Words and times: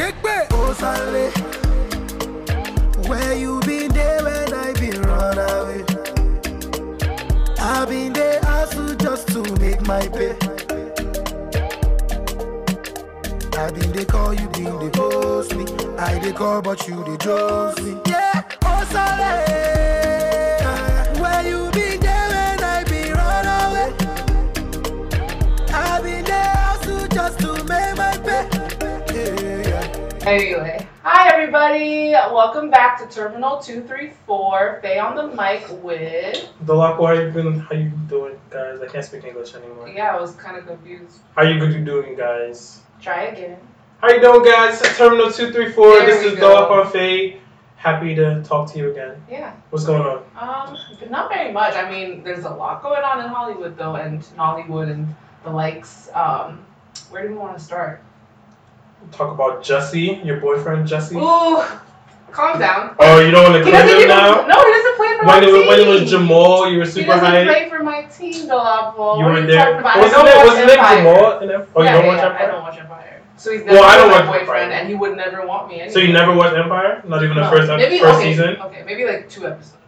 Shake 0.00 0.24
me. 0.24 0.30
Oh, 0.52 0.72
Sally. 0.72 1.28
Where 3.06 3.34
you 3.34 3.60
been 3.60 3.92
there 3.92 4.24
when 4.24 4.54
I 4.54 4.72
been 4.72 5.02
run 5.02 5.36
away? 5.36 5.84
I 7.58 7.84
been 7.84 8.14
there 8.14 8.40
hustle 8.42 8.94
just 8.94 9.28
to 9.28 9.42
make 9.60 9.82
my 9.86 10.08
pay. 10.08 10.36
I 13.58 13.70
been 13.72 13.92
they 13.92 14.06
call 14.06 14.32
you, 14.32 14.48
been 14.48 14.78
they 14.78 14.88
post 14.88 15.54
me. 15.54 15.66
I 15.98 16.18
they 16.18 16.32
call, 16.32 16.62
but 16.62 16.88
you 16.88 17.04
they 17.04 17.18
trust 17.18 17.82
me. 17.82 18.00
Yeah, 18.06 18.42
oh 18.64 18.82
Sally. 18.90 19.79
Anyway, 30.30 30.86
hi 31.02 31.28
everybody. 31.28 32.12
Welcome 32.12 32.70
back 32.70 33.00
to 33.00 33.12
Terminal 33.12 33.58
234. 33.58 34.78
Faye 34.80 35.00
on 35.00 35.16
the 35.16 35.26
mic 35.34 35.66
with. 35.82 36.48
Dolak, 36.64 36.98
how 37.04 37.10
you 37.14 37.32
been? 37.32 37.58
How 37.58 37.74
you 37.74 37.90
doing, 38.06 38.36
guys? 38.48 38.78
I 38.80 38.86
can't 38.86 39.04
speak 39.04 39.24
English 39.24 39.56
anymore. 39.56 39.88
Yeah, 39.88 40.14
I 40.14 40.20
was 40.20 40.36
kind 40.36 40.56
of 40.56 40.68
confused. 40.68 41.18
How 41.34 41.42
you 41.42 41.58
good 41.58 41.72
you 41.72 41.84
doing, 41.84 42.14
guys? 42.14 42.80
Try 43.02 43.22
again. 43.24 43.58
How 44.00 44.10
you 44.10 44.20
doing, 44.20 44.44
guys? 44.44 44.80
It's 44.80 44.96
Terminal 44.96 45.32
two 45.32 45.52
three 45.52 45.72
four. 45.72 45.98
There 45.98 46.06
This 46.06 46.24
is 46.24 46.38
go. 46.38 46.54
Dolak 46.54 46.70
on 46.86 46.92
Faye. 46.92 47.40
Happy 47.74 48.14
to 48.14 48.40
talk 48.44 48.70
to 48.70 48.78
you 48.78 48.92
again. 48.92 49.20
Yeah. 49.28 49.52
What's 49.70 49.84
going 49.84 50.02
on? 50.02 50.22
Um, 50.38 50.78
but 51.00 51.10
not 51.10 51.28
very 51.28 51.50
much. 51.52 51.74
I 51.74 51.90
mean, 51.90 52.22
there's 52.22 52.44
a 52.44 52.50
lot 52.50 52.84
going 52.84 53.02
on 53.02 53.18
in 53.18 53.28
Hollywood 53.28 53.76
though, 53.76 53.96
and 53.96 54.22
Nollywood 54.38 54.92
and 54.92 55.12
the 55.42 55.50
likes. 55.50 56.08
Um, 56.14 56.64
where 57.10 57.24
do 57.24 57.30
we 57.30 57.34
want 57.34 57.58
to 57.58 57.64
start? 57.64 58.04
Talk 59.12 59.34
about 59.34 59.62
Jussie, 59.64 60.24
your 60.24 60.36
boyfriend 60.40 60.86
Jussie. 60.88 61.16
Ooh, 61.16 61.62
calm 62.30 62.58
down. 62.58 62.94
Oh, 62.98 63.20
you 63.20 63.30
don't 63.30 63.52
want 63.52 63.64
to 63.64 63.70
claim 63.70 63.86
him 63.88 64.08
now? 64.08 64.46
No, 64.46 64.56
he 64.64 64.70
doesn't 64.72 64.96
play 64.96 65.18
for 65.18 65.24
my 65.24 65.34
When 65.34 65.42
it, 65.42 65.46
team. 65.46 65.54
was, 65.56 65.66
when 65.68 65.80
it 65.80 65.88
was 65.88 66.10
Jamal, 66.10 66.70
you 66.70 66.78
were 66.78 66.84
He 66.84 67.04
doesn't 67.04 67.24
hyped. 67.24 67.46
play 67.46 67.68
for 67.68 67.82
my 67.82 68.02
team, 68.04 68.48
Dolapo. 68.48 69.18
You 69.18 69.24
were 69.24 69.46
there. 69.46 69.82
Wasn't 69.82 70.28
it? 70.28 70.46
Wasn't 70.46 70.70
it 70.70 70.76
Jamal? 70.76 71.16
Oh, 71.18 71.40
you 71.42 71.48
don't 71.48 71.84
yeah, 71.84 72.06
watch 72.06 72.18
yeah, 72.18 72.26
Empire? 72.26 72.42
I 72.42 72.46
don't 72.46 72.62
watch 72.62 72.78
Empire. 72.78 73.22
So 73.36 73.52
he's 73.52 73.64
never 73.64 73.78
Well, 73.78 73.84
I 73.84 73.96
don't 73.96 74.10
my 74.10 74.22
boyfriend, 74.26 74.70
Empire. 74.70 74.80
and 74.80 74.88
he 74.88 74.94
would 74.94 75.16
never 75.16 75.46
want 75.46 75.68
me 75.68 75.80
anyway. 75.80 75.92
So 75.92 75.98
you 75.98 76.12
never 76.12 76.34
watched 76.34 76.56
Empire? 76.56 77.02
Not 77.06 77.24
even 77.24 77.36
the 77.36 77.48
first 77.48 77.68
maybe, 77.68 77.98
first 77.98 78.18
okay, 78.18 78.32
season? 78.32 78.56
Okay, 78.60 78.82
maybe 78.84 79.04
like 79.06 79.28
two 79.30 79.46
episodes. 79.46 79.78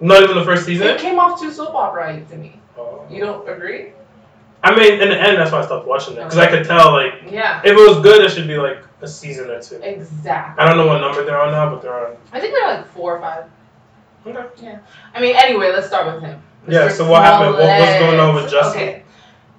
Not 0.00 0.22
even 0.22 0.36
the 0.36 0.44
first 0.44 0.66
season? 0.66 0.86
It 0.86 1.00
came 1.00 1.18
off 1.18 1.40
too 1.40 1.50
soap 1.50 1.74
opera 1.74 2.20
to 2.30 2.36
me. 2.36 2.60
Oh. 2.78 3.04
You 3.10 3.20
don't 3.20 3.48
agree? 3.48 3.92
I 4.62 4.74
mean, 4.76 5.00
in 5.00 5.08
the 5.08 5.18
end, 5.20 5.38
that's 5.38 5.52
why 5.52 5.60
I 5.60 5.64
stopped 5.66 5.86
watching 5.86 6.14
it 6.14 6.24
because 6.24 6.38
I 6.38 6.46
could 6.50 6.66
tell 6.66 6.92
like 6.92 7.14
Yeah, 7.30 7.60
if 7.64 7.72
it 7.72 7.74
was 7.88 8.00
good, 8.00 8.22
it 8.24 8.30
should 8.30 8.46
be 8.46 8.56
like 8.58 8.78
a 9.00 9.08
season 9.08 9.48
or 9.50 9.60
two. 9.62 9.76
exactly. 9.82 10.62
I 10.62 10.68
don't 10.68 10.76
know 10.76 10.86
what 10.86 11.00
number 11.00 11.24
they're 11.24 11.40
on 11.40 11.52
now, 11.52 11.70
but 11.70 11.80
they're 11.82 12.06
on. 12.08 12.16
I 12.32 12.40
think 12.40 12.54
they're 12.54 12.76
like 12.76 12.86
four 12.88 13.16
or 13.16 13.20
five. 13.20 13.44
Okay. 14.26 14.46
Yeah. 14.62 14.78
I 15.14 15.20
mean, 15.20 15.34
anyway, 15.36 15.72
let's 15.72 15.86
start 15.86 16.12
with 16.14 16.22
him. 16.22 16.42
Yeah, 16.68 16.88
so 16.90 17.08
what 17.10 17.22
happened? 17.22 17.54
What- 17.54 17.62
what's 17.66 17.98
going 18.00 18.20
on 18.20 18.34
with 18.34 18.50
Justin? 18.50 18.82
Okay. 18.82 19.02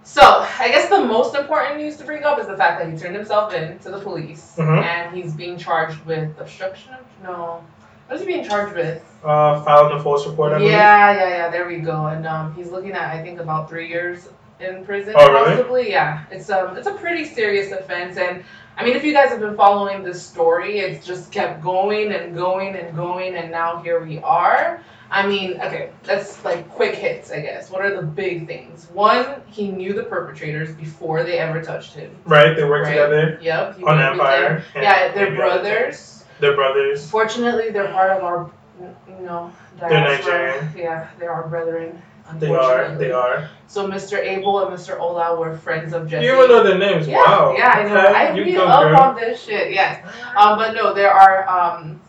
So, 0.03 0.21
I 0.59 0.67
guess 0.69 0.89
the 0.89 0.99
most 1.03 1.35
important 1.35 1.77
news 1.77 1.95
to 1.97 2.03
bring 2.03 2.23
up 2.23 2.37
is 2.39 2.45
the 2.47 2.57
fact 2.57 2.79
that 2.79 2.91
he 2.91 2.97
turned 2.97 3.15
himself 3.15 3.53
in 3.53 3.79
to 3.79 3.89
the 3.89 3.99
police 3.99 4.55
Mhm. 4.57 4.83
and 4.83 5.15
he's 5.15 5.33
being 5.33 5.57
charged 5.57 6.03
with 6.05 6.29
obstruction 6.39 6.93
of. 6.93 6.99
No. 7.23 7.63
What 8.07 8.15
is 8.15 8.21
he 8.21 8.27
being 8.27 8.47
charged 8.47 8.75
with? 8.75 9.01
Uh, 9.23 9.61
filing 9.63 9.97
a 9.97 10.03
false 10.03 10.27
report. 10.27 10.51
I 10.53 10.57
believe. 10.57 10.71
Yeah, 10.73 11.11
yeah, 11.13 11.27
yeah. 11.29 11.49
There 11.49 11.65
we 11.67 11.77
go. 11.77 12.07
And 12.07 12.27
um, 12.27 12.53
he's 12.55 12.71
looking 12.71 12.91
at 12.91 13.09
I 13.15 13.21
think 13.23 13.39
about 13.39 13.69
three 13.69 13.87
years 13.87 14.27
in 14.61 14.85
prison, 14.85 15.13
Oh, 15.17 15.31
really? 15.31 15.55
possibly. 15.55 15.89
Yeah, 15.89 16.23
it's 16.31 16.49
um, 16.49 16.77
it's 16.77 16.87
a 16.87 16.93
pretty 16.93 17.25
serious 17.25 17.71
offense. 17.71 18.17
And 18.17 18.43
I 18.77 18.85
mean, 18.85 18.95
if 18.95 19.03
you 19.03 19.13
guys 19.13 19.29
have 19.29 19.39
been 19.39 19.55
following 19.55 20.03
this 20.03 20.21
story, 20.21 20.79
it's 20.79 21.05
just 21.05 21.31
kept 21.31 21.61
going 21.61 22.11
and 22.13 22.35
going 22.35 22.75
and 22.75 22.95
going, 22.95 23.35
and 23.35 23.51
now 23.51 23.81
here 23.81 24.03
we 24.03 24.19
are. 24.19 24.81
I 25.13 25.27
mean, 25.27 25.59
okay, 25.59 25.89
that's 26.03 26.43
like 26.45 26.69
quick 26.69 26.95
hits, 26.95 27.31
I 27.31 27.41
guess. 27.41 27.69
What 27.69 27.81
are 27.81 27.93
the 27.93 28.01
big 28.01 28.47
things? 28.47 28.87
One, 28.93 29.41
he 29.47 29.69
knew 29.69 29.91
the 29.91 30.03
perpetrators 30.03 30.73
before 30.73 31.23
they 31.23 31.37
ever 31.37 31.61
touched 31.61 31.93
him. 31.93 32.15
Right, 32.25 32.55
they 32.55 32.63
work 32.63 32.85
Right. 32.85 32.91
together 32.91 33.37
Yep. 33.41 33.79
on 33.85 33.99
Empire. 33.99 34.63
Yeah, 34.73 35.11
they're 35.11 35.35
brothers. 35.35 36.23
They're 36.39 36.55
brothers. 36.55 37.09
Fortunately, 37.11 37.71
they're 37.71 37.91
part 37.91 38.11
of 38.11 38.23
our, 38.23 38.49
you 38.79 39.25
know, 39.25 39.51
They're 39.81 39.89
diaspora. 39.89 40.33
Nigerian. 40.33 40.69
Yeah, 40.77 41.07
they're 41.19 41.31
our 41.33 41.47
brethren. 41.49 42.01
They 42.39 42.49
are. 42.53 42.95
They 42.97 43.11
are. 43.11 43.49
So 43.67 43.87
Mr. 43.87 44.17
Abel 44.19 44.65
and 44.67 44.75
Mr. 44.77 44.99
Ola 44.99 45.39
were 45.39 45.55
friends 45.57 45.93
of 45.93 46.07
Jussie. 46.07 46.23
You 46.23 46.33
even 46.35 46.49
know 46.49 46.63
their 46.63 46.77
names. 46.77 47.07
yeah, 47.07 47.17
wow. 47.17 47.55
yeah, 47.57 47.69
I 47.69 47.83
know. 47.83 47.97
Okay, 48.07 48.13
I 48.15 48.33
you 48.35 48.43
read 48.43 48.55
go, 48.55 48.65
up 48.65 48.83
girl. 48.83 48.99
on 48.99 49.15
this 49.15 49.41
shit. 49.43 49.71
Yes, 49.71 50.05
um, 50.35 50.57
but 50.57 50.73
no, 50.73 50.93
there 50.93 51.11
are 51.11 51.47
um. 51.47 51.99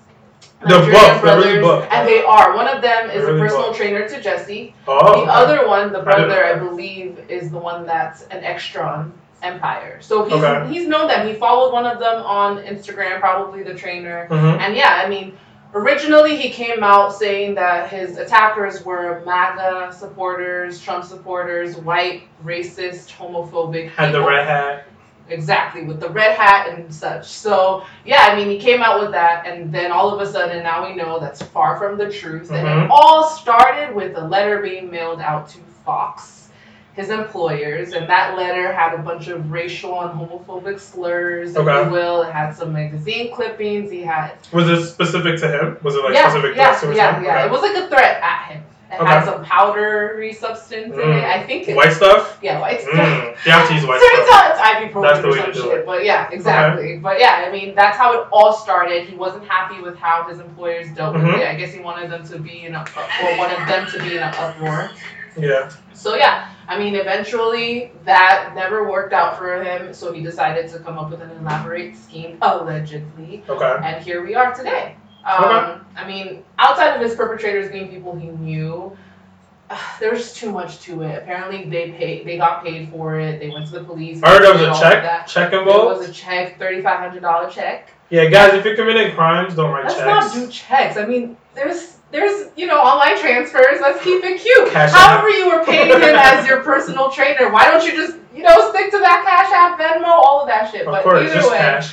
They're 0.67 0.79
Nigerian 0.79 0.93
buff, 0.93 1.11
they're 1.11 1.21
brothers, 1.23 1.45
really 1.47 1.61
buff. 1.61 1.89
and 1.91 2.07
they 2.09 2.23
are. 2.23 2.55
One 2.55 2.69
of 2.69 2.83
them 2.83 3.11
is 3.11 3.25
They're 3.25 3.37
a 3.37 3.41
personal 3.41 3.69
buff. 3.69 3.77
trainer 3.77 4.09
to 4.09 4.21
Jussie. 4.21 4.75
Oh. 4.87 5.25
The 5.25 5.33
other 5.33 5.67
one, 5.67 5.93
the 5.93 6.03
brother, 6.03 6.45
I 6.45 6.53
know 6.55 6.61
that. 6.65 6.71
believe, 6.71 7.19
is 7.29 7.51
the 7.51 7.59
one 7.59 7.85
that's 7.85 8.23
an 8.29 8.45
extra 8.45 8.87
on 8.87 9.13
Empire. 9.43 9.99
So 10.01 10.23
he's 10.25 10.35
Okay. 10.35 10.73
he's 10.73 10.87
known 10.87 11.09
them. 11.09 11.27
He 11.27 11.35
followed 11.35 11.73
one 11.73 11.85
of 11.85 11.99
them 11.99 12.23
on 12.23 12.59
Instagram, 12.63 13.19
probably 13.19 13.65
the 13.65 13.75
trainer. 13.75 14.29
Mhm. 14.31 14.61
And 14.61 14.77
yeah, 14.77 15.03
I 15.05 15.09
mean, 15.09 15.37
originally 15.75 16.37
he 16.37 16.51
came 16.51 16.83
out 16.83 17.15
saying 17.15 17.55
that 17.55 17.91
his 17.91 18.19
attackers 18.19 18.85
were 18.85 19.23
MAGA 19.25 19.93
supporters, 19.93 20.81
Trump 20.81 21.05
supporters, 21.05 21.77
white, 21.77 22.25
racist, 22.45 23.11
homophobic. 23.11 23.91
Had 23.91 24.13
the 24.13 24.23
red 24.23 24.47
hat. 24.47 24.87
Exactly, 25.29 25.85
with 25.85 26.01
the 26.01 26.11
red 26.11 26.37
hat 26.37 26.69
and 26.69 26.93
such. 26.93 27.27
So 27.27 27.85
yeah, 28.05 28.29
I 28.29 28.37
mean, 28.37 28.49
he 28.49 28.59
came 28.59 28.83
out 28.83 29.01
with 29.01 29.13
that, 29.13 29.47
and 29.47 29.73
then 29.73 29.91
all 29.91 30.13
of 30.13 30.21
a 30.21 30.31
sudden, 30.31 30.63
now 30.63 30.87
we 30.87 30.95
know 30.95 31.19
that's 31.19 31.41
far 31.41 31.79
from 31.79 31.97
the 31.97 32.11
truth. 32.11 32.51
And 32.51 32.67
Mhm. 32.67 32.85
it 32.85 32.91
all 32.91 33.25
started 33.25 33.95
with 33.95 34.17
a 34.17 34.21
letter 34.21 34.61
being 34.61 34.91
mailed 34.91 35.21
out 35.21 35.49
to 35.51 35.59
Fox, 35.87 36.42
his 36.95 37.09
employers, 37.11 37.93
and 37.93 38.09
that 38.09 38.37
letter 38.37 38.73
had 38.73 38.93
a 38.95 38.99
bunch 38.99 39.29
of 39.29 39.51
racial 39.51 40.01
and 40.03 40.11
homophobic 40.19 40.79
slurs, 40.79 41.57
okay. 41.57 41.81
if 41.81 41.87
you 41.87 41.93
will. 41.93 42.23
It 42.23 42.33
had 42.33 42.53
some 42.55 42.73
magazine 42.73 43.35
clippings. 43.35 43.91
He 43.91 44.03
had 44.03 44.33
Was 44.53 44.69
it 44.69 44.87
specific 44.87 45.39
to 45.41 45.49
him? 45.49 45.79
Was 45.83 45.95
it 45.95 46.05
like 46.05 46.13
yeah, 46.15 46.29
specific 46.31 46.57
yeah, 46.57 46.65
threats 46.77 46.81
to 46.83 46.95
yeah, 46.95 47.17
him? 47.17 47.25
yeah. 47.25 47.31
Okay. 47.37 47.45
It 47.47 47.51
was 47.51 47.63
like 47.63 47.77
a 47.77 47.89
threat 47.89 48.23
at 48.23 48.47
him. 48.53 48.63
It 48.91 48.97
Okay. 49.01 49.07
had 49.07 49.25
some 49.25 49.43
powdery 49.43 50.35
substance 50.35 50.93
in 50.93 51.01
Mm. 51.01 51.17
it. 51.17 51.25
I 51.25 51.43
think 51.45 51.67
it, 51.67 51.75
White 51.75 51.95
stuff? 51.95 52.39
yeah, 52.43 52.61
white 52.61 52.83
stuff. 52.83 52.93
Mm. 52.93 53.47
You 53.47 53.53
have 53.53 53.67
to 53.69 53.75
use 53.75 53.87
white 53.87 53.99
stuff. 53.99 54.29
out 54.35 54.51
it's 54.51 54.61
ibuprofen 54.95 55.25
or 55.25 55.37
some 55.39 55.53
shit. 55.55 55.65
it. 55.79 55.87
But 55.87 56.05
yeah, 56.05 56.29
exactly. 56.31 56.99
But 56.99 57.19
yeah, 57.19 57.47
I 57.49 57.51
mean 57.51 57.75
that's 57.75 57.97
how 57.97 58.21
it 58.21 58.29
all 58.31 58.53
started. 58.53 59.09
He 59.09 59.17
wasn't 59.17 59.49
happy 59.49 59.81
with 59.81 59.97
how 59.97 60.25
his 60.29 60.41
employers 60.41 60.89
dealt 60.95 61.17
Mhm. 61.17 61.25
with 61.25 61.37
it. 61.41 61.49
I 61.49 61.55
guess 61.55 61.73
he 61.73 61.81
wanted 61.81 62.11
them 62.11 62.23
to 62.29 62.39
be 62.39 62.67
in 62.67 62.75
a 62.75 62.81
or 63.25 63.39
wanted 63.39 63.67
them 63.67 63.87
to 63.93 63.99
be 64.03 64.19
in 64.19 64.23
an 64.25 64.35
uproar. 64.35 64.91
Yeah. 65.39 65.71
So 65.95 66.17
yeah, 66.17 66.49
I 66.69 66.79
mean 66.79 66.95
eventually 66.95 67.93
that 68.05 68.53
never 68.55 68.89
worked 68.89 69.13
out 69.13 69.37
for 69.37 69.63
him. 69.63 69.93
So 69.93 70.13
he 70.13 70.23
decided 70.23 70.71
to 70.73 70.79
come 70.79 70.99
up 70.99 71.11
with 71.11 71.21
an 71.21 71.31
elaborate 71.41 71.97
scheme, 71.97 72.39
allegedly, 72.43 73.43
Okay. 73.49 73.77
and 73.85 74.03
here 74.05 74.25
we 74.25 74.35
are 74.35 74.55
today. 74.55 74.97
Um, 75.25 75.45
Okay. 75.45 75.79
I 75.97 76.07
mean, 76.07 76.45
outside 76.59 76.95
of 76.95 77.01
his 77.01 77.15
perpetrators 77.15 77.71
being 77.71 77.89
people 77.89 78.17
he 78.17 78.29
knew, 78.29 78.97
there's 80.01 80.33
too 80.35 80.51
much 80.51 80.81
to 80.81 81.03
it. 81.03 81.19
Apparently, 81.23 81.65
they 81.69 81.91
paid, 81.93 82.27
they 82.27 82.37
got 82.37 82.65
paid 82.65 82.91
for 82.91 83.19
it. 83.21 83.39
They 83.41 83.51
went 83.51 83.67
to 83.67 83.73
the 83.73 83.85
police. 83.85 84.23
I 84.23 84.31
heard 84.31 84.43
there 84.43 84.53
was 84.53 84.63
a 84.79 84.81
check. 84.81 85.03
that. 85.03 85.27
Check 85.27 85.51
There 85.51 85.61
involved. 85.61 85.99
was 86.01 86.09
a 86.09 86.13
check, 86.13 86.59
thirty-five 86.59 86.99
hundred 86.99 87.21
dollar 87.23 87.51
check. 87.51 87.91
Yeah, 88.11 88.27
guys, 88.27 88.53
if 88.55 88.65
you're 88.65 88.77
committing 88.77 89.15
crimes, 89.15 89.55
don't 89.55 89.71
write 89.71 89.85
Let's 89.85 89.95
checks. 89.97 90.07
not 90.07 90.35
do 90.35 90.49
checks. 90.51 90.97
I 90.99 91.07
mean, 91.07 91.37
there's 91.55 91.97
there's 92.13 92.49
you 92.57 92.67
know 92.67 92.79
online 92.79 93.19
transfers. 93.19 93.81
Let's 93.81 94.03
keep 94.05 94.23
it 94.23 94.41
cute. 94.41 94.71
Cash 94.71 94.93
However, 94.93 95.29
you 95.31 95.49
were 95.49 95.65
paying 95.65 95.89
him 95.97 96.03
as 96.15 96.47
your 96.47 96.63
personal 96.63 97.11
trainer. 97.11 97.51
Why 97.51 97.71
don't 97.71 97.85
you 97.85 97.93
just 97.93 98.19
you 98.35 98.43
know 98.43 98.71
stick 98.71 98.91
to 98.93 98.99
that 98.99 99.25
Cash 99.27 99.53
App, 99.53 99.79
Venmo, 99.81 100.07
all 100.09 100.41
of 100.43 100.49
that 100.49 100.71
shit? 100.71 100.87
of 100.87 100.93
but 100.93 101.03
course, 101.03 101.29
either 101.31 101.49
way, 101.51 101.57
cash. 101.59 101.93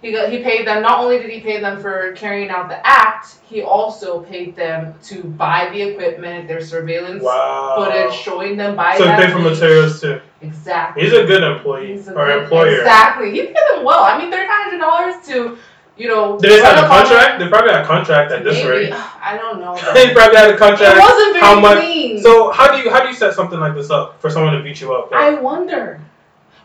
He 0.00 0.10
he 0.30 0.42
paid 0.42 0.66
them. 0.66 0.82
Not 0.82 0.98
only 0.98 1.18
did 1.18 1.30
he 1.30 1.40
pay 1.40 1.60
them 1.60 1.80
for 1.80 2.12
carrying 2.16 2.50
out 2.50 2.68
the 2.68 2.84
act, 2.84 3.36
he 3.44 3.62
also 3.62 4.20
paid 4.20 4.56
them 4.56 4.94
to 5.04 5.22
buy 5.22 5.70
the 5.72 5.80
equipment, 5.80 6.48
their 6.48 6.60
surveillance 6.60 7.22
Wow. 7.22 7.74
footage 7.76 8.12
showing 8.18 8.56
them 8.56 8.74
buy 8.74 8.96
So 8.98 9.04
paid 9.14 9.30
for 9.32 9.38
materials 9.38 10.00
too. 10.00 10.20
Exactly. 10.40 11.04
He's 11.04 11.12
a 11.12 11.24
good 11.24 11.44
employee 11.44 11.92
a 12.04 12.12
or 12.14 12.26
good- 12.26 12.42
employer. 12.42 12.78
Exactly. 12.78 13.30
He 13.30 13.42
paid 13.46 13.54
them 13.70 13.84
well. 13.84 14.02
I 14.02 14.18
mean, 14.18 14.28
thirty 14.32 14.48
five 14.48 14.64
hundred 14.64 14.80
dollars 14.80 15.14
to, 15.28 15.56
you 15.96 16.08
know. 16.08 16.38
They 16.38 16.60
sign 16.60 16.82
a 16.82 16.86
contract? 16.86 17.38
They 17.40 17.48
probably 17.48 17.72
had 17.72 17.82
a 17.82 17.86
contract 17.86 18.32
at 18.32 18.44
this 18.44 18.56
Maybe. 18.56 18.68
rate. 18.68 18.92
I 19.22 19.36
don't 19.36 19.60
know. 19.60 19.74
they 19.94 20.12
probably 20.12 20.36
had 20.36 20.50
a 20.50 20.56
contract. 20.58 20.96
it 20.96 21.00
wasn't 21.00 21.32
very 21.34 21.40
How 21.40 21.60
much? 21.60 21.78
clean. 21.78 22.18
So 22.18 22.50
how 22.50 22.70
do 22.72 22.78
you 22.82 22.90
how 22.90 23.02
do 23.02 23.08
you 23.08 23.14
set 23.14 23.34
something 23.34 23.60
like 23.60 23.74
this 23.74 23.90
up 23.90 24.20
for 24.20 24.30
someone 24.30 24.54
to 24.54 24.62
beat 24.62 24.80
you 24.80 24.94
up? 24.94 25.12
I 25.12 25.34
wonder. 25.34 26.00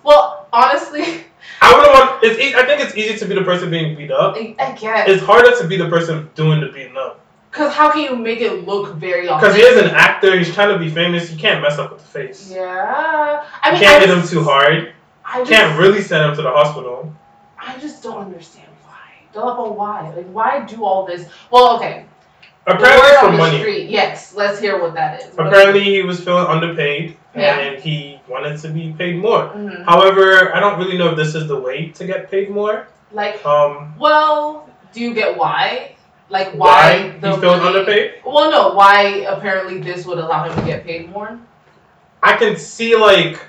Well, 0.04 0.48
honestly, 0.54 1.02
I 1.62 1.74
wouldn't 1.74 1.94
want. 1.94 2.24
It's. 2.24 2.40
e- 2.40 2.56
I 2.56 2.66
think 2.66 2.82
it's 2.82 2.96
easy 2.96 3.18
to 3.18 3.26
be 3.26 3.36
the 3.36 3.44
person 3.44 3.70
being 3.70 3.96
beat 3.96 4.12
up. 4.12 4.36
I, 4.38 4.56
I 4.60 4.72
guess. 4.74 5.10
It's 5.10 5.24
harder 5.24 5.56
to 5.60 5.68
be 5.68 5.78
the 5.78 5.90
person 5.90 6.30
doing 6.36 6.62
the 6.62 6.68
beating 6.68 6.98
up. 6.98 7.22
Because 7.52 7.74
how 7.74 7.92
can 7.92 8.02
you 8.04 8.16
make 8.16 8.40
it 8.40 8.68
look 8.68 8.96
very 8.96 9.22
Because 9.24 9.56
he 9.56 9.62
is 9.62 9.82
an 9.82 9.90
actor. 9.90 10.38
He's 10.38 10.54
trying 10.54 10.78
to 10.78 10.78
be 10.78 10.90
famous. 10.92 11.32
You 11.32 11.38
can't 11.38 11.62
mess 11.62 11.80
up 11.80 11.92
with 11.92 12.02
the 12.02 12.08
face. 12.08 12.52
Yeah. 12.52 13.44
I 13.64 13.72
mean, 13.72 13.82
you 13.82 13.88
can't 13.88 14.04
I 14.04 14.08
hit 14.08 14.16
him 14.18 14.28
too 14.28 14.44
hard. 14.44 14.94
I 15.26 15.40
just, 15.40 15.52
can't 15.52 15.80
really 15.80 16.02
send 16.02 16.30
him 16.30 16.36
to 16.36 16.42
the 16.42 16.52
hospital. 16.52 17.14
I 17.58 17.78
just 17.80 18.04
don't 18.04 18.18
understand 18.18 18.67
But 19.42 19.76
why? 19.78 20.12
Like, 20.16 20.28
why 20.32 20.66
do 20.66 20.84
all 20.84 21.06
this? 21.06 21.30
Well, 21.52 21.76
okay. 21.78 22.06
Apparently 22.66 23.00
word 23.02 23.20
for 23.22 23.32
the 23.32 23.38
money. 23.38 23.60
street. 23.60 23.90
Yes, 23.90 24.34
let's 24.36 24.60
hear 24.60 24.82
what 24.82 24.94
that 24.96 25.22
is. 25.22 25.30
Apparently 25.38 25.84
he 25.84 26.02
was 26.04 26.22
feeling 26.24 26.46
underpaid 26.48 27.16
Yeah. 27.34 27.60
and 27.60 27.80
he 27.82 28.20
wanted 28.28 28.60
to 28.60 28.68
be 28.70 28.94
paid 28.98 29.18
more. 29.18 29.52
Mhm. 29.56 29.86
However, 29.86 30.54
I 30.54 30.60
don't 30.60 30.78
really 30.78 30.98
know 30.98 31.10
if 31.12 31.16
this 31.16 31.34
is 31.34 31.48
the 31.48 31.56
way 31.56 31.90
to 31.96 32.04
get 32.06 32.30
paid 32.30 32.50
more. 32.50 32.88
Like, 33.14 33.46
Um, 33.46 33.94
well, 33.98 34.68
do 34.92 35.00
you 35.00 35.14
get 35.14 35.38
why? 35.38 35.92
Like, 36.30 36.52
why, 36.56 36.68
why 36.68 36.98
he 37.36 37.38
feels 37.40 37.62
money- 37.62 37.66
underpaid? 37.68 38.12
Well, 38.26 38.52
no. 38.52 38.70
Why 38.74 39.26
apparently 39.30 39.80
this 39.80 40.06
would 40.06 40.18
allow 40.18 40.44
him 40.44 40.54
to 40.60 40.66
get 40.66 40.84
paid 40.86 41.10
more? 41.10 41.38
I 42.22 42.34
can 42.36 42.58
see 42.58 42.98
like 42.98 43.40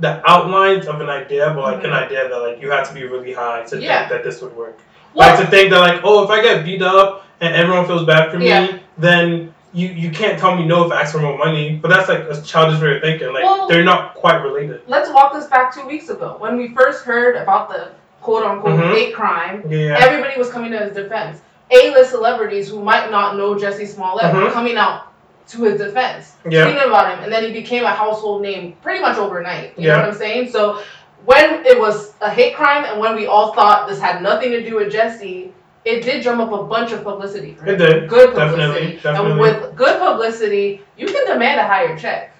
the 0.00 0.20
outlines 0.28 0.88
of 0.88 1.00
an 1.00 1.08
idea, 1.08 1.52
but 1.54 1.62
like 1.62 1.80
Mhm. 1.82 1.84
an 1.84 1.92
idea 1.92 2.28
that 2.28 2.36
like 2.42 2.60
you 2.60 2.72
have 2.72 2.88
to 2.88 2.94
be 2.94 3.04
really 3.06 3.32
high 3.32 3.62
to 3.68 3.80
Yeah. 3.80 3.98
think 3.98 4.10
that 4.10 4.24
this 4.24 4.42
would 4.42 4.56
work. 4.56 4.78
Like 5.14 5.38
to 5.38 5.46
think 5.46 5.70
that 5.70 5.78
like, 5.80 6.00
oh, 6.04 6.24
if 6.24 6.30
I 6.30 6.42
get 6.42 6.64
beat 6.64 6.82
up 6.82 7.24
and 7.40 7.54
everyone 7.54 7.86
feels 7.86 8.04
bad 8.04 8.30
for 8.30 8.38
me, 8.38 8.48
Yeah. 8.48 8.78
then 8.98 9.54
you 9.72 9.88
you 9.88 10.10
can't 10.10 10.38
tell 10.38 10.54
me 10.56 10.64
no 10.66 10.84
if 10.86 10.92
I 10.92 11.02
ask 11.02 11.12
for 11.12 11.20
more 11.20 11.36
money. 11.38 11.76
But 11.80 11.88
that's 11.88 12.08
like 12.08 12.24
a 12.28 12.40
childish 12.42 12.80
way 12.80 12.96
of 12.96 13.02
thinking. 13.02 13.32
Like 13.32 13.44
Well- 13.44 13.68
they're 13.68 13.84
not 13.84 14.14
quite 14.14 14.42
related. 14.42 14.82
let's 14.86 15.10
walk 15.10 15.32
this 15.32 15.46
back 15.46 15.74
two 15.74 15.86
weeks 15.86 16.08
ago 16.10 16.36
when 16.38 16.56
we 16.56 16.68
first 16.74 17.04
heard 17.04 17.36
about 17.36 17.68
the 17.68 17.88
quote 18.20 18.44
unquote 18.44 18.78
Mhm. 18.80 18.94
hate 18.94 19.14
crime. 19.14 19.62
Yeah. 19.68 19.96
Everybody 20.00 20.38
was 20.38 20.50
coming 20.50 20.70
to 20.72 20.78
his 20.78 20.92
defense. 20.94 21.40
A-list 21.70 22.10
celebrities 22.10 22.68
who 22.68 22.82
might 22.82 23.10
not 23.10 23.36
know 23.36 23.54
Jussie 23.54 23.86
Smollett 23.86 24.32
were 24.34 24.42
Mhm. 24.48 24.52
coming 24.52 24.76
out 24.76 25.02
to 25.48 25.64
his 25.64 25.78
defense, 25.80 26.32
Yeah. 26.48 26.64
tweeting 26.66 26.86
about 26.86 27.10
him, 27.10 27.18
and 27.24 27.32
then 27.32 27.42
he 27.44 27.52
became 27.52 27.84
a 27.84 27.90
household 27.90 28.40
name 28.42 28.74
pretty 28.82 29.00
much 29.00 29.18
overnight. 29.18 29.72
You 29.76 29.88
Yeah. 29.88 29.94
know 29.96 30.00
what 30.02 30.08
I'm 30.10 30.14
saying? 30.14 30.48
So 30.50 30.78
when 31.24 31.64
it 31.66 31.78
was 31.78 32.14
a 32.20 32.30
hate 32.30 32.54
crime, 32.54 32.84
and 32.84 33.00
when 33.00 33.14
we 33.16 33.26
all 33.26 33.54
thought 33.54 33.88
this 33.88 34.00
had 34.00 34.22
nothing 34.22 34.50
to 34.50 34.62
do 34.64 34.76
with 34.76 34.92
Jussie, 34.92 35.50
it 35.84 36.02
did 36.02 36.22
drum 36.22 36.40
up 36.40 36.52
a 36.52 36.64
bunch 36.64 36.92
of 36.92 37.02
publicity. 37.04 37.54
For 37.54 37.64
him. 37.66 37.74
It 37.74 37.76
did. 37.78 38.08
Good 38.08 38.34
publicity, 38.34 38.96
definitely. 38.96 39.00
definitely. 39.02 39.30
and 39.32 39.40
with 39.40 39.76
good 39.76 39.98
publicity, 40.00 40.82
you 40.96 41.06
can 41.06 41.26
demand 41.26 41.60
a 41.60 41.66
higher 41.66 41.96
check. 41.98 42.30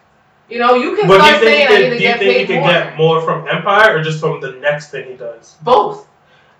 You 0.48 0.58
know, 0.58 0.74
you 0.74 0.96
can 0.96 1.08
But 1.08 1.18
do 1.18 1.24
you 1.24 1.28
start 1.30 1.40
think 1.44 1.68
saying 1.68 1.68
he 1.68 1.74
I 1.74 1.78
need 1.78 1.88
do 1.88 1.94
you 1.94 2.00
get 2.00 2.18
think 2.18 2.32
he 2.32 2.38
paid 2.38 2.46
could 2.48 2.60
more. 2.60 2.68
get 2.68 2.96
more 2.96 3.20
from 3.22 3.48
Empire 3.48 3.96
or 3.96 4.02
just 4.02 4.20
from 4.20 4.40
the 4.40 4.52
next 4.52 4.90
thing 4.90 5.08
he 5.10 5.14
does? 5.16 5.56
Both. 5.62 6.06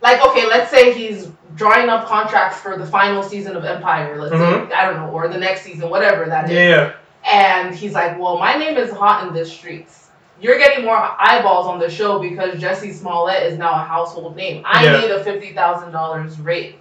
Like, 0.00 0.24
okay, 0.26 0.46
let's 0.46 0.70
say 0.70 0.92
he's 0.92 1.28
drawing 1.54 1.88
up 1.88 2.06
contracts 2.06 2.58
for 2.58 2.76
the 2.76 2.86
final 2.86 3.22
season 3.22 3.56
of 3.56 3.64
Empire, 3.64 4.16
let's 4.20 4.34
Mhm. 4.34 4.68
say, 4.68 4.74
I 4.74 4.86
don't 4.86 4.96
know, 4.96 5.10
or 5.10 5.28
the 5.28 5.38
next 5.38 5.62
season, 5.62 5.88
whatever 5.90 6.24
that 6.26 6.50
is. 6.50 6.52
Yeah. 6.52 6.92
And 7.30 7.74
he's 7.74 7.92
like, 7.94 8.18
well, 8.18 8.38
my 8.38 8.54
name 8.56 8.76
is 8.76 8.90
hot 8.92 9.26
in 9.26 9.32
the 9.34 9.44
streets. 9.46 10.03
You're 10.40 10.58
getting 10.58 10.84
more 10.84 10.96
eyeballs 10.96 11.66
on 11.66 11.78
the 11.78 11.88
show 11.88 12.18
because 12.18 12.60
Jussie 12.60 12.92
Smollett 12.92 13.44
is 13.44 13.56
now 13.58 13.72
a 13.72 13.84
household 13.84 14.36
name. 14.36 14.62
I 14.64 14.84
Yeah. 14.84 15.00
need 15.00 15.10
a 15.10 15.22
$50,000 15.22 16.38
raise. 16.42 16.74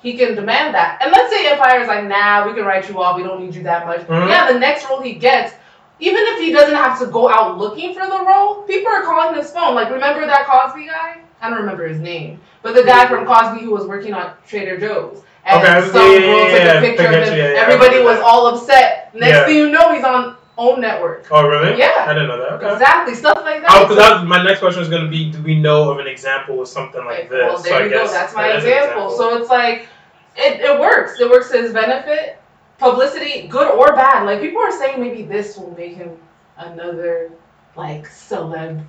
He 0.00 0.16
can 0.16 0.34
demand 0.34 0.74
that. 0.74 0.98
And 1.00 1.10
let's 1.10 1.32
say 1.32 1.50
Empire 1.50 1.80
is 1.80 1.88
like, 1.88 2.04
nah, 2.04 2.46
we 2.46 2.54
can 2.54 2.64
write 2.64 2.88
you 2.88 3.00
off. 3.00 3.16
We 3.16 3.22
don't 3.22 3.40
need 3.40 3.54
you 3.54 3.62
that 3.64 3.86
much. 3.86 4.00
Mhm. 4.06 4.28
Yeah, 4.28 4.52
the 4.52 4.58
next 4.58 4.88
role 4.88 5.00
he 5.00 5.12
gets, 5.14 5.54
even 6.00 6.22
if 6.26 6.38
he 6.40 6.52
doesn't 6.52 6.74
have 6.74 6.98
to 7.00 7.06
go 7.06 7.28
out 7.28 7.58
looking 7.58 7.94
for 7.94 8.06
the 8.06 8.24
role, 8.24 8.62
people 8.62 8.92
are 8.92 9.02
calling 9.02 9.34
his 9.34 9.50
phone. 9.50 9.74
Like, 9.74 9.90
remember 9.90 10.24
that 10.26 10.46
Cosby 10.46 10.86
guy? 10.86 11.16
I 11.42 11.50
don't 11.50 11.58
remember 11.58 11.86
his 11.86 11.98
name. 12.00 12.40
But 12.62 12.74
the 12.74 12.82
guy 12.84 13.06
from 13.06 13.26
Cosby 13.26 13.60
who 13.64 13.70
was 13.70 13.86
working 13.86 14.14
on 14.14 14.32
Trader 14.46 14.76
Joe's. 14.78 15.22
And 15.44 15.62
Okay, 15.62 15.88
some 15.88 16.02
yeah, 16.12 16.18
yeah, 16.18 16.26
girl 16.26 16.44
took 16.44 16.58
yeah, 16.58 16.72
a 16.72 16.80
picture 16.80 17.06
of 17.06 17.28
him. 17.28 17.56
Everybody 17.56 18.00
was 18.02 18.20
all 18.20 18.46
upset. 18.48 19.10
Next 19.14 19.46
thing 19.46 19.56
you 19.56 19.70
know, 19.70 19.92
he's 19.94 20.04
on 20.04 20.36
own 20.58 20.80
network. 20.80 21.26
Oh 21.30 21.46
really? 21.48 21.78
Yeah. 21.78 22.04
I 22.06 22.12
didn't 22.12 22.28
know 22.28 22.38
that. 22.38 22.52
Okay. 22.54 22.72
Exactly. 22.72 23.14
Stuff 23.14 23.38
like 23.44 23.62
that. 23.62 23.70
Oh, 23.70 23.88
because 23.88 24.26
my 24.26 24.42
next 24.42 24.58
question 24.60 24.80
was 24.80 24.88
going 24.90 25.04
to 25.04 25.10
be, 25.10 25.30
do 25.30 25.40
we 25.42 25.58
know 25.58 25.90
of 25.90 25.98
an 26.00 26.06
example 26.06 26.60
of 26.60 26.68
something 26.68 27.04
like 27.04 27.30
this? 27.30 27.44
Well, 27.46 27.56
So 27.58 27.62
there 27.62 27.80
I 27.80 27.84
you 27.84 27.90
go. 27.90 28.02
guess 28.02 28.12
That's 28.12 28.34
my 28.34 28.48
that 28.48 28.58
is 28.58 28.64
an 28.64 28.70
example. 28.72 29.10
So 29.16 29.38
it's 29.40 29.48
like, 29.48 29.88
it, 30.36 30.60
it 30.60 30.78
works. 30.78 31.18
It 31.20 31.30
works 31.30 31.50
to 31.52 31.62
his 31.62 31.72
benefit. 31.72 32.38
Publicity, 32.78 33.48
good 33.48 33.68
or 33.70 33.92
bad. 33.94 34.24
Like 34.24 34.40
people 34.40 34.60
are 34.60 34.70
saying, 34.70 35.00
maybe 35.00 35.22
this 35.22 35.56
will 35.56 35.74
make 35.76 35.96
him 35.96 36.10
another 36.58 37.32
like 37.76 38.08
celeb 38.08 38.84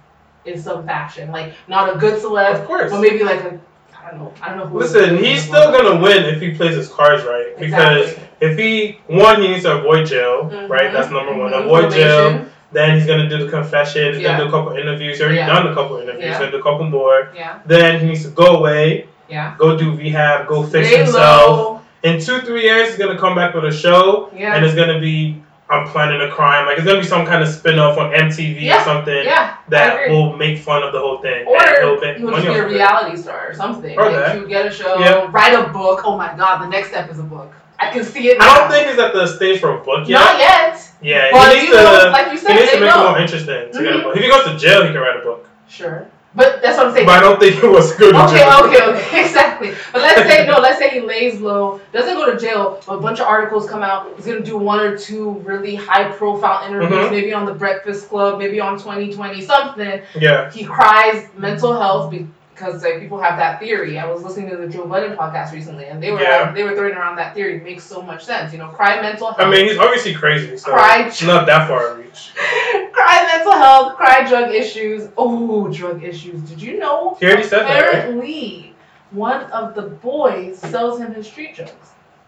in 0.45 0.61
some 0.61 0.85
fashion. 0.85 1.31
Like 1.31 1.53
not 1.67 1.95
a 1.95 1.99
good 1.99 2.21
celeb, 2.21 2.59
Of 2.61 2.65
course. 2.67 2.91
but 2.91 3.01
maybe 3.01 3.23
like 3.23 3.41
a 3.43 3.59
I 3.97 4.11
don't 4.11 4.19
know. 4.19 4.33
I 4.41 4.49
don't 4.49 4.57
know 4.59 4.65
who. 4.67 4.79
Listen, 4.79 5.17
he's 5.17 5.43
still 5.43 5.71
gonna 5.71 5.99
win 6.01 6.23
if 6.25 6.41
he 6.41 6.53
plays 6.53 6.75
his 6.75 6.87
cards 6.87 7.23
right. 7.25 7.55
Because 7.57 8.07
Exactly. 8.09 8.28
If 8.41 8.57
he 8.57 8.99
one, 9.07 9.41
he 9.41 9.47
needs 9.49 9.63
to 9.63 9.77
avoid 9.79 10.05
jail, 10.07 10.49
Mhm. 10.51 10.69
right? 10.69 10.91
That's 10.93 11.09
number 11.11 11.33
one. 11.33 11.51
Mhm. 11.51 11.65
Avoid 11.65 11.91
jail. 11.91 12.45
Then 12.71 12.93
he's 12.95 13.05
gonna 13.07 13.27
do 13.27 13.43
the 13.45 13.49
confession. 13.51 14.13
He's 14.13 14.21
Yeah. 14.21 14.33
gonna 14.37 14.43
do 14.43 14.49
a 14.49 14.51
couple 14.51 14.73
interviews. 14.77 15.17
He's 15.17 15.21
already 15.21 15.37
Yeah. 15.39 15.47
done 15.47 15.67
a 15.67 15.73
couple 15.73 15.97
interviews. 15.97 16.23
He's 16.25 16.33
Yeah. 16.33 16.39
gonna 16.39 16.51
do 16.51 16.57
a 16.57 16.63
couple 16.63 16.85
more. 16.85 17.29
Yeah. 17.35 17.53
Then 17.65 17.99
he 17.99 18.05
needs 18.07 18.23
to 18.25 18.29
go 18.29 18.57
away, 18.57 19.05
Yeah. 19.27 19.53
go 19.57 19.75
do 19.75 19.91
rehab, 19.95 20.47
go 20.47 20.61
fix 20.63 20.87
Stay 20.87 20.97
himself. 20.97 21.47
low. 21.47 21.81
In 22.03 22.19
two, 22.19 22.39
three 22.41 22.63
years, 22.63 22.89
he's 22.89 22.97
gonna 22.97 23.17
come 23.17 23.33
back 23.35 23.53
with 23.55 23.65
a 23.65 23.71
show, 23.71 24.29
Yeah. 24.35 24.55
and 24.55 24.63
it's 24.65 24.75
gonna 24.75 24.99
be 24.99 25.41
I'm 25.71 25.85
planning 25.87 26.19
a 26.19 26.27
crime. 26.27 26.65
Like 26.65 26.77
it's 26.79 26.87
gonna 26.87 26.99
be 26.99 27.05
some 27.05 27.27
kind 27.27 27.43
of 27.43 27.47
spin 27.47 27.77
off 27.77 27.95
on 27.99 28.11
MTV 28.11 28.61
Yeah. 28.61 28.81
or 28.81 28.83
something 28.85 29.23
yeah. 29.23 29.51
That 29.67 30.09
will 30.09 30.35
make 30.35 30.57
fun 30.57 30.81
of 30.81 30.93
the 30.93 30.99
whole 30.99 31.19
thing. 31.19 31.45
Or 31.45 31.59
he'll 31.79 31.99
make 32.01 32.17
he 32.17 32.23
would 32.25 32.31
money 32.31 32.47
be 32.47 32.53
a 32.55 32.65
of 32.65 32.71
it. 32.71 32.73
reality 32.73 33.15
star 33.17 33.49
or 33.49 33.53
something. 33.53 33.95
Or 33.95 34.05
like 34.05 34.15
that. 34.15 34.35
you 34.37 34.47
get 34.47 34.65
a 34.65 34.71
show, 34.71 34.97
Yeah. 34.97 35.27
write 35.29 35.53
a 35.53 35.69
book. 35.69 36.01
Oh 36.05 36.17
my 36.17 36.31
god, 36.35 36.63
the 36.63 36.67
next 36.69 36.89
step 36.89 37.11
is 37.11 37.19
a 37.19 37.23
book. 37.23 37.51
I 37.79 37.91
can 37.91 38.03
see 38.03 38.27
it. 38.29 38.41
I 38.41 38.57
don't 38.57 38.69
think 38.69 38.89
he's 38.89 38.99
at 38.99 39.13
the 39.13 39.25
stage 39.27 39.59
for 39.59 39.79
a 39.79 39.83
book 39.83 40.07
yet. 40.07 40.19
Not 40.19 40.39
yet. 40.39 40.85
Yeah, 41.01 41.29
But 41.31 41.53
he 41.55 41.61
needs 41.61 41.69
you 41.69 41.75
know, 41.75 42.05
to. 42.05 42.09
like 42.11 42.25
you 42.33 42.39
He 42.39 42.53
needs 42.53 42.71
to 42.71 42.79
make 42.81 42.93
it 42.93 42.97
more 42.97 43.17
interesting 43.19 43.71
to 43.71 43.79
get 43.83 43.95
a 43.95 43.99
Mhm. 43.99 44.03
book. 44.03 44.17
If 44.17 44.23
he 44.23 44.29
goes 44.29 44.43
to 44.45 44.57
jail, 44.57 44.85
he 44.85 44.91
can 44.91 45.01
write 45.01 45.15
a 45.17 45.23
book. 45.23 45.47
Sure. 45.69 46.05
But 46.35 46.61
that's 46.61 46.77
what 46.77 46.87
I'm 46.87 46.93
saying. 46.93 47.05
But 47.07 47.17
I 47.17 47.21
don't 47.21 47.39
think 47.39 47.55
he 47.59 47.67
was 47.67 47.93
good. 47.95 48.13
Okay, 48.15 48.45
okay, 48.45 48.81
okay, 48.83 49.21
exactly. 49.25 49.73
But 49.91 50.01
let's 50.03 50.21
say 50.29 50.45
no, 50.45 50.59
let's 50.59 50.77
say 50.77 50.89
he 50.89 50.99
lays 50.99 51.39
low, 51.39 51.79
doesn't 51.91 52.13
go 52.15 52.31
to 52.31 52.37
jail, 52.37 52.79
but 52.85 52.95
a 52.95 52.99
bunch 53.01 53.19
of 53.19 53.25
articles 53.27 53.67
come 53.67 53.81
out. 53.81 54.11
He's 54.15 54.25
gonna 54.27 54.41
do 54.41 54.57
one 54.57 54.79
or 54.81 54.95
two 54.97 55.41
really 55.43 55.73
high 55.75 56.03
profile 56.11 56.67
interviews, 56.67 57.07
Mhm. 57.07 57.11
maybe 57.11 57.33
on 57.33 57.45
the 57.45 57.53
Breakfast 57.53 58.09
Club, 58.09 58.37
maybe 58.37 58.59
on 58.59 58.77
2020, 58.77 59.41
something. 59.41 60.01
Yeah. 60.19 60.51
He 60.51 60.65
cries 60.65 61.27
mental 61.35 61.73
health 61.79 62.11
because 62.59 62.83
like 62.83 62.99
people 62.99 63.19
have 63.19 63.37
that 63.37 63.59
theory. 63.59 63.97
I 63.97 64.05
was 64.05 64.21
listening 64.21 64.49
to 64.49 64.57
the 64.57 64.67
Joe 64.67 64.85
Budden 64.85 65.15
podcast 65.15 65.53
recently, 65.53 65.85
and 65.85 66.03
they 66.03 66.11
were 66.11 66.19
Yeah. 66.21 66.51
they 66.51 66.63
were 66.63 66.75
throwing 66.75 66.93
around 66.93 67.15
that 67.15 67.33
theory. 67.33 67.55
It 67.57 67.63
makes 67.63 67.83
so 67.83 68.01
much 68.01 68.23
sense, 68.25 68.51
you 68.51 68.59
know. 68.59 68.67
Cry 68.67 69.01
mental 69.01 69.27
health. 69.27 69.39
I 69.39 69.49
mean, 69.49 69.67
he's 69.67 69.77
obviously 69.77 70.13
crazy, 70.13 70.57
so 70.57 70.71
Cried. 70.71 71.07
it's 71.07 71.23
not 71.23 71.45
that 71.47 71.67
far 71.67 71.95
reach. 71.95 72.31
cry 72.91 73.25
mental 73.33 73.53
health, 73.53 73.95
cry 73.95 74.27
drug 74.27 74.51
issues. 74.53 75.09
Oh, 75.17 75.67
drug 75.69 76.03
issues. 76.03 76.41
Did 76.41 76.61
you 76.61 76.77
know? 76.79 77.15
He 77.19 77.25
already 77.27 77.43
said 77.43 77.63
that, 77.63 77.79
right? 77.81 77.95
Apparently, 77.99 78.75
one 79.11 79.43
of 79.51 79.73
the 79.75 79.83
boys 79.83 80.59
sells 80.59 80.99
him 80.99 81.13
his 81.13 81.27
street 81.27 81.55
drugs. 81.55 81.73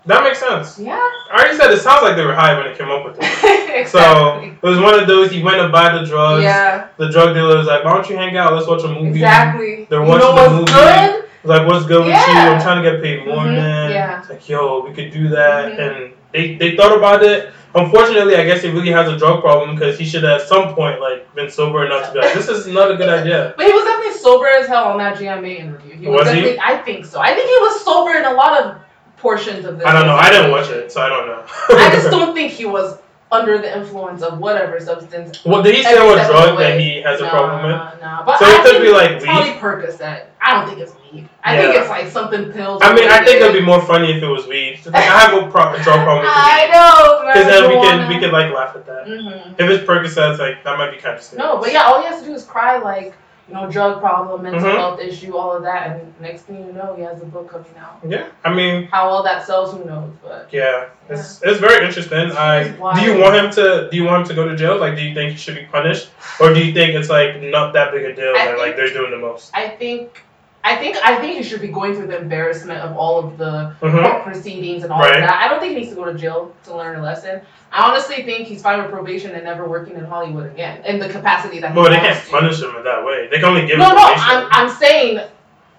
That 0.05 0.24
makes 0.24 0.39
sense. 0.39 0.79
Yeah. 0.79 0.96
I 0.98 1.34
already 1.34 1.55
said 1.58 1.72
it 1.72 1.79
sounds 1.79 2.01
like 2.01 2.15
they 2.15 2.25
were 2.25 2.34
high 2.34 2.58
when 2.58 2.72
they 2.72 2.77
came 2.77 2.89
up 2.89 3.05
with 3.05 3.17
it. 3.20 3.88
So 3.88 4.39
it 4.41 4.62
was 4.62 4.79
one 4.79 4.93
of 5.00 5.08
those. 5.08 5.31
He 5.31 5.41
went 5.41 5.58
to 5.62 5.70
buy 5.70 5.98
the 5.98 6.05
drugs. 6.05 6.43
yeah. 6.43 6.88
The 6.98 7.10
drug 7.10 7.34
dealer 7.34 7.58
was 7.58 7.67
like, 7.67 7.84
"Why 7.86 7.93
don't 7.93 8.08
you 8.10 8.17
hang 8.17 8.36
out? 8.38 8.53
Let's 8.53 8.67
watch 8.67 8.84
a 8.84 8.88
movie." 8.88 9.10
Exactly. 9.10 9.88
They're 9.89 10.01
you 10.03 10.08
know 10.08 10.17
the 10.17 10.34
what's 10.34 10.51
movie. 10.53 10.72
good? 10.72 11.25
Like, 11.43 11.67
"What's 11.67 11.86
good 11.86 12.00
with 12.05 12.13
you? 12.13 12.34
I'm 12.51 12.62
trying 12.62 12.84
to 12.84 12.91
get 12.91 13.01
paid 13.01 13.25
more, 13.25 13.38
Mhm, 13.46 13.55
man." 13.55 13.91
yeah. 13.91 14.20
It's 14.20 14.29
like, 14.29 14.48
"Yo, 14.50 14.81
we 14.88 14.93
could 14.93 15.12
do 15.12 15.29
that." 15.29 15.72
Mhm. 15.72 15.79
And 15.79 16.13
they 16.34 16.55
they 16.55 16.75
thought 16.75 16.96
about 16.96 17.24
it. 17.24 17.51
Unfortunately, 17.74 18.36
I 18.36 18.43
guess 18.46 18.62
he 18.62 18.70
really 18.70 18.91
has 18.91 19.08
a 19.08 19.17
drug 19.17 19.41
problem 19.41 19.75
because 19.75 19.98
he 19.98 20.05
should 20.05 20.25
at 20.25 20.41
some 20.41 20.75
point 20.75 21.00
like 21.00 21.34
been 21.34 21.50
sober 21.50 21.86
enough 21.86 22.08
to 22.08 22.13
be 22.13 22.20
like, 22.20 22.34
"This 22.34 22.50
is 22.50 22.67
not 22.67 22.91
a 22.91 22.96
good 22.98 23.10
idea." 23.10 23.53
But 23.58 23.65
he 23.67 23.72
was 23.74 23.86
definitely 23.86 24.20
sober 24.20 24.48
as 24.48 24.67
hell 24.67 24.86
on 24.91 24.98
that 25.00 25.17
GMA 25.17 25.58
interview. 25.60 25.96
He 25.96 26.08
was, 26.08 26.25
Was 26.25 26.34
he? 26.34 26.60
I 26.60 26.77
think 26.77 27.05
so. 27.05 27.20
I 27.22 27.34
think 27.34 27.48
he 27.50 27.58
was 27.65 27.84
sober 27.84 28.12
in 28.12 28.25
a 28.25 28.34
lot 28.34 28.62
of 28.62 28.75
portions 29.22 29.66
of 29.66 29.78
this. 29.78 29.86
I 29.88 29.94
don't 29.94 30.08
know. 30.08 30.16
I 30.16 30.30
didn't 30.32 30.51
watch 30.51 30.70
it, 30.70 30.92
so 30.92 31.01
I 31.01 31.08
don't 31.10 31.28
know. 31.28 31.44
I 31.70 31.90
just 31.94 32.10
don't 32.10 32.34
think 32.34 32.51
he 32.51 32.66
was 32.66 32.98
under 33.32 33.58
the 33.58 33.78
influence 33.78 34.22
of 34.24 34.40
whatever 34.40 34.78
substance. 34.80 35.46
Well, 35.46 35.63
did 35.63 35.74
he 35.75 35.84
say 35.84 35.98
what 36.06 36.28
drug 36.28 36.58
that 36.60 36.78
he 36.80 37.01
has 37.01 37.22
a 37.22 37.24
Nah, 37.24 37.30
problem 37.30 37.63
with? 37.63 38.01
Nah, 38.01 38.25
but 38.25 38.38
So 38.40 38.46
I 38.46 38.56
it 38.60 38.63
could 38.66 38.82
be 38.82 38.90
like 38.92 39.12
it's 39.12 39.24
probably 39.24 39.51
weed? 39.51 39.60
Percocet. 39.60 40.25
I 40.42 40.54
don't 40.54 40.68
think 40.68 40.80
it's 40.82 40.92
weed. 41.13 41.30
I 41.44 41.56
think 41.56 41.75
it's 41.75 41.88
like 41.88 42.08
something 42.08 42.51
pills. 42.51 42.82
I 42.84 42.94
mean, 42.94 43.08
I 43.08 43.24
think 43.24 43.40
it'd 43.40 43.54
be 43.54 43.62
more 43.62 43.82
funny 43.86 44.12
if 44.18 44.22
it 44.22 44.28
was 44.28 44.48
weed. 44.48 44.82
I 44.94 45.00
have 45.00 45.32
a 45.34 45.50
pro- 45.50 45.78
drug 45.82 46.04
problem 46.04 46.20
with 46.20 46.30
I 46.30 46.68
know, 46.74 47.32
Because 47.32 47.48
then 47.48 47.70
we 47.70 47.75
can 47.88 48.10
we 48.10 48.20
can 48.20 48.32
like 48.34 48.54
laugh 48.54 48.75
at 48.75 48.86
that. 48.88 49.06
Mhm. 49.08 49.54
If 49.58 49.70
it's 49.70 49.84
Percocets, 49.88 50.40
like 50.40 50.63
that 50.66 50.78
might 50.78 50.92
be 50.92 50.98
kind 50.98 51.16
of 51.16 51.22
serious. 51.22 51.42
No, 51.46 51.58
but 51.58 51.72
yeah, 51.72 51.84
all 51.84 52.01
he 52.01 52.08
has 52.08 52.20
to 52.20 52.25
do 52.28 52.34
is 52.34 52.44
cry 52.44 52.78
like 52.80 53.13
you 53.51 53.58
know, 53.58 53.70
drug 53.70 54.00
problem, 54.00 54.43
mental 54.43 54.62
Mhm. 54.62 54.77
health 54.77 55.00
issue, 55.01 55.36
all 55.36 55.51
of 55.58 55.63
that, 55.63 55.88
and 55.88 56.13
next 56.22 56.43
thing 56.43 56.65
you 56.65 56.72
know, 56.72 56.93
he 56.96 57.03
has 57.03 57.22
a 57.22 57.25
book 57.25 57.51
coming 57.51 57.75
out. 57.77 57.98
Yeah, 58.08 58.24
I 58.46 58.53
mean, 58.53 58.88
How 58.91 59.10
well 59.10 59.24
that 59.24 59.46
sells, 59.46 59.74
who 59.74 59.84
knows? 59.84 60.12
But 60.24 60.48
yeah, 60.51 60.86
it's 61.10 61.41
it's 61.43 61.60
very 61.60 61.86
interesting. 61.86 62.31
I 62.31 62.62
It's 62.62 62.77
do 62.98 63.01
you 63.08 63.20
want 63.22 63.36
him 63.36 63.50
to 63.60 63.89
do 63.91 63.98
you 63.98 64.05
want 64.05 64.22
him 64.22 64.27
to 64.29 64.34
go 64.41 64.48
to 64.48 64.55
jail? 64.55 64.77
Like, 64.77 64.96
do 64.96 65.01
you 65.01 65.13
think 65.13 65.31
he 65.31 65.38
should 65.38 65.55
be 65.55 65.65
punished, 65.77 66.12
or 66.39 66.53
do 66.53 66.60
you 66.65 66.74
think 66.74 66.96
it's 66.96 67.10
like 67.10 67.41
not 67.41 67.74
that 67.74 67.91
big 67.91 68.03
a 68.05 68.13
deal 68.15 68.34
I 68.36 68.46
that 68.46 68.58
like 68.58 68.77
they're 68.77 68.93
doing 69.00 69.12
the 69.12 69.24
most? 69.27 69.51
I 69.53 69.67
think. 69.67 70.24
I 70.63 70.75
think 70.75 70.98
I 71.03 71.15
think 71.20 71.38
he 71.38 71.44
should 71.44 71.62
be 71.62 71.68
going 71.70 71.96
through 71.96 72.08
the 72.08 72.18
embarrassment 72.20 72.80
of 72.82 72.96
all 72.96 73.20
of 73.20 73.38
the 73.38 73.70
hmm 73.82 73.98
court 74.03 74.24
proceedings 74.24 74.84
and 74.84 74.91
all 74.91 75.00
Right. 75.00 75.15
of 75.15 75.22
that. 75.22 75.41
I 75.44 75.48
don't 75.50 75.60
think 75.60 75.74
he 75.74 75.80
needs 75.80 75.89
to 75.89 75.96
go 75.96 76.06
to 76.06 76.13
jail 76.13 76.53
to 76.65 76.75
learn 76.75 76.98
a 76.98 77.01
lesson. 77.01 77.41
I 77.72 77.89
honestly 77.89 78.24
think 78.24 78.48
he's 78.48 78.62
fine 78.62 78.82
with 78.82 78.91
probation 78.91 79.32
and 79.32 79.44
never 79.44 79.68
working 79.68 79.96
in 79.98 80.03
Hollywood 80.06 80.51
again 80.51 80.84
in 80.86 81.00
the 81.00 81.10
capacity 81.10 81.60
that 81.60 81.72
he 81.72 81.75
But 81.75 81.89
they 81.89 81.96
can't 81.98 82.24
to. 82.24 82.32
punish 82.32 82.62
him 82.62 82.75
in 82.75 82.84
that 82.84 83.03
way. 83.06 83.27
They 83.32 83.38
can 83.38 83.46
only 83.46 83.65
give 83.65 83.80
No, 83.80 83.89
him 83.89 83.96
no, 83.96 84.06
probation. 84.06 84.27
I'm, 84.30 84.48
I'm 84.51 84.70
saying 84.70 85.22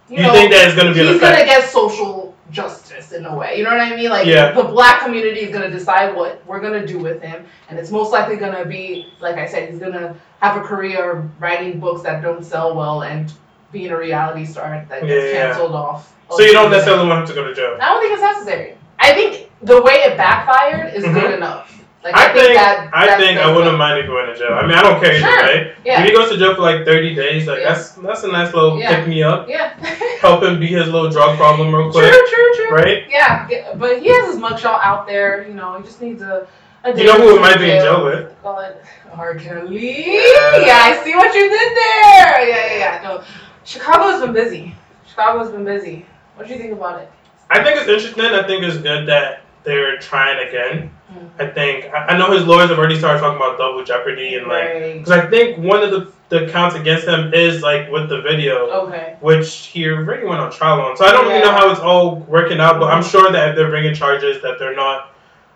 you, 0.08 0.16
You 0.18 0.22
know, 0.24 0.32
think 0.32 0.50
that 0.52 0.66
it's 0.66 0.74
gonna 0.76 0.92
be 0.92 1.00
he's 1.00 1.20
gonna 1.20 1.44
get 1.44 1.68
social 1.68 2.34
justice 2.50 3.12
in 3.12 3.24
a 3.24 3.34
way. 3.34 3.56
You 3.56 3.64
know 3.64 3.70
what 3.70 3.80
I 3.80 3.94
mean? 3.96 4.10
Like 4.10 4.26
Yeah. 4.26 4.50
the 4.52 4.64
black 4.64 5.00
community 5.02 5.40
is 5.40 5.52
gonna 5.52 5.70
decide 5.70 6.14
what 6.14 6.42
we're 6.46 6.60
gonna 6.60 6.86
do 6.86 6.98
with 6.98 7.22
him, 7.22 7.46
and 7.68 7.78
it's 7.78 7.90
most 7.90 8.10
likely 8.12 8.36
gonna 8.36 8.64
be, 8.64 9.06
like 9.20 9.36
I 9.36 9.46
said, 9.46 9.70
he's 9.70 9.78
gonna 9.78 10.14
have 10.40 10.56
a 10.56 10.60
career 10.60 11.30
writing 11.38 11.78
books 11.78 12.02
that 12.02 12.20
don't 12.20 12.44
sell 12.44 12.74
well 12.74 13.04
and 13.04 13.32
being 13.72 13.90
a 13.90 13.96
reality 13.98 14.44
star 14.44 14.84
that 14.88 15.00
gets 15.02 15.04
yeah, 15.10 15.32
yeah. 15.32 15.46
canceled 15.48 15.72
off. 15.74 16.14
So 16.30 16.40
you 16.42 16.52
don't 16.52 16.70
necessarily 16.70 17.08
want 17.08 17.20
him 17.22 17.26
to 17.26 17.34
go 17.34 17.46
to 17.48 17.54
jail. 17.54 17.76
I 17.80 17.88
don't 17.90 18.00
think 18.00 18.12
it's 18.14 18.22
necessary. 18.22 18.76
I 18.98 19.12
think 19.12 19.50
the 19.62 19.82
way 19.82 19.94
it 19.94 20.16
backfired 20.16 20.94
is 20.94 21.04
Mhm. 21.04 21.14
good 21.20 21.34
enough. 21.34 21.68
Like 22.04 22.16
I 22.16 22.32
think 22.32 22.54
that. 22.56 22.90
I 22.92 23.16
think 23.16 23.38
I 23.38 23.52
wouldn't 23.54 23.78
mind 23.78 24.00
if 24.00 24.06
he 24.06 24.12
went 24.12 24.26
to 24.34 24.36
jail. 24.36 24.54
I 24.54 24.66
mean, 24.66 24.76
I 24.76 24.82
don't 24.82 25.00
care 25.00 25.12
either 25.12 25.20
Sure. 25.20 25.42
way. 25.46 25.72
Yeah. 25.84 26.00
If 26.02 26.06
he 26.08 26.12
goes 26.12 26.30
to 26.30 26.36
jail 26.36 26.54
for 26.56 26.62
like 26.62 26.84
30 26.84 27.14
days, 27.14 27.46
like 27.46 27.60
Yeah. 27.60 27.68
that's 27.74 27.90
that's 27.92 28.24
a 28.24 28.28
nice 28.32 28.52
little 28.54 28.78
Yeah. 28.78 28.96
pick 28.96 29.06
me 29.08 29.22
up. 29.22 29.48
Yeah. 29.48 29.70
Help 30.20 30.42
him 30.42 30.58
beat 30.58 30.72
his 30.72 30.88
little 30.88 31.10
drug 31.10 31.36
problem 31.36 31.72
real 31.74 31.92
quick, 31.92 32.10
true, 32.10 32.22
true. 32.32 32.54
true. 32.56 32.76
right? 32.76 33.04
Yeah, 33.08 33.46
yeah, 33.50 33.74
but 33.76 34.00
he 34.00 34.08
has 34.08 34.26
his 34.32 34.36
mugshot 34.42 34.80
out 34.82 35.06
there. 35.06 35.44
You 35.46 35.54
know, 35.54 35.76
he 35.78 35.84
just 35.84 36.00
needs 36.00 36.22
a. 36.22 36.46
a 36.84 36.92
You 36.96 37.04
know 37.04 37.14
who 37.14 37.36
it 37.36 37.40
might 37.40 37.58
be 37.58 37.70
in 37.70 37.80
jail 37.80 38.04
with? 38.04 38.30
Call 38.42 38.58
it 38.60 38.82
R. 39.16 39.34
Kelly. 39.36 40.04
Yeah. 40.06 40.56
Yeah, 40.56 40.78
I 40.82 41.00
see 41.04 41.14
what 41.14 41.32
you 41.34 41.48
did 41.48 41.72
there. 41.76 42.48
Yeah, 42.48 42.66
yeah, 42.66 42.78
yeah. 42.78 43.00
No, 43.04 43.22
Chicago's 43.64 44.20
been 44.22 44.32
busy. 44.32 44.74
Chicago's 45.08 45.50
been 45.50 45.64
busy. 45.64 46.06
What 46.36 46.46
do 46.46 46.52
you 46.52 46.58
think 46.58 46.72
about 46.72 47.00
it? 47.02 47.10
I 47.50 47.62
think 47.62 47.76
it's 47.76 47.88
interesting. 47.88 48.24
I 48.24 48.46
think 48.46 48.64
it's 48.64 48.78
good 48.78 49.06
that 49.08 49.42
they're 49.64 49.98
trying 49.98 50.48
again. 50.48 50.90
Mm. 51.12 51.28
I 51.38 51.46
think 51.46 51.92
I 51.92 52.06
I 52.08 52.18
know 52.18 52.32
his 52.32 52.44
lawyers 52.46 52.70
have 52.70 52.78
already 52.78 52.98
started 52.98 53.20
talking 53.20 53.36
about 53.36 53.58
double 53.58 53.84
jeopardy 53.84 54.34
and 54.36 54.46
like 54.48 54.64
Right. 54.64 54.94
because 54.98 55.10
I 55.10 55.28
think 55.28 55.58
one 55.58 55.82
of 55.82 55.90
the 55.90 56.10
the 56.30 56.48
counts 56.50 56.74
against 56.74 57.06
him 57.06 57.32
is 57.34 57.60
like 57.62 57.90
with 57.90 58.08
the 58.08 58.22
video. 58.22 58.70
Okay. 58.86 59.16
which 59.20 59.66
he 59.66 59.86
already 59.90 60.24
went 60.26 60.40
on 60.40 60.50
trial 60.50 60.80
on. 60.80 60.96
So 60.96 61.04
I 61.04 61.12
don't 61.12 61.26
really 61.28 61.40
know 61.40 61.52
how 61.52 61.70
it's 61.70 61.80
all 61.80 62.16
working 62.20 62.58
out, 62.58 62.80
but 62.80 62.90
I'm 62.92 63.02
sure 63.04 63.30
that 63.30 63.50
if 63.50 63.56
they're 63.56 63.68
bringing 63.68 63.94
charges, 63.94 64.40
that 64.42 64.58
they're 64.58 64.74
not. 64.74 65.10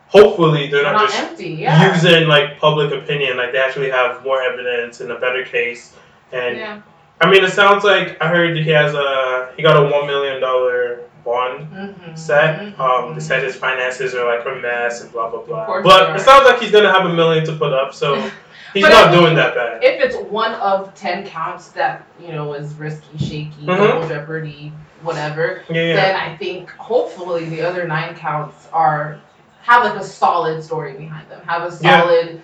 Hopefully, 0.09 0.69
they're 0.71 0.85
not, 0.85 0.93
Not 0.93 1.09
just 1.11 1.19
empty. 1.21 1.49
Yeah. 1.49 1.93
using 1.95 2.29
like 2.29 2.61
public 2.61 2.93
opinion. 2.93 3.39
Like 3.39 3.53
they 3.53 3.59
actually 3.59 3.91
have 3.91 4.23
more 4.23 4.41
evidence 4.43 5.01
and 5.01 5.11
a 5.11 5.19
better 5.19 5.45
case. 5.45 5.95
And 6.33 6.57
Yeah. 6.59 6.81
I 7.21 7.31
mean, 7.31 7.45
it 7.45 7.51
sounds 7.53 7.85
like 7.85 8.21
I 8.21 8.29
heard 8.29 8.57
he 8.57 8.71
has 8.71 8.95
a 8.95 9.53
he 9.57 9.63
got 9.63 9.77
a 9.83 9.91
one 9.91 10.07
million 10.07 10.41
dollar 10.41 11.01
bond 11.25 11.67
Mm-hmm. 11.73 12.15
set. 12.15 12.79
Um, 12.79 13.15
they 13.15 13.21
said 13.21 13.43
his 13.43 13.57
finances 13.57 14.15
are 14.15 14.25
like 14.27 14.47
a 14.47 14.61
mess 14.61 15.03
and 15.03 15.11
blah 15.13 15.31
blah 15.31 15.43
blah. 15.43 15.83
But 15.83 16.17
it 16.17 16.21
sounds 16.21 16.45
like 16.45 16.61
he's 16.61 16.71
gonna 16.71 16.93
have 16.93 17.07
a 17.11 17.15
million 17.15 17.45
to 17.47 17.53
put 17.57 17.73
up, 17.73 17.95
so 17.95 18.15
he's 18.75 18.83
not 18.85 19.13
doing 19.13 19.35
that 19.35 19.55
bad. 19.55 19.83
If 19.83 20.01
it's 20.03 20.17
one 20.31 20.53
of 20.55 20.95
ten 20.95 21.27
counts 21.27 21.69
that 21.71 22.07
you 22.21 22.29
know 22.33 22.55
is 22.55 22.75
risky, 22.75 23.19
shaky, 23.19 23.67
double 23.67 24.07
jeopardy, 24.09 24.73
whatever, 25.03 25.65
yeah, 25.69 25.83
yeah. 25.83 25.97
then 25.97 26.17
I 26.17 26.37
think 26.37 26.71
hopefully 26.73 27.49
the 27.49 27.63
other 27.63 27.87
nine 27.89 28.15
counts 28.15 28.69
are 28.73 29.21
have 29.63 29.83
like 29.85 30.01
a 30.01 30.05
solid 30.05 30.63
story 30.63 30.93
behind 30.95 31.29
them, 31.29 31.41
have 31.47 31.63
a 31.63 31.77
Yeah. 31.83 32.37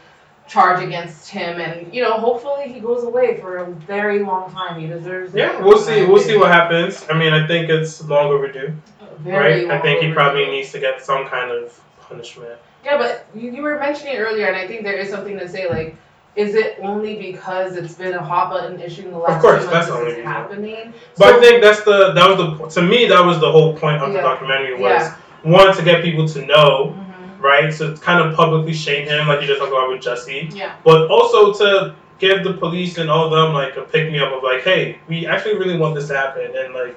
Charge 0.49 0.83
against 0.83 1.29
him, 1.31 1.61
and 1.61 1.93
you 1.95 2.03
know 2.03 2.19
hopefully 2.19 2.73
he 2.73 2.81
goes 2.81 3.05
away 3.05 3.41
for 3.41 3.59
a 3.59 3.67
very 3.71 4.23
long 4.23 4.51
time. 4.53 4.81
He 4.81 4.87
deserves. 4.87 5.35
it, 5.35 5.39
Yeah, 5.39 5.61
we'll 5.63 5.79
see. 5.79 6.05
We'll 6.05 6.21
see 6.23 6.37
what 6.37 6.51
happens. 6.51 7.07
I 7.11 7.15
mean, 7.19 7.33
I 7.33 7.47
think 7.47 7.69
it's 7.71 8.03
long 8.07 8.27
overdue. 8.33 8.75
Very 9.19 9.61
right? 9.67 9.71
I 9.71 9.75
long 9.75 9.83
think 9.83 10.03
he 10.03 10.13
probably 10.13 10.47
needs 10.47 10.73
to 10.73 10.81
get 10.81 11.03
some 11.05 11.27
kind 11.29 11.51
of 11.51 11.79
punishment. 12.01 12.59
Yeah, 12.85 12.99
but 12.99 13.27
you, 13.35 13.53
you 13.53 13.63
were 13.63 13.79
mentioning 13.79 14.17
earlier, 14.17 14.47
and 14.47 14.57
I 14.57 14.67
think 14.67 14.83
there 14.83 14.97
is 14.97 15.09
something 15.09 15.39
to 15.39 15.49
say. 15.49 15.69
Like, 15.71 15.95
is 16.35 16.55
it 16.55 16.79
only 16.83 17.17
because 17.17 17.77
it's 17.77 17.95
been 17.95 18.15
a 18.15 18.23
hot 18.23 18.51
button 18.51 18.81
issue 18.81 19.03
in 19.03 19.13
the 19.13 19.19
last 19.19 19.41
course, 19.41 19.63
few 19.63 19.71
that's 19.71 19.89
months 19.89 19.89
the 19.89 19.93
this 19.93 20.01
only 20.01 20.11
reason. 20.17 20.27
happening? 20.27 20.95
But 21.17 21.29
So- 21.31 21.37
I 21.37 21.41
think 21.41 21.63
that's 21.63 21.83
the 21.85 22.13
that 22.13 22.29
was 22.29 22.75
the 22.75 22.81
to 22.81 22.87
me 22.87 23.07
that 23.07 23.25
was 23.25 23.39
the 23.39 23.51
whole 23.51 23.77
point 23.77 24.03
of 24.03 24.13
the 24.13 24.21
documentary 24.21 24.75
was 24.75 25.03
Yeah. 25.03 25.15
one 25.43 25.75
to 25.77 25.83
get 25.83 26.03
people 26.03 26.27
to 26.29 26.45
know, 26.47 26.95
Mhm. 26.97 27.02
Right? 27.43 27.73
So 27.73 27.97
kind 27.97 28.21
of 28.21 28.35
publicly 28.37 28.73
shame 28.73 29.07
him 29.07 29.27
like 29.27 29.41
you 29.41 29.47
just 29.47 29.61
talked 29.61 29.73
about 29.73 29.89
with 29.89 30.01
Jussie, 30.01 30.55
Yeah. 30.55 30.77
but 30.85 31.11
also 31.11 31.53
to 31.55 31.95
give 32.19 32.45
the 32.45 32.55
police 32.55 32.99
and 32.99 33.11
all 33.11 33.25
of 33.27 33.33
them 33.33 33.53
like 33.53 33.77
a 33.77 33.83
pick 33.83 34.13
me 34.13 34.21
up 34.21 34.33
of 34.33 34.43
like, 34.43 34.63
hey, 34.63 35.01
we 35.09 35.27
actually 35.27 35.57
really 35.59 35.77
want 35.77 35.95
this 35.95 36.07
to 36.09 36.17
happen 36.17 36.53
and 36.57 36.73
like 36.73 36.97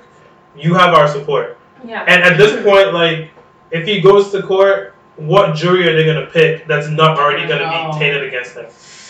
you 0.55 0.75
have 0.75 0.93
our 0.93 1.07
support. 1.07 1.57
Yeah. 1.83 2.05
And 2.07 2.23
at 2.23 2.37
this 2.37 2.63
point, 2.63 2.93
like 2.93 3.31
if 3.71 3.87
he 3.87 4.01
goes 4.01 4.31
to 4.31 4.43
court, 4.43 4.95
what 5.17 5.55
jury 5.55 5.87
are 5.87 5.95
they 5.95 6.05
gonna 6.05 6.27
pick 6.27 6.67
that's 6.67 6.89
not 6.89 7.17
already 7.17 7.47
gonna 7.47 7.69
be 7.69 7.99
tainted 7.99 8.23
against 8.23 8.55
him? 8.55 8.65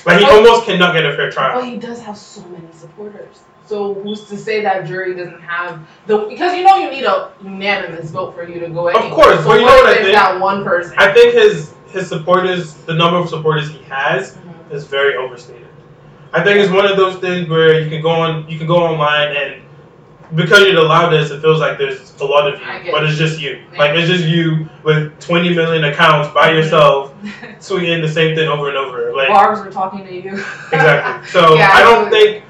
Like 0.06 0.20
he 0.20 0.26
oh. 0.26 0.38
almost 0.38 0.66
cannot 0.66 0.94
get 0.94 1.06
a 1.06 1.16
fair 1.16 1.32
trial. 1.32 1.60
But 1.60 1.68
he 1.68 1.78
does 1.78 2.02
have 2.02 2.18
so 2.18 2.42
many 2.46 2.68
supporters. 2.72 3.42
So 3.66 3.96
who's 3.96 4.26
to 4.26 4.38
say 4.38 4.62
that 4.62 4.86
jury 4.86 5.16
doesn't 5.16 5.42
have 5.42 5.80
the 6.06 6.20
because 6.30 6.56
you 6.56 6.64
know 6.64 6.78
you 6.78 6.92
need 6.92 7.04
a 7.04 7.32
unanimous 7.44 8.12
vote 8.12 8.36
for 8.36 8.48
you 8.48 8.60
to 8.60 8.70
go 8.70 8.88
anywhere. 8.88 9.10
course, 9.12 9.40
so 9.42 9.48
but 9.48 9.60
you 9.60 9.66
know 9.66 9.74
what 9.74 9.88
I 9.88 9.96
think? 10.04 10.14
that 10.14 10.40
one 10.40 10.64
person? 10.64 10.94
I 10.98 11.12
think 11.14 11.34
his 11.34 11.74
his 11.88 12.08
supporters, 12.08 12.74
the 12.86 12.94
number 12.94 13.18
of 13.18 13.30
supporters 13.30 13.70
he 13.70 13.82
has, 13.84 14.36
Mhm. 14.36 14.76
is 14.76 14.86
very 14.86 15.16
overstated. 15.16 15.66
I 16.34 16.44
think 16.44 16.60
it's 16.60 16.72
one 16.72 16.86
of 16.86 16.98
those 16.98 17.16
things 17.18 17.50
where 17.50 17.80
you 17.80 17.90
can 17.90 18.02
go 18.02 18.10
on, 18.10 18.46
you 18.50 18.58
can 18.58 18.68
go 18.68 18.78
online 18.78 19.36
and 19.36 19.62
because 20.36 20.62
you're 20.64 20.74
the 20.76 20.82
loudest, 20.82 21.32
it 21.32 21.40
feels 21.42 21.60
like 21.60 21.78
there's 21.78 22.14
a 22.20 22.26
lot 22.26 22.52
of 22.52 22.60
you, 22.60 22.92
but 22.92 23.04
it's 23.06 23.18
just 23.18 23.40
you. 23.40 23.62
Yeah. 23.72 23.80
Like 23.80 23.92
it's 23.96 24.10
just 24.10 24.26
you 24.26 24.68
with 24.84 25.18
20 25.22 25.54
million 25.56 25.86
accounts 25.86 26.28
by 26.34 26.52
yourself, 26.52 27.14
tweeting 27.60 28.02
the 28.02 28.10
same 28.12 28.36
thing 28.36 28.48
over 28.50 28.68
and 28.70 28.78
over. 28.78 29.16
Like 29.16 29.30
Barbs 29.30 29.62
were 29.64 29.72
talking 29.72 30.06
to 30.06 30.14
you. 30.14 30.34
exactly. 30.74 31.28
So 31.32 31.56
Yeah, 31.56 31.72
I 31.74 31.82
don't 31.82 32.10
think. 32.12 32.44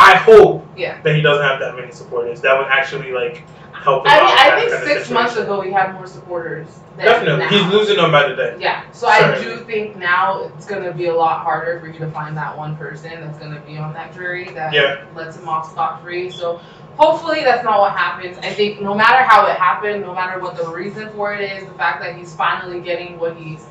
I 0.00 0.16
hope 0.16 0.66
Yeah. 0.76 1.00
that 1.02 1.14
he 1.14 1.20
doesn't 1.20 1.44
have 1.44 1.60
that 1.60 1.76
many 1.76 1.92
supporters. 1.92 2.40
That 2.40 2.56
would 2.56 2.68
actually 2.68 3.12
like 3.12 3.44
help 3.72 4.06
him 4.06 4.12
I 4.12 4.20
mean, 4.20 4.30
out. 4.30 4.38
I 4.38 4.60
think 4.60 4.84
six 4.84 5.10
months 5.10 5.36
ago 5.36 5.60
we 5.60 5.70
had 5.70 5.92
more 5.94 6.06
supporters. 6.06 6.68
Than 6.96 7.06
Definitely, 7.06 7.46
he's 7.48 7.66
losing 7.72 7.96
them 7.96 8.10
by 8.10 8.28
the 8.28 8.34
day. 8.34 8.56
Yeah, 8.58 8.82
so 8.92 9.06
I 9.08 9.38
do 9.40 9.58
think 9.58 9.96
now 9.96 10.50
it's 10.56 10.66
gonna 10.66 10.92
be 10.92 11.06
a 11.06 11.14
lot 11.14 11.42
harder 11.42 11.80
for 11.80 11.86
you 11.86 11.98
to 11.98 12.10
find 12.10 12.36
that 12.36 12.56
one 12.56 12.76
person 12.76 13.20
that's 13.20 13.38
gonna 13.38 13.60
be 13.60 13.76
on 13.76 13.92
that 13.92 14.14
jury 14.14 14.50
that 14.54 14.72
Yeah. 14.72 14.96
lets 15.14 15.36
him 15.36 15.48
off 15.48 15.70
scot 15.70 16.02
free. 16.02 16.30
So 16.30 16.60
hopefully 16.96 17.42
that's 17.44 17.62
not 17.64 17.80
what 17.80 17.92
happens. 17.92 18.38
I 18.38 18.50
think 18.50 18.80
no 18.80 18.94
matter 18.94 19.22
how 19.22 19.46
it 19.46 19.56
happened, 19.56 20.02
no 20.02 20.14
matter 20.14 20.40
what 20.40 20.56
the 20.56 20.66
reason 20.68 21.10
for 21.10 21.34
it 21.34 21.40
is, 21.40 21.66
the 21.66 21.74
fact 21.74 22.00
that 22.02 22.16
he's 22.16 22.34
finally 22.34 22.80
getting 22.80 23.18
what 23.18 23.36
he's 23.36 23.66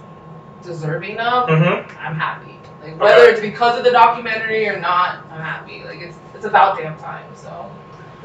deserving 0.64 1.20
of, 1.20 1.50
Mm-hmm. 1.50 1.98
I'm 2.00 2.16
happy. 2.16 2.56
Like 2.82 3.00
whether 3.00 3.22
Okay. 3.24 3.32
it's 3.32 3.42
because 3.42 3.78
of 3.78 3.84
the 3.84 3.92
documentary 3.92 4.68
or 4.68 4.80
not, 4.80 5.26
I'm 5.32 5.42
happy. 5.42 5.84
Like 5.84 6.00
it's 6.00 6.18
it's 6.36 6.46
about 6.46 6.78
damn 6.78 6.98
time. 6.98 7.26
So 7.36 7.70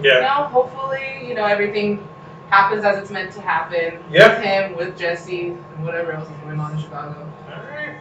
Yeah. 0.01 0.15
you 0.17 0.21
know, 0.23 0.45
hopefully, 0.49 1.25
you 1.27 1.35
know, 1.35 1.45
everything 1.45 2.07
happens 2.51 2.85
as 2.85 2.99
it's 2.99 3.11
meant 3.11 3.33
to 3.33 3.41
happen 3.41 3.99
Yeah. 4.11 4.29
with 4.29 4.45
him, 4.45 4.77
with 4.77 4.99
Jussie, 4.99 5.57
and 5.75 5.85
whatever 5.85 6.13
else 6.13 6.29
is 6.29 6.37
going 6.45 6.61
on 6.61 6.73
in 6.73 6.79
Chicago. 6.79 7.27
Alright. 7.51 7.97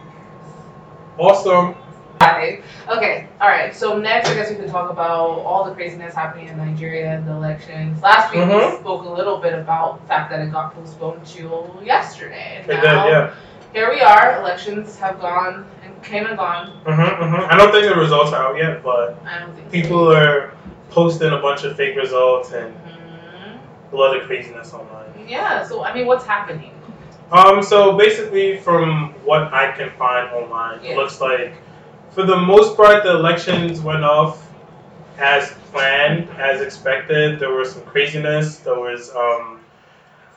Awesome. 1.18 1.74
Hi. 2.20 2.60
Okay, 2.88 3.28
alright, 3.40 3.74
so 3.74 3.98
next 3.98 4.30
I 4.30 4.34
guess 4.34 4.48
we 4.48 4.56
can 4.56 4.68
talk 4.70 4.90
about 4.90 5.40
all 5.40 5.64
the 5.64 5.72
craziness 5.74 6.14
happening 6.14 6.48
in 6.48 6.56
Nigeria 6.56 7.16
and 7.16 7.26
the 7.26 7.32
elections. 7.32 8.00
Last 8.02 8.32
week 8.32 8.46
we 8.46 8.52
Mhm. 8.52 8.78
spoke 8.80 9.04
a 9.04 9.08
little 9.08 9.38
bit 9.38 9.52
about 9.52 10.00
the 10.00 10.06
fact 10.06 10.30
that 10.30 10.40
it 10.40 10.52
got 10.52 10.74
postponed 10.74 11.26
to 11.26 11.70
yesterday. 11.84 12.62
It 12.62 12.66
did, 12.68 12.82
yeah. 12.82 13.30
Here 13.74 13.90
we 13.90 14.00
are, 14.00 14.38
elections 14.40 14.96
have 15.00 15.20
gone 15.20 15.66
and 15.82 16.00
came 16.04 16.26
and 16.26 16.36
gone. 16.36 16.80
Mm-hmm, 16.84 17.24
mm-hmm. 17.24 17.50
I 17.52 17.56
don't 17.56 17.72
think 17.72 17.92
the 17.92 18.00
results 18.00 18.32
are 18.32 18.50
out 18.50 18.56
yet, 18.56 18.84
but 18.84 19.18
I 19.26 19.40
don't 19.40 19.52
think 19.56 19.68
people 19.72 20.14
are 20.14 20.52
posting 20.90 21.32
a 21.32 21.38
bunch 21.38 21.64
of 21.64 21.76
fake 21.76 21.96
results 21.96 22.52
and 22.52 22.72
Mhm. 22.72 23.58
a 23.92 23.96
lot 23.96 24.16
of 24.16 24.26
craziness 24.28 24.72
online. 24.72 25.12
Yeah, 25.26 25.66
so 25.66 25.82
I 25.82 25.92
mean, 25.92 26.06
what's 26.06 26.24
happening? 26.24 26.70
Um, 27.32 27.64
so 27.64 27.96
basically, 27.96 28.58
from 28.58 29.12
what 29.24 29.52
I 29.52 29.72
can 29.72 29.90
find 29.98 30.30
online, 30.32 30.78
Yeah. 30.80 30.92
it 30.92 30.96
looks 30.96 31.20
like 31.20 31.54
for 32.12 32.22
the 32.22 32.36
most 32.36 32.76
part 32.76 33.02
the 33.02 33.10
elections 33.10 33.80
went 33.80 34.04
off 34.04 34.46
as 35.18 35.52
planned, 35.72 36.28
as 36.38 36.60
expected. 36.60 37.40
There 37.40 37.50
was 37.50 37.72
some 37.72 37.82
craziness. 37.82 38.58
There 38.58 38.78
was 38.78 39.12
um, 39.16 39.53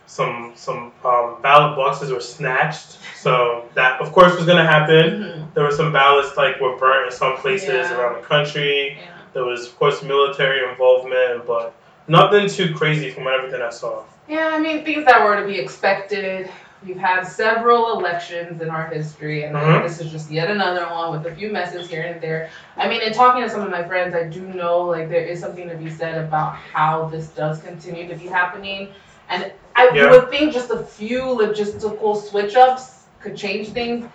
some 0.07 0.53
some 0.55 0.91
um, 1.05 1.35
ballot 1.43 1.75
boxes 1.75 2.11
were 2.11 2.21
snatched. 2.21 2.97
So 3.15 3.65
that 3.75 4.01
of 4.01 4.11
course 4.11 4.35
was 4.35 4.45
gonna 4.45 4.65
happen. 4.65 5.21
Mhm. 5.21 5.53
There 5.53 5.63
were 5.63 5.71
some 5.71 5.91
ballots 5.91 6.35
like 6.37 6.59
were 6.59 6.77
burnt 6.77 7.05
in 7.07 7.11
some 7.11 7.37
places 7.37 7.67
Yeah. 7.69 7.97
around 7.97 8.15
the 8.21 8.27
country. 8.27 8.97
Yeah. 8.99 9.07
There 9.33 9.43
was 9.43 9.67
of 9.67 9.77
course 9.77 10.01
military 10.01 10.67
involvement, 10.67 11.45
but 11.45 11.73
nothing 12.07 12.47
too 12.49 12.73
crazy 12.73 13.11
from 13.11 13.27
everything 13.27 13.61
I 13.61 13.69
saw. 13.69 14.03
Yeah, 14.27 14.49
I 14.53 14.59
mean, 14.59 14.83
things 14.83 15.05
that 15.05 15.23
were 15.23 15.39
to 15.39 15.45
be 15.45 15.59
expected. 15.59 16.49
We've 16.85 16.97
had 16.97 17.23
several 17.23 17.97
elections 17.97 18.61
in 18.61 18.69
our 18.69 18.85
history, 18.85 19.43
and 19.45 19.55
Mhm. 19.55 19.83
this 19.83 19.99
is 19.99 20.11
just 20.11 20.29
yet 20.29 20.49
another 20.51 20.85
one 20.85 21.11
with 21.11 21.25
a 21.25 21.35
few 21.35 21.51
messes 21.51 21.89
here 21.89 22.03
and 22.03 22.21
there. 22.21 22.49
I 22.77 22.87
mean, 22.87 23.01
in 23.01 23.13
talking 23.13 23.41
to 23.41 23.49
some 23.49 23.61
of 23.61 23.71
my 23.71 23.83
friends, 23.83 24.13
I 24.15 24.23
do 24.23 24.41
know 24.41 24.81
like 24.81 25.09
there 25.09 25.23
is 25.23 25.39
something 25.39 25.67
to 25.69 25.75
be 25.75 25.89
said 25.89 26.17
about 26.23 26.53
how 26.55 27.05
this 27.05 27.29
does 27.29 27.61
continue 27.63 28.07
to 28.07 28.15
be 28.15 28.27
happening, 28.27 28.89
and 29.29 29.51
I 29.75 29.89
Yeah. 29.93 30.11
would 30.11 30.29
think 30.29 30.53
just 30.53 30.71
a 30.71 30.77
few 30.79 31.21
logistical 31.21 32.21
switch 32.21 32.55
ups 32.55 33.03
could 33.21 33.35
change 33.35 33.69
things. 33.69 34.05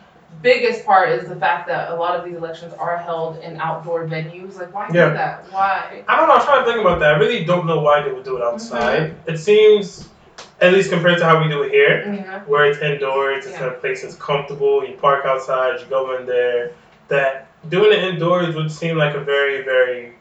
biggest 0.41 0.85
part 0.87 1.11
is 1.11 1.29
the 1.29 1.37
fact 1.37 1.69
that 1.69 1.91
a 1.91 1.95
lot 1.95 2.19
of 2.19 2.25
these 2.25 2.35
elections 2.37 2.73
are 2.79 2.97
held 2.97 3.39
in 3.45 3.57
outdoor 3.59 4.07
venues. 4.07 4.59
Like, 4.59 4.75
why 4.75 4.89
Yeah. 4.91 5.11
do 5.11 5.15
that? 5.15 5.45
Why? 5.51 6.03
I 6.09 6.17
don't 6.17 6.27
know. 6.27 6.35
I'm 6.35 6.41
trying 6.45 6.65
to 6.65 6.71
think 6.73 6.81
about 6.81 6.99
that. 7.01 7.15
I 7.15 7.19
really 7.19 7.45
don't 7.45 7.67
know 7.67 7.81
why 7.81 8.01
they 8.03 8.11
would 8.11 8.25
do 8.25 8.39
it 8.39 8.43
outside. 8.43 9.03
Mm-hmm. 9.03 9.31
It 9.31 9.39
seems, 9.39 10.09
at 10.63 10.73
least 10.73 10.91
compared 10.91 11.19
to 11.19 11.27
how 11.27 11.41
we 11.41 11.49
do 11.49 11.63
it 11.63 11.71
here, 11.71 12.25
Yeah. 12.27 12.41
where 12.47 12.65
it's 12.65 12.81
indoors, 12.81 13.45
it's 13.47 13.55
in 13.59 13.63
Yeah. 13.63 13.69
a 13.69 13.71
place 13.73 14.03
that's 14.03 14.17
comfortable. 14.17 14.83
You 14.85 14.95
park 14.97 15.27
outside, 15.27 15.79
you 15.81 15.87
go 15.87 16.17
in 16.17 16.25
there. 16.27 16.71
That 17.09 17.47
doing 17.69 17.93
it 17.93 18.03
indoors 18.03 18.57
would 18.57 18.73
seem 18.73 18.97
like 18.97 19.15
a 19.15 19.21
very, 19.21 19.63
very 19.63 20.15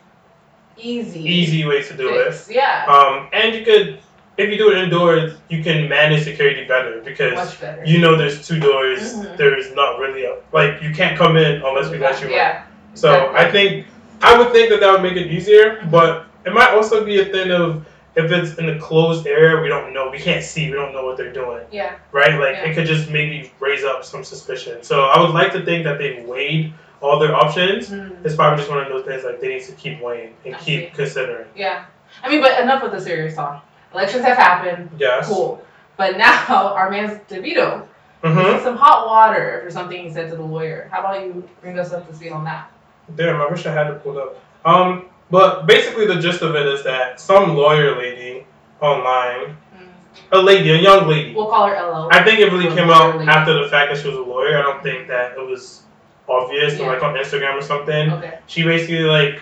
Easy. 0.77 1.21
easy 1.21 1.65
way 1.65 1.81
to 1.83 1.93
do 1.95 2.09
it. 2.09 2.35
Yeah. 2.49 2.85
Um, 2.87 3.27
and 3.31 3.55
you 3.55 3.63
could, 3.63 3.99
if 4.41 4.49
you 4.51 4.57
do 4.57 4.71
it 4.71 4.77
indoors, 4.77 5.33
you 5.49 5.63
can 5.63 5.87
manage 5.87 6.23
security 6.23 6.65
better 6.65 7.01
because 7.01 7.55
better. 7.55 7.83
you 7.85 7.99
know 7.99 8.15
there's 8.17 8.45
two 8.47 8.59
doors. 8.59 9.13
Mhm. 9.13 9.37
There's 9.37 9.73
not 9.73 9.99
really 9.99 10.25
a 10.25 10.35
like 10.51 10.81
you 10.81 10.91
can't 10.93 11.17
come 11.17 11.37
in 11.37 11.61
unless 11.61 11.89
we 11.89 11.97
let 11.97 12.19
you 12.21 12.27
in. 12.27 12.33
Yeah. 12.33 12.63
So 12.95 13.09
Exactly. 13.29 13.39
I 13.39 13.51
think 13.51 13.87
I 14.21 14.37
would 14.37 14.51
think 14.51 14.69
that 14.71 14.79
that 14.81 14.91
would 14.91 15.01
make 15.03 15.15
it 15.17 15.27
easier, 15.31 15.81
but 15.89 16.25
it 16.45 16.53
might 16.53 16.69
also 16.71 17.03
be 17.05 17.19
a 17.21 17.25
thing 17.25 17.51
of 17.51 17.85
if 18.15 18.29
it's 18.31 18.55
in 18.55 18.67
a 18.69 18.77
closed 18.79 19.25
area, 19.25 19.61
we 19.61 19.69
don't 19.69 19.93
know, 19.93 20.09
we 20.09 20.19
can't 20.19 20.43
see, 20.43 20.69
we 20.69 20.75
don't 20.75 20.91
know 20.93 21.05
what 21.05 21.15
they're 21.15 21.31
doing, 21.31 21.61
Yeah. 21.71 21.91
right? 22.11 22.37
Like 22.37 22.55
Yeah. 22.57 22.65
it 22.67 22.75
could 22.75 22.85
just 22.85 23.09
maybe 23.09 23.51
raise 23.61 23.83
up 23.85 24.03
some 24.03 24.23
suspicion. 24.23 24.83
So 24.83 25.05
I 25.05 25.21
would 25.21 25.31
like 25.31 25.53
to 25.53 25.61
think 25.63 25.85
that 25.85 25.97
they've 25.97 26.21
weighed 26.25 26.73
all 26.99 27.17
their 27.19 27.33
options. 27.33 27.89
Mm. 27.89 28.23
It's 28.25 28.35
probably 28.35 28.57
just 28.57 28.69
one 28.69 28.79
of 28.83 28.89
those 28.89 29.05
things 29.05 29.23
like 29.23 29.39
they 29.39 29.47
need 29.47 29.63
to 29.63 29.71
keep 29.73 30.01
weighing 30.01 30.33
and 30.45 30.55
I 30.55 30.59
keep 30.59 30.89
see. 30.89 30.95
considering. 30.95 31.47
Yeah. 31.55 31.85
I 32.23 32.29
mean, 32.29 32.41
but 32.41 32.59
enough 32.59 32.83
of 32.83 32.91
the 32.91 32.99
serious 32.99 33.35
talk. 33.35 33.65
Elections 33.93 34.23
have 34.23 34.37
happened. 34.37 34.89
Yes. 34.97 35.27
Cool. 35.27 35.63
But 35.97 36.17
now 36.17 36.45
our 36.75 36.89
man's 36.89 37.19
Davido 37.29 37.87
Mm-hmm. 38.23 38.63
some 38.63 38.77
hot 38.77 39.07
water 39.07 39.61
for 39.65 39.71
something 39.71 40.03
he 40.03 40.11
said 40.13 40.29
to 40.29 40.35
the 40.35 40.43
lawyer. 40.43 40.87
How 40.91 40.99
about 40.99 41.25
you 41.25 41.47
bring 41.59 41.79
us 41.79 41.91
up 41.91 42.07
to 42.07 42.15
speed 42.15 42.31
on 42.31 42.43
that? 42.43 42.71
Damn, 43.15 43.41
I 43.41 43.49
wish 43.49 43.65
I 43.65 43.71
had 43.73 43.87
it 43.87 44.03
pulled 44.03 44.17
up. 44.17 44.39
Um, 44.63 45.05
but 45.31 45.65
basically 45.65 46.05
the 46.05 46.19
gist 46.21 46.43
of 46.43 46.53
it 46.55 46.67
is 46.67 46.83
that 46.83 47.19
some 47.19 47.55
lawyer 47.55 47.97
lady 47.97 48.45
online, 48.79 49.57
Mm. 49.75 49.87
a 50.33 50.37
lady, 50.37 50.69
a 50.71 50.75
young 50.75 51.07
lady, 51.07 51.33
We'll 51.33 51.47
call 51.49 51.65
her 51.67 51.73
LO. 51.73 52.09
I 52.11 52.21
think 52.23 52.39
it 52.39 52.51
really 52.51 52.67
Or 52.67 52.75
came 52.75 52.91
out 52.91 53.17
lady. 53.17 53.27
after 53.31 53.53
the 53.63 53.67
fact 53.69 53.91
that 53.91 53.99
she 54.01 54.07
was 54.09 54.17
a 54.17 54.21
lawyer. 54.21 54.59
I 54.59 54.61
don't 54.61 54.83
think 54.83 55.07
that 55.07 55.31
it 55.35 55.39
was 55.47 55.81
obvious, 56.29 56.77
Yeah. 56.77 56.87
like 56.87 57.01
on 57.01 57.15
Instagram 57.15 57.55
or 57.57 57.61
something. 57.63 58.11
Okay. 58.13 58.37
She 58.45 58.61
basically 58.61 58.99
like 59.05 59.41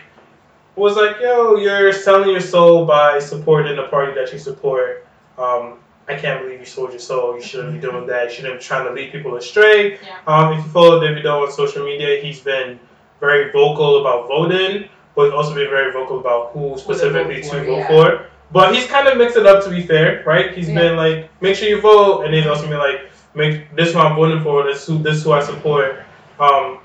was 0.80 0.96
like, 0.96 1.20
"Yo, 1.22 1.58
you're 1.58 1.92
selling 1.92 2.30
your 2.30 2.42
soul 2.42 2.86
by 2.86 3.20
supporting 3.20 3.76
the 3.76 3.84
party 3.84 4.14
that 4.14 4.32
you 4.34 4.40
support. 4.40 5.06
Um, 5.38 5.80
I 6.08 6.16
can't 6.16 6.42
believe 6.42 6.60
you 6.60 6.66
sold 6.66 6.92
your 6.92 7.00
soul. 7.00 7.36
You 7.36 7.42
shouldn't 7.42 7.74
be 7.74 7.80
doing 7.80 8.08
that. 8.08 8.30
You 8.30 8.36
shouldn't 8.36 8.60
be 8.60 8.64
trying 8.64 8.86
to 8.88 8.94
lead 8.94 9.12
people 9.12 9.36
astray." 9.36 9.78
Yeah. 9.94 10.18
Um, 10.28 10.54
if 10.54 10.66
you 10.66 10.72
follow 10.72 11.00
Davido 11.00 11.46
on 11.46 11.52
social 11.52 11.86
media, 11.86 12.22
he's 12.22 12.40
been 12.40 12.80
very 13.20 13.52
vocal 13.52 14.02
about 14.02 14.28
voting, 14.28 14.90
but 15.16 15.26
he's 15.26 15.34
also 15.34 15.54
been 15.54 15.70
very 15.70 15.92
vocal 15.92 16.20
about 16.20 16.52
who 16.54 16.78
specifically 16.78 17.42
vote 17.42 17.52
to 17.52 17.60
for, 17.60 17.66
vote 17.66 17.78
yeah. 17.78 17.88
for. 17.88 18.26
But 18.52 18.74
he's 18.74 18.88
kind 18.88 19.08
of 19.08 19.18
mixed 19.18 19.38
it 19.38 19.46
up 19.46 19.64
to 19.66 19.70
be 19.70 19.82
fair, 19.84 20.24
right? 20.26 20.54
He's 20.54 20.70
Yeah. 20.70 20.80
been 20.80 20.96
like, 20.98 21.30
make 21.42 21.56
sure 21.56 21.70
you 21.70 21.80
vote, 21.82 22.24
and 22.24 22.34
he's 22.34 22.48
also 22.48 22.68
been 22.68 22.80
like, 22.80 23.02
make 23.36 23.76
this 23.76 23.94
who 23.94 24.00
I'm 24.00 24.16
voting 24.16 24.42
for, 24.42 24.64
this 24.64 24.88
who 24.88 24.98
this 24.98 25.24
who 25.24 25.34
I 25.34 25.42
support. 25.42 26.04
Um, 26.40 26.80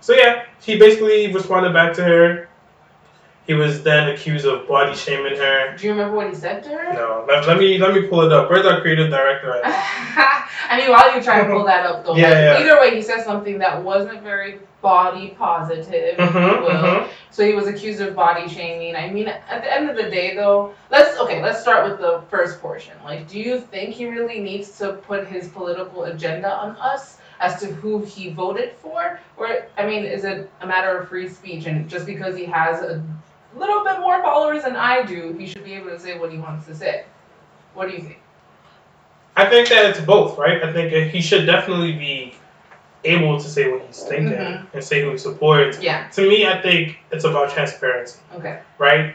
so 0.00 0.12
yeah, 0.14 0.44
he 0.60 0.78
basically 0.78 1.32
responded 1.32 1.72
back 1.72 1.92
to 1.94 2.04
her. 2.04 2.47
He 3.48 3.54
was 3.54 3.82
then 3.82 4.10
accused 4.10 4.44
of 4.44 4.68
body 4.68 4.94
shaming 4.94 5.38
her. 5.38 5.74
Do 5.74 5.86
you 5.86 5.92
remember 5.92 6.14
what 6.16 6.28
he 6.28 6.34
said 6.34 6.62
to 6.64 6.68
her? 6.68 6.92
No, 6.92 7.24
let, 7.26 7.46
let 7.48 7.58
me 7.58 7.78
let 7.78 7.94
me 7.94 8.02
pull 8.06 8.20
it 8.20 8.30
up. 8.30 8.50
Where's 8.50 8.66
our 8.66 8.82
creative 8.82 9.10
director 9.10 9.54
at? 9.56 9.62
I 10.70 10.76
mean, 10.78 10.90
while 10.90 11.16
you 11.16 11.22
try 11.22 11.42
to 11.42 11.50
pull 11.50 11.64
that 11.64 11.86
up, 11.86 12.04
though, 12.04 12.14
Yeah, 12.16 12.24
like, 12.28 12.34
yeah. 12.34 12.60
either 12.60 12.78
way, 12.78 12.94
he 12.94 13.00
said 13.00 13.24
something 13.24 13.56
that 13.58 13.82
wasn't 13.82 14.22
very 14.22 14.60
body 14.82 15.34
positive, 15.38 15.88
if 15.90 16.18
you 16.18 16.26
Mhm, 16.26 16.60
will. 16.60 16.68
mhm. 16.68 17.08
So 17.30 17.42
he 17.42 17.54
was 17.54 17.66
accused 17.66 18.02
of 18.02 18.14
body 18.14 18.46
shaming. 18.48 18.94
I 18.96 19.08
mean, 19.08 19.28
at 19.28 19.62
the 19.62 19.72
end 19.74 19.88
of 19.88 19.96
the 19.96 20.10
day, 20.10 20.36
though, 20.36 20.74
let's 20.90 21.18
okay. 21.18 21.40
Let's 21.42 21.60
start 21.62 21.88
with 21.90 22.00
the 22.00 22.20
first 22.28 22.60
portion. 22.60 22.92
Like, 23.02 23.26
do 23.28 23.40
you 23.40 23.60
think 23.60 23.94
he 23.94 24.04
really 24.06 24.40
needs 24.40 24.76
to 24.78 24.92
put 24.92 25.26
his 25.26 25.48
political 25.48 26.04
agenda 26.04 26.52
on 26.52 26.76
us 26.76 27.16
as 27.40 27.58
to 27.60 27.66
who 27.66 28.00
he 28.04 28.28
voted 28.30 28.72
for, 28.72 29.20
or 29.38 29.68
I 29.78 29.86
mean, 29.86 30.04
is 30.04 30.24
it 30.24 30.50
a 30.60 30.66
matter 30.66 30.98
of 30.98 31.08
free 31.08 31.28
speech 31.28 31.66
and 31.66 31.88
just 31.88 32.04
because 32.04 32.36
he 32.36 32.44
has 32.44 32.82
a 32.82 33.00
little 33.58 33.84
bit 33.84 34.00
more 34.00 34.20
followers 34.22 34.64
than 34.64 34.76
I 34.76 35.02
do, 35.02 35.34
he 35.38 35.46
should 35.46 35.64
be 35.64 35.74
able 35.74 35.90
to 35.90 35.98
say 35.98 36.18
what 36.18 36.30
he 36.32 36.38
wants 36.38 36.66
to 36.66 36.74
say? 36.74 37.04
What 37.74 37.88
do 37.88 37.94
you 37.94 38.02
think? 38.02 38.18
I 39.36 39.46
think 39.46 39.68
that 39.68 39.86
it's 39.90 40.00
both, 40.00 40.36
right? 40.38 40.62
I 40.62 40.72
think 40.72 41.12
he 41.12 41.20
should 41.20 41.46
definitely 41.46 41.92
be 41.92 42.34
able 43.04 43.38
to 43.38 43.48
say 43.48 43.70
what 43.70 43.82
he's 43.86 44.02
thinking 44.02 44.32
Mhm. 44.32 44.66
and 44.74 44.82
say 44.82 45.02
who 45.02 45.12
he 45.12 45.18
supports. 45.18 45.80
Yeah. 45.80 46.08
To 46.08 46.22
me, 46.28 46.46
I 46.46 46.60
think 46.60 46.98
it's 47.12 47.24
about 47.24 47.50
transparency, 47.52 48.18
Okay. 48.36 48.58
right? 48.78 49.14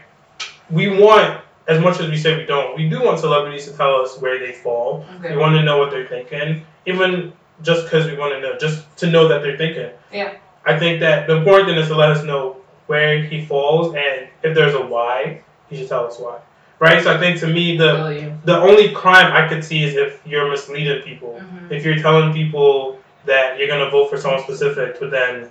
We 0.69 0.87
want, 0.87 1.41
as 1.67 1.79
much 1.81 1.99
as 1.99 2.09
we 2.09 2.15
say 2.17 2.37
we 2.37 2.45
don't, 2.45 2.75
we 2.77 2.87
do 2.87 3.01
want 3.03 3.19
celebrities 3.19 3.69
to 3.69 3.75
tell 3.75 3.95
us 4.01 4.17
where 4.21 4.39
they 4.39 4.53
fall. 4.53 5.05
Okay. 5.19 5.31
We 5.35 5.37
want 5.37 5.55
to 5.57 5.63
know 5.63 5.77
what 5.77 5.91
they're 5.91 6.07
thinking, 6.07 6.65
even 6.85 7.33
just 7.61 7.83
because 7.83 8.05
we 8.09 8.15
want 8.17 8.33
to 8.33 8.39
know, 8.39 8.57
just 8.57 8.85
to 8.97 9.07
know 9.07 9.27
that 9.27 9.41
they're 9.43 9.57
thinking. 9.57 9.89
Yeah. 10.13 10.31
I 10.65 10.79
think 10.79 11.01
that 11.01 11.27
the 11.27 11.35
important 11.35 11.67
thing 11.69 11.77
is 11.77 11.89
to 11.89 11.95
let 11.95 12.09
us 12.11 12.23
know 12.23 12.55
where 12.87 13.21
he 13.23 13.45
falls, 13.45 13.95
and 13.95 14.27
if 14.43 14.53
there's 14.55 14.73
a 14.75 14.81
why, 14.85 15.41
he 15.69 15.77
should 15.77 15.89
tell 15.89 16.05
us 16.05 16.19
why, 16.19 16.37
right? 16.79 17.01
So 17.03 17.13
I 17.13 17.17
think 17.17 17.39
to 17.39 17.47
me, 17.47 17.77
the 17.77 18.09
you. 18.09 18.37
the 18.45 18.57
only 18.57 18.91
crime 18.93 19.31
I 19.31 19.47
could 19.47 19.63
see 19.63 19.83
is 19.83 19.95
if 19.95 20.19
you're 20.25 20.49
misleading 20.49 21.01
people. 21.03 21.39
Mhm. 21.41 21.71
If 21.71 21.85
you're 21.85 21.99
telling 21.99 22.33
people 22.33 22.99
that 23.25 23.57
you're 23.57 23.67
gonna 23.69 23.89
vote 23.89 24.09
for 24.09 24.17
someone 24.17 24.41
specific, 24.43 24.99
but 24.99 25.11
then 25.11 25.49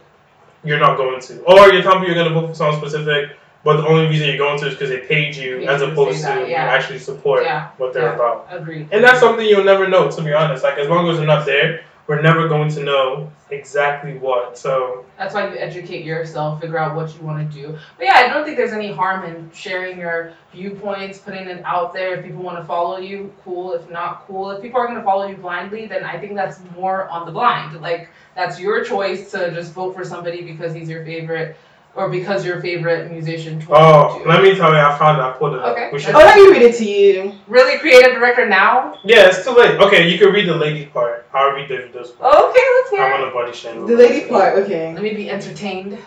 you're 0.64 0.79
not 0.79 0.97
going 0.97 1.21
to, 1.21 1.40
or 1.45 1.73
you're 1.73 1.83
telling 1.83 2.01
people 2.01 2.14
you're 2.14 2.23
gonna 2.25 2.38
vote 2.38 2.49
for 2.49 2.55
someone 2.55 2.79
specific, 2.79 3.31
but 3.64 3.79
the 3.79 3.87
only 3.87 4.07
reason 4.09 4.29
you're 4.29 4.37
going 4.37 4.59
to 4.61 4.66
is 4.66 4.75
because 4.75 4.90
they 4.90 4.99
paid 4.99 5.35
you, 5.35 5.59
Paid 5.59 5.68
as 5.68 5.83
opposed 5.83 6.21
say 6.21 6.45
to 6.45 6.51
yeah. 6.51 6.64
actually 6.64 6.99
support 6.99 7.45
Yeah. 7.45 7.68
what 7.79 7.92
they're 7.95 8.03
Yeah. 8.11 8.14
about. 8.14 8.47
Agreed. 8.51 8.88
And 8.92 9.03
that's 9.03 9.21
something 9.21 9.47
you'll 9.47 9.64
never 9.64 9.88
know, 9.88 10.11
to 10.11 10.21
be 10.23 10.33
honest. 10.33 10.62
Like 10.62 10.79
as 10.79 10.88
long 10.88 11.09
as 11.09 11.18
we're 11.18 11.27
not 11.27 11.47
there, 11.47 11.81
we're 12.07 12.21
never 12.21 12.49
going 12.49 12.71
to 12.71 12.83
know 12.83 13.31
exactly 13.51 14.19
what. 14.19 14.59
So 14.59 15.05
That's 15.19 15.35
why 15.35 15.49
you 15.49 15.59
educate 15.59 16.05
yourself, 16.05 16.61
figure 16.61 16.79
out 16.79 16.97
what 16.97 17.15
you 17.15 17.21
want 17.23 17.51
to 17.51 17.57
do. 17.57 17.79
But 17.97 18.07
yeah, 18.07 18.15
I 18.15 18.29
don't 18.29 18.45
think 18.45 18.57
there's 18.57 18.73
any 18.73 18.93
harm 18.93 19.25
in 19.25 19.51
sharing 19.53 19.99
your 19.99 20.33
viewpoints, 20.53 21.19
putting 21.19 21.47
it 21.47 21.62
out 21.65 21.93
there. 21.93 22.15
If 22.15 22.25
people 22.25 22.43
want 22.43 22.59
to 22.59 22.65
follow 22.65 22.99
you, 22.99 23.33
cool. 23.45 23.73
If 23.73 23.88
not, 23.91 24.27
cool. 24.27 24.51
If 24.51 24.62
people 24.62 24.81
are 24.81 24.87
going 24.87 24.99
to 24.99 25.05
follow 25.05 25.27
you 25.27 25.37
blindly, 25.37 25.87
then 25.87 26.05
I 26.05 26.19
think 26.19 26.35
that's 26.35 26.61
more 26.77 27.09
on 27.09 27.27
the 27.27 27.33
blind. 27.33 27.81
Like, 27.81 28.09
that's 28.35 28.59
your 28.59 28.85
choice 28.85 29.31
to 29.33 29.53
just 29.53 29.73
vote 29.73 29.95
for 29.95 30.05
somebody 30.05 30.43
because 30.43 30.75
he's 30.75 30.88
your 30.88 31.05
favorite 31.05 31.57
or 31.95 32.09
because 32.09 32.45
your 32.45 32.61
favorite 32.61 33.11
musician 33.11 33.61
told 33.61 33.79
oh, 33.79 34.17
you 34.17 34.25
to. 34.25 34.29
let 34.29 34.43
me 34.43 34.55
tell 34.55 34.71
you, 34.73 34.79
I 34.79 34.97
found 34.99 35.19
it. 35.19 35.23
I 35.23 35.33
pulled 35.33 35.55
it 35.55 35.61
up. 35.61 35.77
Okay. 35.77 35.91
We 35.93 35.99
should. 35.99 36.15
Oh, 36.15 36.19
let 36.19 36.37
me 36.37 36.51
read 36.51 36.62
it 36.62 36.77
to 36.79 36.85
you. 36.85 37.35
Really 37.49 37.79
creative 37.79 38.15
director 38.15 38.49
now? 38.49 38.99
Yeah, 39.05 39.29
it's 39.29 39.45
too 39.45 39.51
late. 39.51 39.79
Okay, 39.79 40.09
you 40.09 40.19
can 40.19 40.33
read 40.33 40.49
the 40.49 40.57
lady 40.57 40.87
part. 40.87 41.22
I'll 41.35 41.53
read 41.53 41.68
Davido's 41.68 42.11
part. 42.11 42.35
Okay, 42.35 42.61
let's 42.75 42.90
hear 42.90 43.03
I 43.03 43.09
it. 43.09 43.21
want 43.21 43.31
to 43.31 43.35
body 43.35 43.53
shame. 43.53 43.87
The 43.87 43.97
lady 43.97 44.29
part, 44.29 44.59
okay. 44.59 44.92
Let 44.92 45.03
me 45.03 45.14
be 45.14 45.31
entertained. 45.31 45.99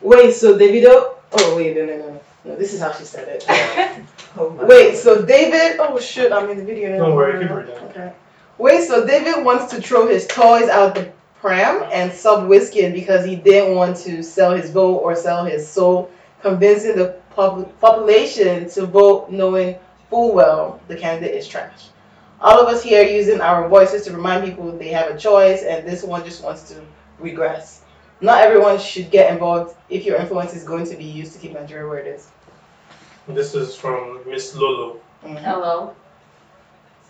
Wait, 0.00 0.32
so 0.34 0.56
Davido. 0.58 1.16
Oh 1.32 1.56
wait, 1.56 1.76
no, 1.76 1.84
no, 1.84 1.98
no, 1.98 2.20
no. 2.44 2.56
This 2.56 2.72
is 2.72 2.80
how 2.80 2.92
she 2.92 3.04
said 3.04 3.28
it. 3.28 3.44
oh 4.38 4.50
my 4.50 4.64
Wait, 4.64 4.96
so 4.96 5.22
David. 5.22 5.76
Oh 5.78 5.98
shit, 6.00 6.32
I'm 6.32 6.48
in 6.48 6.56
the 6.56 6.64
video 6.64 6.90
now. 6.90 7.06
Don't 7.06 7.14
worry, 7.14 7.40
keep 7.46 7.54
reading. 7.54 7.74
Okay. 7.90 8.12
Wait, 8.56 8.84
so 8.84 9.06
David 9.06 9.44
wants 9.44 9.72
to 9.74 9.80
throw 9.82 10.08
his 10.08 10.26
toys 10.26 10.68
out 10.68 10.94
the 10.94 11.12
pram 11.40 11.88
and 11.92 12.10
sub 12.12 12.48
whiskey 12.48 12.90
because 12.90 13.24
he 13.24 13.36
didn't 13.36 13.74
want 13.74 13.96
to 13.98 14.22
sell 14.22 14.54
his 14.54 14.70
vote 14.70 14.96
or 14.98 15.14
sell 15.14 15.44
his 15.44 15.68
soul, 15.68 16.10
convincing 16.40 16.96
the 16.96 17.20
pub- 17.34 17.78
population 17.80 18.68
to 18.70 18.86
vote 18.86 19.30
knowing 19.30 19.76
full 20.10 20.32
well 20.34 20.80
the 20.88 20.96
candidate 20.96 21.34
is 21.34 21.46
trash. 21.46 21.88
All 22.40 22.60
of 22.60 22.68
us 22.68 22.82
here 22.82 23.02
using 23.02 23.40
our 23.40 23.68
voices 23.68 24.04
to 24.06 24.12
remind 24.12 24.44
people 24.44 24.70
they 24.70 24.88
have 24.88 25.10
a 25.10 25.18
choice, 25.18 25.62
and 25.62 25.86
this 25.86 26.04
one 26.04 26.24
just 26.24 26.42
wants 26.44 26.68
to 26.70 26.80
regress. 27.18 27.82
Not 28.20 28.42
everyone 28.42 28.78
should 28.78 29.10
get 29.10 29.32
involved 29.32 29.76
if 29.90 30.04
your 30.04 30.16
influence 30.16 30.54
is 30.54 30.64
going 30.64 30.86
to 30.86 30.96
be 30.96 31.04
used 31.04 31.32
to 31.34 31.38
keep 31.38 31.52
Nigeria 31.52 31.88
where 31.88 31.98
it 31.98 32.06
is. 32.06 32.28
This 33.28 33.54
is 33.54 33.76
from 33.76 34.20
Miss 34.26 34.54
Lolo. 34.54 35.00
Mhm. 35.24 35.36
Hello. 35.38 35.94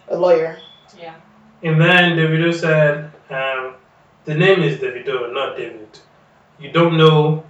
A 0.09 0.17
lawyer. 0.17 0.59
Yeah. 0.99 1.15
And 1.63 1.81
then 1.81 2.17
Davido 2.17 2.53
said, 2.53 3.11
um, 3.31 3.75
the 4.25 4.35
name 4.35 4.63
is 4.63 4.79
Davido, 4.79 5.33
not 5.33 5.57
David. 5.57 5.99
You 6.59 6.73
don't 6.73 6.97
know 6.97 7.45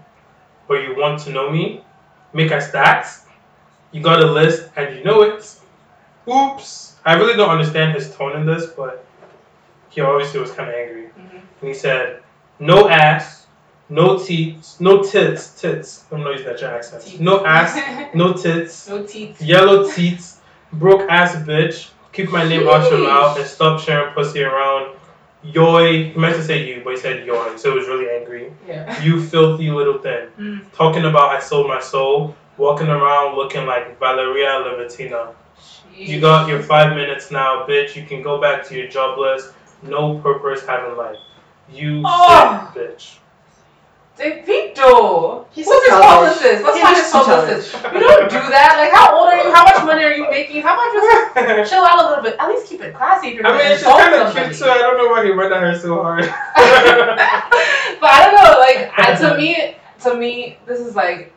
or 0.68 0.76
you 0.76 0.96
want 0.96 1.20
to 1.20 1.30
know 1.30 1.50
me? 1.50 1.84
Make 2.32 2.50
a 2.50 2.58
stats. 2.58 3.24
You 3.92 4.02
got 4.02 4.20
a 4.22 4.26
list 4.26 4.68
and 4.76 4.96
you 4.96 5.02
know 5.04 5.22
it. 5.22 5.58
Oops. 6.28 6.94
I 7.04 7.14
really 7.14 7.36
don't 7.36 7.50
understand 7.50 7.94
his 7.94 8.14
tone 8.14 8.36
in 8.38 8.46
this, 8.46 8.66
but 8.66 9.04
he 9.90 10.00
obviously 10.00 10.40
was 10.40 10.50
kind 10.52 10.68
of 10.68 10.74
angry. 10.74 11.04
Mhm. 11.18 11.40
And 11.60 11.68
he 11.68 11.74
said, 11.74 12.22
no 12.58 12.88
ass, 12.88 13.46
no 13.88 14.18
teeth, 14.18 14.76
no 14.80 15.02
tits, 15.02 15.60
tits. 15.60 16.04
I'm 16.12 16.20
not 16.22 16.32
using 16.32 16.46
that 16.46 16.60
your 16.60 16.70
accent. 16.70 17.20
No 17.20 17.44
ass, 17.46 17.78
no 18.14 18.32
tits, 18.44 18.88
no 18.88 19.02
teeth. 19.04 19.40
yellow 19.40 19.90
teeth, 19.90 20.40
broke 20.72 21.08
ass 21.10 21.34
bitch. 21.36 21.90
Keep 22.12 22.30
my 22.30 22.46
name 22.48 22.68
out 22.68 22.90
your 22.90 23.00
mouth 23.00 23.38
and 23.38 23.46
stop 23.46 23.80
sharing 23.80 24.12
pussy 24.14 24.42
around 24.42 24.96
Yoy, 25.44 26.10
he 26.12 26.18
meant 26.18 26.34
to 26.34 26.42
say 26.42 26.66
you, 26.66 26.82
but 26.82 26.94
he 26.94 26.96
said 26.98 27.24
yoy, 27.24 27.56
so 27.56 27.70
he 27.70 27.78
was 27.78 27.86
really 27.86 28.10
angry. 28.10 28.52
Yeah. 28.66 29.00
You 29.00 29.22
filthy 29.22 29.70
little 29.70 29.98
thing. 29.98 30.26
Mm. 30.36 30.72
Talking 30.72 31.04
about 31.04 31.32
I 31.32 31.38
sold 31.38 31.68
my 31.68 31.80
soul, 31.80 32.34
walking 32.56 32.88
around 32.88 33.36
looking 33.36 33.64
like 33.64 33.96
Valeria 34.00 34.48
Levitina. 34.66 35.32
You 35.98 36.20
got 36.20 36.48
your 36.48 36.62
five 36.62 36.94
minutes 36.94 37.30
now, 37.30 37.66
bitch. 37.68 37.96
You 37.96 38.04
can 38.06 38.22
go 38.22 38.40
back 38.40 38.64
to 38.68 38.76
your 38.76 38.88
jobless, 38.88 39.52
no 39.82 40.18
purpose 40.18 40.64
having 40.66 40.96
life. 40.96 41.16
You 41.72 42.02
Oh. 42.06 42.70
sick 42.74 42.96
bitch. 42.96 43.14
Davido. 44.18 45.46
He's 45.52 45.66
What's 45.66 45.86
so 45.86 45.94
his 45.94 46.02
childish. 46.02 46.32
publicist? 46.42 46.64
Let's 46.64 46.76
He's 46.76 46.82
find 46.84 46.96
just 46.96 47.14
his 47.14 47.24
publicist. 47.24 47.74
You 47.94 48.00
don't 48.00 48.30
do 48.30 48.40
that. 48.50 48.74
Like, 48.78 48.92
how 48.92 49.16
old 49.16 49.28
are 49.28 49.36
you? 49.36 49.54
How 49.54 49.62
much 49.62 49.84
money 49.86 50.02
are 50.02 50.12
you 50.12 50.28
making? 50.28 50.62
How 50.62 50.74
about 50.74 50.92
just 50.92 51.70
chill 51.70 51.84
out 51.84 52.02
a 52.04 52.08
little 52.08 52.24
bit? 52.24 52.36
At 52.40 52.48
least 52.48 52.66
keep 52.68 52.80
it 52.82 52.94
classy 52.94 53.28
if 53.28 53.34
you're 53.34 53.46
I 53.46 53.56
mean, 53.56 53.76
she's 53.78 53.84
kind 53.86 54.14
of 54.14 54.34
cute 54.34 54.56
too. 54.58 54.64
I 54.64 54.78
don't 54.78 54.98
know 54.98 55.08
why 55.08 55.24
he 55.24 55.30
went 55.30 55.52
at 55.52 55.62
her 55.62 55.78
so 55.78 56.02
hard. 56.02 56.24
but 58.00 58.10
I 58.10 58.26
don't 58.26 58.34
know. 58.34 58.58
Like 58.58 58.90
I, 58.98 59.14
to 59.14 59.36
me, 59.38 59.76
to 60.02 60.16
me, 60.16 60.58
this 60.66 60.80
is 60.80 60.96
like 60.96 61.32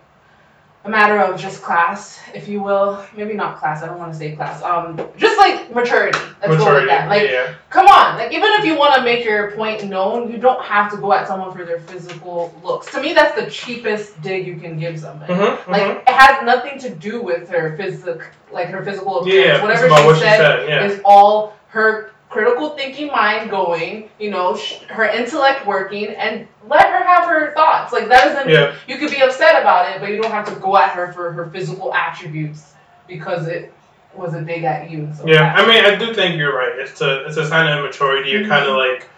a 0.83 0.89
matter 0.89 1.19
of 1.19 1.39
just 1.39 1.61
class, 1.61 2.19
if 2.33 2.47
you 2.47 2.61
will. 2.61 3.05
Maybe 3.15 3.33
not 3.35 3.59
class. 3.59 3.83
I 3.83 3.85
don't 3.87 3.99
want 3.99 4.11
to 4.13 4.17
say 4.17 4.35
class. 4.35 4.63
Um, 4.63 4.99
just 5.15 5.37
like 5.37 5.73
maturity. 5.75 6.17
Let's 6.41 6.47
go 6.47 6.49
with 6.49 6.59
Maturity, 6.59 6.87
that. 6.87 7.07
Like, 7.07 7.29
yeah. 7.29 7.53
come 7.69 7.85
on. 7.87 8.17
Like, 8.17 8.31
even 8.33 8.49
if 8.53 8.65
you 8.65 8.75
want 8.75 8.95
to 8.95 9.03
make 9.03 9.23
your 9.23 9.51
point 9.51 9.83
known, 9.87 10.31
you 10.31 10.39
don't 10.39 10.63
have 10.65 10.89
to 10.91 10.97
go 10.97 11.13
at 11.13 11.27
someone 11.27 11.55
for 11.55 11.65
their 11.65 11.79
physical 11.81 12.51
looks. 12.63 12.91
To 12.93 13.01
me, 13.01 13.13
that's 13.13 13.39
the 13.39 13.49
cheapest 13.51 14.19
dig 14.23 14.47
you 14.47 14.55
can 14.55 14.79
give 14.79 14.99
somebody. 14.99 15.33
Mhm, 15.33 15.67
Like, 15.67 15.81
mhm. 15.83 16.01
it 16.01 16.09
has 16.09 16.43
nothing 16.43 16.79
to 16.79 16.89
do 16.89 17.21
with 17.21 17.47
her 17.49 17.77
physic, 17.77 18.21
like 18.51 18.69
her 18.69 18.83
physical 18.83 19.19
appearance. 19.21 19.57
Yeah, 19.59 19.61
Whatever 19.61 19.87
she 19.87 19.91
what 20.05 20.15
she 20.15 20.21
said 20.23 20.37
said. 20.37 20.69
Yeah. 20.69 20.83
is 20.85 20.99
all 21.05 21.53
her 21.67 22.11
critical 22.31 22.69
thinking 22.71 23.07
mind 23.07 23.49
going, 23.51 24.09
you 24.17 24.31
know, 24.31 24.55
sh- 24.55 24.79
her 24.87 25.05
intellect 25.05 25.67
working, 25.67 26.07
and 26.07 26.47
let 26.67 26.87
her 26.87 27.03
have 27.03 27.25
her 27.25 27.53
thoughts. 27.53 27.91
Like 27.93 28.07
that 28.07 28.23
doesn't. 28.25 28.49
Yeah. 28.49 28.73
You 28.87 28.97
could 28.97 29.11
be 29.11 29.21
upset 29.21 29.61
about 29.61 29.91
it, 29.91 29.99
but 30.01 30.09
you 30.09 30.21
don't 30.21 30.31
have 30.31 30.47
to 30.51 30.55
go 30.59 30.77
at 30.77 30.91
her 30.91 31.11
for 31.13 31.31
her 31.31 31.49
physical 31.51 31.93
attributes 31.93 32.73
because 33.07 33.47
it 33.47 33.73
was 34.15 34.33
a 34.33 34.41
dig 34.41 34.63
at 34.63 34.89
you. 34.89 35.09
So 35.15 35.27
Yeah, 35.27 35.53
I 35.55 35.65
mean, 35.67 35.83
I 35.85 35.95
do 35.95 36.13
think 36.13 36.37
you're 36.37 36.55
right. 36.55 36.73
It's 36.79 37.01
a 37.01 37.25
it's 37.27 37.37
a 37.37 37.47
sign 37.47 37.71
of 37.71 37.79
immaturity. 37.79 38.29
You're 38.31 38.47
kind 38.47 38.65
of 38.65 38.75
like 38.77 39.09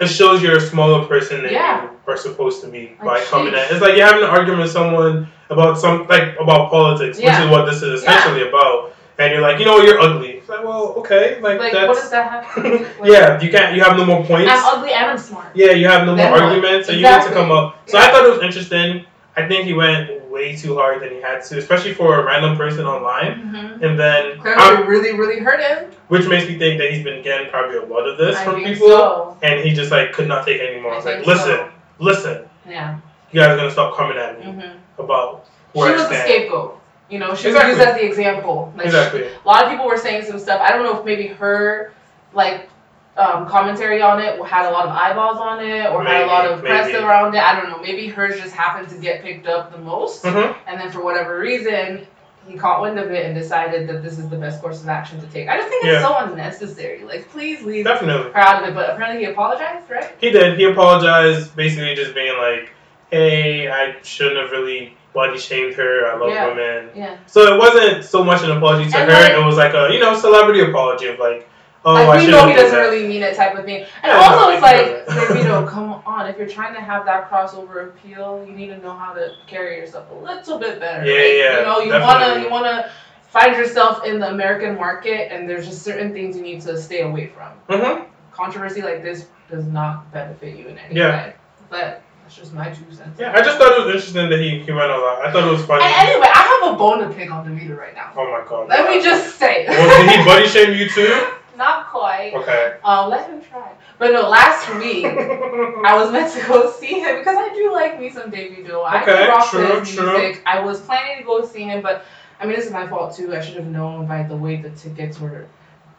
it 0.00 0.06
shows 0.08 0.42
you're 0.42 0.56
a 0.56 0.60
smaller 0.60 1.06
person 1.06 1.38
than 1.42 1.46
Mm-hmm. 1.46 1.54
Yeah. 1.54 1.82
you 1.84 2.12
are 2.12 2.16
supposed 2.16 2.62
to 2.62 2.68
be 2.68 2.96
Like, 3.02 3.22
by 3.22 3.24
coming 3.24 3.54
at. 3.54 3.70
It's 3.70 3.80
like 3.82 3.96
you're 3.96 4.06
having 4.06 4.22
an 4.24 4.30
argument 4.30 4.62
with 4.62 4.70
someone 4.72 5.28
about 5.50 5.78
some 5.78 6.06
like 6.08 6.36
about 6.40 6.70
politics, 6.70 7.18
Yeah. 7.20 7.38
which 7.38 7.44
is 7.46 7.50
what 7.50 7.64
this 7.66 7.82
is 7.82 8.00
essentially 8.02 8.48
about. 8.48 8.94
And 9.18 9.32
you're 9.32 9.42
like, 9.42 9.58
you 9.58 9.66
know, 9.66 9.78
you're 9.80 10.00
ugly. 10.00 10.29
It's 10.50 10.56
like, 10.58 10.66
well, 10.66 10.94
okay, 10.98 11.40
like, 11.40 11.60
Like, 11.60 11.72
that's 11.72 11.86
what 11.86 11.94
does 11.94 12.10
that 12.10 12.28
have? 12.44 12.54
to 12.56 12.62
do 12.62 12.70
with- 12.72 12.96
yeah. 13.04 13.40
You 13.40 13.50
can't. 13.52 13.76
You 13.76 13.82
have 13.84 13.96
no 13.96 14.04
more 14.04 14.24
points. 14.24 14.50
I'm 14.50 14.64
ugly 14.78 14.92
and 14.92 15.06
I'm 15.12 15.18
smart. 15.18 15.46
Yeah, 15.54 15.70
you 15.70 15.86
have 15.86 16.04
no 16.06 16.16
Then 16.16 16.28
more 16.32 16.40
what? 16.40 16.48
arguments, 16.50 16.88
so 16.88 16.92
you 16.92 17.02
need 17.02 17.22
to 17.22 17.30
come 17.32 17.52
up. 17.52 17.78
So 17.88 17.96
Yeah. 17.98 18.04
I 18.06 18.10
thought 18.10 18.26
it 18.26 18.30
was 18.32 18.42
interesting. 18.42 19.04
I 19.36 19.46
think 19.46 19.64
he 19.64 19.74
went 19.74 20.24
way 20.28 20.56
too 20.56 20.74
hard 20.74 21.02
than 21.02 21.10
he 21.10 21.20
had 21.20 21.44
to, 21.44 21.58
especially 21.58 21.94
for 21.94 22.18
a 22.20 22.24
random 22.24 22.56
person 22.56 22.84
online. 22.84 23.34
Mm-hmm. 23.54 23.84
And 23.84 23.98
then, 23.98 24.40
Clearly, 24.40 24.60
I'm- 24.60 24.86
really, 24.88 25.12
really 25.16 25.38
hurt 25.38 25.60
him. 25.60 25.90
which 26.08 26.26
makes 26.26 26.48
me 26.48 26.58
think 26.58 26.80
that 26.80 26.90
he's 26.90 27.04
been 27.04 27.22
getting 27.22 27.48
probably 27.48 27.76
a 27.76 27.84
lot 27.84 28.08
of 28.08 28.18
this 28.18 28.36
I 28.36 28.44
from 28.44 28.64
people, 28.64 28.88
so. 28.88 29.36
and 29.42 29.60
he 29.60 29.72
just 29.72 29.92
like 29.92 30.12
could 30.12 30.26
not 30.26 30.44
take 30.44 30.60
anymore. 30.60 30.94
I 30.94 30.96
It's 30.96 31.06
like, 31.06 31.26
listen, 31.26 31.46
so. 31.58 31.70
listen, 32.00 32.48
Yeah. 32.68 32.96
you 33.30 33.40
guys 33.40 33.50
are 33.50 33.56
gonna 33.56 33.70
stop 33.70 33.96
coming 33.96 34.18
at 34.18 34.40
me 34.40 34.46
hmm 34.50 34.76
about 34.98 35.44
She 35.72 35.78
where 35.78 35.92
was 35.92 36.02
I 36.02 36.08
the 36.08 36.14
scapegoat. 36.16 36.79
You 37.10 37.18
know, 37.18 37.34
she 37.34 37.48
Exactly. 37.48 37.70
was 37.72 37.78
used 37.78 37.88
as 37.90 37.94
the 37.96 38.06
example. 38.06 38.72
Like, 38.76 38.86
Exactly. 38.86 39.24
A 39.26 39.46
lot 39.46 39.64
of 39.64 39.70
people 39.70 39.86
were 39.86 39.98
saying 39.98 40.24
some 40.24 40.38
stuff. 40.38 40.60
I 40.62 40.70
don't 40.70 40.84
know 40.84 40.98
if 40.98 41.04
maybe 41.04 41.26
her 41.26 41.92
like 42.32 42.68
um, 43.16 43.46
commentary 43.48 44.00
on 44.00 44.20
it 44.20 44.40
had 44.46 44.66
a 44.66 44.70
lot 44.70 44.84
of 44.86 44.92
eyeballs 44.92 45.38
on 45.38 45.62
it 45.62 45.86
or 45.90 46.04
had 46.04 46.22
a 46.22 46.26
lot 46.26 46.46
of 46.46 46.60
press 46.60 46.86
maybe. 46.86 46.98
around 47.04 47.34
it. 47.34 47.40
I 47.42 47.60
don't 47.60 47.68
know. 47.68 47.78
Maybe 47.82 48.06
hers 48.06 48.38
just 48.40 48.54
happened 48.54 48.88
to 48.90 48.96
get 48.98 49.22
picked 49.22 49.46
up 49.48 49.72
the 49.72 49.78
most, 49.78 50.22
mm-hmm. 50.22 50.56
and 50.68 50.80
then 50.80 50.90
for 50.90 51.02
whatever 51.04 51.38
reason. 51.38 52.06
He 52.48 52.56
caught 52.56 52.80
wind 52.80 52.98
of 52.98 53.10
it 53.10 53.26
and 53.26 53.34
decided 53.34 53.86
that 53.88 54.02
this 54.02 54.18
is 54.18 54.28
the 54.30 54.36
best 54.36 54.62
course 54.62 54.80
of 54.80 54.88
action 54.88 55.20
to 55.20 55.26
take. 55.26 55.46
I 55.48 55.56
just 55.58 55.68
think 55.68 55.84
it's 55.84 56.00
Yeah. 56.00 56.08
so 56.08 56.16
unnecessary. 56.26 57.04
Like, 57.04 57.28
please 57.30 57.62
leave 57.62 57.84
Definitely. 57.84 58.32
her 58.32 58.38
out 58.38 58.62
of 58.62 58.68
it. 58.70 58.74
But 58.74 58.90
apparently, 58.90 59.24
he 59.26 59.30
apologized, 59.30 59.88
right? 59.90 60.10
He 60.18 60.30
did. 60.30 60.58
He 60.58 60.64
apologized, 60.64 61.54
basically 61.54 61.94
just 61.94 62.14
being 62.14 62.36
like, 62.38 62.70
"Hey, 63.10 63.68
I 63.68 63.94
shouldn't 64.02 64.40
have 64.40 64.50
really 64.52 64.96
body 65.12 65.38
shamed 65.38 65.74
her. 65.74 66.06
I 66.12 66.16
love 66.16 66.30
Yeah. 66.30 66.46
women." 66.48 66.90
Yeah. 66.94 67.16
So 67.26 67.52
it 67.52 67.58
wasn't 67.58 68.04
so 68.04 68.22
much 68.24 68.42
an 68.42 68.50
apology 68.52 68.90
to 68.90 68.96
And 68.98 69.10
her. 69.10 69.20
like- 69.20 69.32
it 69.32 69.44
was 69.44 69.56
like 69.56 69.74
a 69.74 69.88
you 69.92 70.00
know 70.00 70.14
celebrity 70.14 70.60
apology 70.60 71.08
of 71.08 71.18
like, 71.18 71.48
"Oh, 71.84 71.94
like 71.94 72.08
I 72.08 72.16
we 72.18 72.26
know 72.30 72.46
he 72.46 72.54
doesn't 72.54 72.76
that." 72.76 72.82
really 72.88 73.06
mean 73.06 73.22
it 73.22 73.34
type 73.36 73.56
of 73.58 73.64
thing. 73.64 73.84
And 74.02 74.12
Yeah, 74.12 74.18
also 74.18 74.50
no, 74.50 74.50
it's 74.52 74.62
like, 74.62 75.44
no, 75.44 75.62
come 75.68 76.02
on. 76.06 76.26
If 76.28 76.36
you're 76.38 76.46
trying 76.48 76.74
to 76.74 76.80
have 76.80 77.04
that 77.06 77.30
crossover 77.30 77.88
appeal, 77.88 78.44
you 78.46 78.52
need 78.52 78.68
to 78.68 78.78
know 78.78 78.92
how 78.92 79.12
to 79.14 79.30
carry 79.46 79.76
yourself 79.76 80.04
a 80.10 80.14
little 80.14 80.58
bit 80.58 80.78
better. 80.80 81.04
Yeah, 81.04 81.14
Like, 81.14 81.32
yeah, 81.38 81.58
You 81.58 81.66
know, 81.66 81.80
you 81.98 82.02
wanna 82.02 82.40
you 82.42 82.50
wanna 82.50 82.90
find 83.30 83.56
yourself 83.56 84.04
in 84.04 84.18
the 84.18 84.28
American 84.28 84.76
market, 84.76 85.32
and 85.32 85.48
there's 85.48 85.66
just 85.66 85.82
certain 85.82 86.12
things 86.12 86.36
you 86.36 86.42
need 86.42 86.60
to 86.62 86.76
stay 86.76 87.02
away 87.02 87.26
from. 87.34 87.78
Mhm. 87.80 88.04
Controversy 88.32 88.82
like 88.82 89.02
this 89.02 89.26
does 89.50 89.66
not 89.66 90.10
benefit 90.12 90.56
you 90.56 90.66
in 90.68 90.78
any 90.78 90.94
Yeah. 90.96 91.10
way. 91.26 91.32
But 91.68 92.00
that's 92.30 92.38
just 92.38 92.54
my 92.54 92.70
two 92.70 92.84
cents. 92.94 93.18
Yeah, 93.18 93.32
I 93.32 93.42
just 93.42 93.58
thought 93.58 93.72
it 93.76 93.84
was 93.84 93.94
interesting 93.94 94.30
that 94.30 94.38
he, 94.38 94.60
he 94.60 94.70
went 94.72 94.90
a 94.92 94.96
lot. 94.98 95.26
I 95.26 95.32
thought 95.32 95.48
it 95.48 95.50
was 95.50 95.64
funny. 95.64 95.82
And 95.82 96.08
anyway, 96.08 96.28
I 96.32 96.62
have 96.62 96.74
a 96.74 96.78
bone 96.78 97.00
to 97.00 97.12
pick 97.12 97.28
on 97.28 97.44
Davido 97.44 97.76
right 97.76 97.92
now. 97.92 98.12
oh 98.16 98.30
my 98.30 98.48
god. 98.48 98.68
Let 98.68 98.88
me 98.88 99.02
just 99.02 99.36
say. 99.36 99.66
Well, 99.68 100.06
did 100.06 100.16
he 100.20 100.24
body 100.24 100.46
shame 100.46 100.78
you 100.78 100.88
too? 100.88 101.26
Not 101.56 101.88
quite. 101.88 102.32
Okay. 102.34 102.76
Um, 102.84 103.10
let 103.10 103.28
him 103.28 103.42
try. 103.42 103.72
But 103.98 104.12
no, 104.12 104.28
last 104.28 104.72
week. 104.78 105.04
I 105.06 105.94
was 105.96 106.12
meant 106.12 106.32
to 106.34 106.46
go 106.46 106.70
see 106.70 107.00
him 107.00 107.18
because 107.18 107.36
I 107.36 107.52
do 107.52 107.72
like 107.72 107.98
me 108.00 108.10
some 108.10 108.30
Joe. 108.30 108.82
I 108.82 109.02
Okay, 109.02 109.28
rock 109.28 109.50
true, 109.50 109.80
his 109.80 109.92
true. 109.94 110.18
music. 110.18 110.42
I 110.46 110.60
was 110.60 110.80
planning 110.80 111.18
to 111.18 111.24
go 111.24 111.44
see 111.44 111.64
him, 111.64 111.82
but 111.82 112.04
I 112.38 112.46
mean, 112.46 112.54
this 112.54 112.66
is 112.66 112.72
my 112.72 112.86
fault 112.86 113.16
too. 113.16 113.34
I 113.34 113.40
should 113.40 113.56
have 113.56 113.66
known 113.66 114.06
by 114.06 114.22
the 114.22 114.36
way 114.36 114.56
the 114.56 114.70
tickets 114.70 115.18
were, 115.20 115.46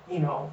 you 0.10 0.20
know, 0.20 0.52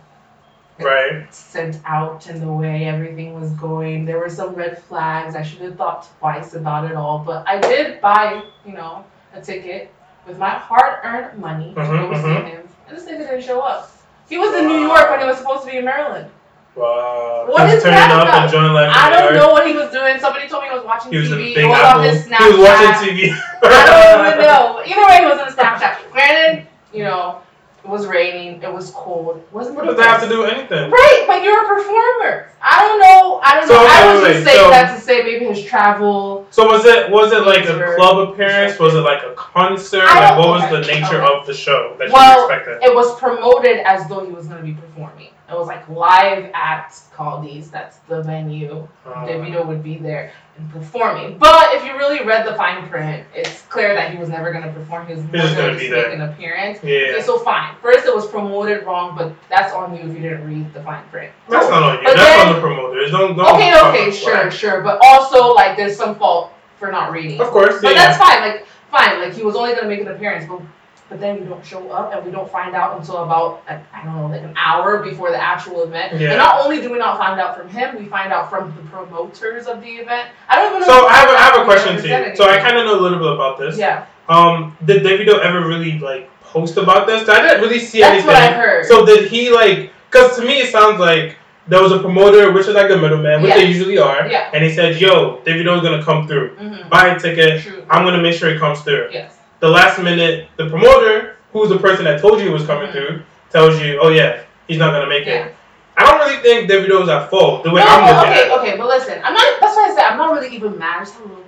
right. 0.81 1.33
sent 1.35 1.81
out 1.85 2.29
and 2.29 2.41
the 2.43 2.51
way 2.53 2.85
everything 2.85 3.39
was 3.41 3.51
going. 3.53 4.05
There 4.05 4.19
were 4.19 4.29
some 4.31 4.55
red 4.55 4.83
flags. 4.83 5.35
I 5.35 5.43
should 5.43 5.61
have 5.61 5.77
thought 5.77 6.09
twice 6.19 6.55
about 6.55 6.91
it 6.91 6.97
all. 6.97 7.19
But 7.21 7.47
I 7.49 7.59
did 7.61 8.01
buy, 8.01 8.43
you 8.67 8.73
know, 8.73 9.05
a 9.35 9.41
ticket 9.41 9.93
with 10.27 10.39
my 10.39 10.51
hard-earned 10.51 11.39
money 11.39 11.75
to 11.75 11.81
Mhm, 11.81 12.11
go 12.11 12.15
see 12.17 12.23
mhm. 12.23 12.45
him, 12.45 12.69
and 12.89 12.97
this 12.97 13.05
nigga 13.07 13.19
didn't 13.29 13.43
show 13.43 13.61
up. 13.61 13.91
He 14.29 14.37
was 14.39 14.55
in 14.55 14.67
New 14.69 14.81
York 14.87 15.09
when 15.11 15.21
he 15.21 15.27
was 15.27 15.39
supposed 15.39 15.65
to 15.65 15.71
be 15.71 15.79
in 15.79 15.85
Maryland. 15.87 16.31
Wow. 16.77 17.47
What 17.49 17.69
is 17.71 17.83
that 17.83 18.11
up 18.13 18.23
about? 18.29 18.43
and 18.45 18.53
joining 18.53 18.73
life. 18.73 18.93
I 18.95 19.11
don't 19.11 19.35
know 19.35 19.51
what 19.51 19.67
he 19.67 19.73
was 19.73 19.91
doing. 19.91 20.21
Somebody 20.21 20.47
told 20.49 20.63
me 20.63 20.69
he 20.69 20.75
was 20.77 20.85
watching 20.85 21.11
He 21.13 21.19
was 21.19 21.29
TV. 21.31 21.57
It 21.57 21.67
was 21.67 21.95
on 21.95 22.05
his 22.05 22.25
He 22.27 22.31
was 22.31 22.59
watching 22.61 22.87
Snapchat. 22.93 23.33
TV. 23.33 23.43
I 23.65 24.15
don't 24.15 24.27
even 24.27 24.39
know. 24.53 24.83
Either 24.87 25.07
way, 25.09 25.19
he 25.19 25.27
was 25.27 25.39
on 25.41 25.49
Snapchat. 25.57 25.97
Granted, 26.13 26.67
you 26.93 27.03
know, 27.05 27.41
it 27.85 27.89
was 27.89 28.07
raining. 28.07 28.63
It 28.63 28.73
was 28.73 28.91
cold. 28.91 29.39
It 29.39 29.53
wasn't 29.53 29.77
What 29.77 29.87
does 29.87 29.97
that 29.97 30.07
have 30.09 30.23
to 30.23 30.29
do 30.29 30.41
with 30.41 30.51
anything? 30.51 30.91
Right, 30.91 31.25
but 31.27 31.43
you're 31.43 31.65
a 31.65 31.69
performer. 31.69 32.51
I 32.61 32.81
don't 32.87 33.01
know. 33.01 33.41
I 33.43 33.55
don't 33.55 33.69
So, 33.69 33.75
know. 33.75 33.85
okay, 33.85 33.93
I 33.95 34.15
was 34.15 34.23
wait, 34.25 34.33
just 34.33 34.45
saying 34.47 34.65
so- 34.65 34.71
that 34.71 34.95
to 34.95 35.01
say 35.01 35.23
maybe 35.23 35.47
his 35.47 35.65
travel. 35.65 36.47
So 36.51 36.67
was 36.67 36.85
it 36.85 37.11
was 37.11 37.33
it 37.33 37.47
like 37.47 37.67
a 37.67 37.95
club 37.97 38.29
appearance? 38.29 38.79
Was 38.79 38.95
it 38.95 39.01
like 39.01 39.23
a 39.23 39.33
concert? 39.35 40.05
Like 40.05 40.39
what 40.39 40.49
was 40.49 40.71
the 40.71 40.81
nature 40.93 41.23
okay. 41.23 41.35
of 41.41 41.47
the 41.47 41.55
show 41.55 41.95
that 41.99 42.11
Well, 42.11 42.41
you 42.41 42.53
expected? 42.55 42.83
It 42.83 42.95
was 42.95 43.17
promoted 43.19 43.79
as 43.87 44.09
though 44.09 44.25
he 44.27 44.33
was 44.33 44.47
going 44.49 44.61
to 44.61 44.67
be 44.67 44.75
performing. 44.75 45.29
It 45.51 45.55
was 45.55 45.67
like 45.67 45.89
live 45.89 46.51
at 46.53 46.91
Caldi's. 47.17 47.71
That's 47.71 47.97
the 48.09 48.23
venue. 48.23 48.87
Uh, 49.07 49.11
Davido 49.27 49.67
would 49.67 49.83
be 49.83 49.97
there 49.97 50.31
and 50.59 50.71
performing. 50.71 51.39
But 51.39 51.75
if 51.75 51.85
you 51.87 51.97
really 51.97 52.23
read 52.23 52.47
the 52.47 52.55
fine 52.55 52.87
print, 52.91 53.27
it's 53.35 53.63
clear 53.63 53.95
that 53.95 54.13
he 54.13 54.19
was 54.19 54.29
never 54.29 54.53
going 54.53 54.65
to 54.65 54.71
perform. 54.73 55.07
He 55.07 55.15
was 55.15 55.23
just 55.33 55.57
going 55.57 55.69
gonna 55.69 55.73
to 55.73 55.79
be 55.79 55.91
make 55.91 56.13
an 56.13 56.21
appearance. 56.21 56.81
yeah, 56.83 57.13
Okay, 57.15 57.23
so 57.23 57.39
fine. 57.39 57.75
First, 57.81 58.05
it 58.07 58.15
was 58.15 58.27
promoted 58.29 58.85
wrong, 58.85 59.17
but 59.17 59.33
that's 59.49 59.73
on 59.73 59.95
you 59.95 60.01
if 60.03 60.09
you 60.15 60.21
didn't 60.21 60.47
read 60.47 60.75
the 60.75 60.83
fine 60.83 61.03
print. 61.09 61.33
that's 61.49 61.71
not 61.71 61.83
on 61.83 61.97
you. 61.97 62.05
But 62.05 62.17
That's 62.17 62.37
then- 62.37 62.49
on 62.49 62.55
the 62.55 62.61
promoters. 62.61 63.11
Don't 63.11 63.35
don't. 63.37 63.55
Okay, 63.55 63.73
okay, 63.89 64.11
sure, 64.11 64.51
sure. 64.51 64.83
But 64.83 65.01
also, 65.03 65.55
like, 65.55 65.79
there's 65.79 65.97
some 65.97 66.17
fault 66.17 66.53
for 66.79 66.93
not 66.93 67.11
reading. 67.11 67.41
Of 67.41 67.49
course, 67.49 67.81
But 67.81 67.95
yeah. 67.95 68.07
that's 68.07 68.19
fine. 68.19 68.41
Like, 68.43 68.67
fine. 68.91 69.19
Like, 69.23 69.33
he 69.33 69.45
was 69.45 69.57
only 69.57 69.75
gonna 69.75 69.89
make 69.89 70.01
an 70.01 70.09
appearance, 70.09 70.45
but 70.47 70.61
but 71.09 71.21
then 71.21 71.39
you 71.39 71.45
don't 71.45 71.65
show 71.65 71.91
up, 71.91 72.13
and 72.15 72.25
we 72.25 72.31
don't 72.31 72.51
find 72.51 72.75
out 72.75 72.99
until 72.99 73.19
about 73.25 73.63
like, 73.67 73.81
I 73.95 74.05
don't 74.05 74.15
know, 74.17 74.27
like 74.29 74.43
an 74.43 74.55
hour 74.57 75.03
before 75.03 75.31
the 75.31 75.43
actual 75.43 75.83
event. 75.85 76.21
Yeah. 76.21 76.31
And 76.31 76.39
not 76.39 76.65
only 76.65 76.81
do 76.81 76.91
we 76.93 76.99
not 76.99 77.17
find 77.19 77.41
out 77.41 77.57
from 77.57 77.69
him, 77.69 77.97
we 77.99 78.07
find 78.07 78.33
out 78.33 78.51
from 78.51 78.75
the 78.77 78.83
promoters 78.91 79.67
of 79.67 79.81
the 79.81 79.89
event. 79.89 80.29
I 80.49 80.57
don't 80.57 80.71
even 80.77 80.81
know. 80.81 80.87
So 80.87 81.07
I 81.07 81.13
have 81.15 81.29
a, 81.31 81.33
I 81.33 81.43
have 81.43 81.61
a 81.61 81.65
question 81.65 81.97
to 81.97 82.29
you. 82.31 82.37
So 82.37 82.45
I 82.49 82.59
kind 82.59 82.77
of 82.77 82.85
know 82.85 82.99
a 82.99 83.03
little 83.03 83.19
bit 83.19 83.33
about 83.33 83.59
this. 83.59 83.79
yeah, 83.79 84.07
Um, 84.29 84.77
did 84.85 85.03
Davido 85.03 85.39
ever 85.41 85.67
really 85.67 85.99
like 85.99 86.31
post 86.43 86.77
about 86.77 87.07
this? 87.07 87.29
I 87.29 87.41
didn't 87.43 87.63
really 87.63 87.79
see 87.79 88.01
that's 88.01 88.13
anything. 88.13 88.27
what 88.29 88.37
I 88.37 88.53
heard. 88.53 88.87
So 88.87 89.07
did 89.07 89.31
he 89.31 89.51
like? 89.51 89.93
Because 90.11 90.37
to 90.37 90.43
me 90.45 90.61
it 90.61 90.71
sounds 90.73 90.99
like 91.01 91.37
there 91.67 91.83
was 91.83 91.93
a 91.93 91.99
promoter, 92.01 92.51
which 92.53 92.67
is 92.67 92.75
like 92.75 92.89
the 92.89 92.97
middleman, 92.97 93.43
which 93.43 93.55
they 93.55 93.67
usually 93.67 93.99
are, 93.99 94.27
yeah. 94.27 94.51
and 94.55 94.65
he 94.65 94.73
said, 94.73 94.99
"Yo, 95.01 95.43
Davido's 95.45 95.83
gonna 95.83 96.03
come 96.03 96.27
through. 96.27 96.57
Mm-hmm. 96.57 96.89
Buy 96.89 97.09
a 97.09 97.19
ticket. 97.19 97.63
True. 97.63 97.85
I'm 97.91 98.05
gonna 98.05 98.23
make 98.23 98.35
sure 98.35 98.51
he 98.51 98.59
comes 98.59 98.81
through." 98.81 99.09
Yes. 99.13 99.38
The 99.61 99.69
last 99.69 99.99
minute, 100.01 100.49
the 100.57 100.69
promoter, 100.69 101.37
who's 101.53 101.69
the 101.69 101.79
person 101.79 102.05
that 102.05 102.21
told 102.21 102.39
you 102.39 102.47
he 102.47 102.53
was 102.53 102.65
coming 102.67 102.91
through, 102.93 103.23
tells 103.51 103.81
you, 103.81 103.99
"Oh 104.01 104.09
yeah, 104.09 104.43
he's 104.69 104.79
not 104.79 104.93
gonna 104.93 105.09
make 105.09 105.27
Yeah. 105.27 105.47
it." 105.47 105.55
I 105.97 106.05
don't 106.05 106.21
really 106.21 106.37
think 106.43 106.71
Davido's 106.71 107.09
at 107.09 107.29
fault 107.29 107.65
the 107.65 107.71
way 107.71 107.81
No, 107.81 107.87
I'm 107.89 108.03
looking 108.15 108.31
okay, 108.31 108.41
at 108.43 108.47
it. 108.47 108.53
okay, 108.53 108.69
okay, 108.71 108.77
but 108.79 108.87
listen, 108.87 109.21
I'm 109.25 109.35
not. 109.35 109.45
That's 109.61 109.75
why 109.77 109.89
I 109.91 109.95
said 109.95 110.05
I'm 110.05 110.17
not 110.19 110.33
really 110.33 110.55
even 110.55 110.79
mad. 110.79 110.99
I 111.01 111.05
just 111.05 111.19
a 111.19 111.23
little 111.23 111.43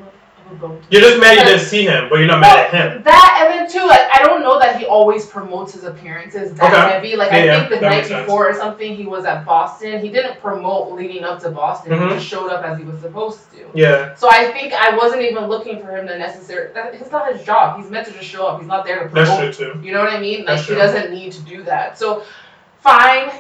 You're 0.90 1.00
just 1.02 1.20
mad 1.20 1.38
you 1.38 1.44
didn't 1.44 1.60
see 1.66 1.84
him, 1.86 2.08
but 2.08 2.18
you're 2.18 2.26
not 2.28 2.40
mad 2.40 2.58
at 2.58 2.70
him. 2.74 3.02
That 3.04 3.38
and 3.42 3.54
then 3.60 3.70
too, 3.70 3.86
like 3.86 4.00
I 4.12 4.22
don't 4.24 4.42
know 4.42 4.58
that 4.58 4.76
he 4.78 4.84
always 4.86 5.26
promotes 5.26 5.72
his 5.74 5.84
appearances 5.84 6.52
that 6.54 6.72
Okay. 6.72 6.92
heavy. 6.92 7.16
Like 7.16 7.30
Yeah, 7.30 7.36
I 7.38 7.44
yeah, 7.44 7.58
think 7.58 7.70
the 7.70 7.76
that 7.76 7.90
night 7.90 8.06
sense. 8.06 8.24
before 8.26 8.48
or 8.48 8.54
something, 8.54 8.94
he 8.96 9.06
was 9.06 9.24
at 9.24 9.44
Boston. 9.44 10.00
He 10.00 10.08
didn't 10.10 10.40
promote 10.40 10.92
leading 10.92 11.24
up 11.24 11.40
to 11.40 11.50
Boston. 11.50 11.92
Mhm. 11.92 12.08
He 12.08 12.14
just 12.14 12.26
showed 12.26 12.48
up 12.50 12.64
as 12.64 12.78
he 12.78 12.84
was 12.84 13.00
supposed 13.00 13.50
to. 13.52 13.58
Yeah, 13.74 14.14
So 14.14 14.28
I 14.28 14.44
think 14.52 14.72
I 14.72 14.96
wasn't 14.96 15.22
even 15.22 15.46
looking 15.46 15.80
for 15.80 15.96
him 15.96 16.06
to 16.08 16.18
necessarily. 16.18 16.72
That, 16.74 16.94
it's 16.94 17.12
not 17.12 17.32
his 17.32 17.42
job. 17.44 17.80
He's 17.80 17.90
meant 17.90 18.06
to 18.08 18.12
just 18.12 18.24
show 18.28 18.46
up. 18.46 18.58
He's 18.58 18.68
not 18.68 18.84
there 18.84 19.04
to 19.04 19.08
promote. 19.08 19.28
that's 19.38 19.56
true 19.56 19.72
too. 19.74 19.80
You 19.82 19.92
know 19.92 20.00
what 20.00 20.12
I 20.12 20.18
mean? 20.20 20.38
Like 20.40 20.46
That's 20.56 20.62
he 20.62 20.66
true. 20.74 20.76
doesn't 20.76 21.10
need 21.12 21.32
to 21.32 21.40
do 21.42 21.62
that. 21.64 21.96
So 21.98 22.22
fine. 22.80 23.30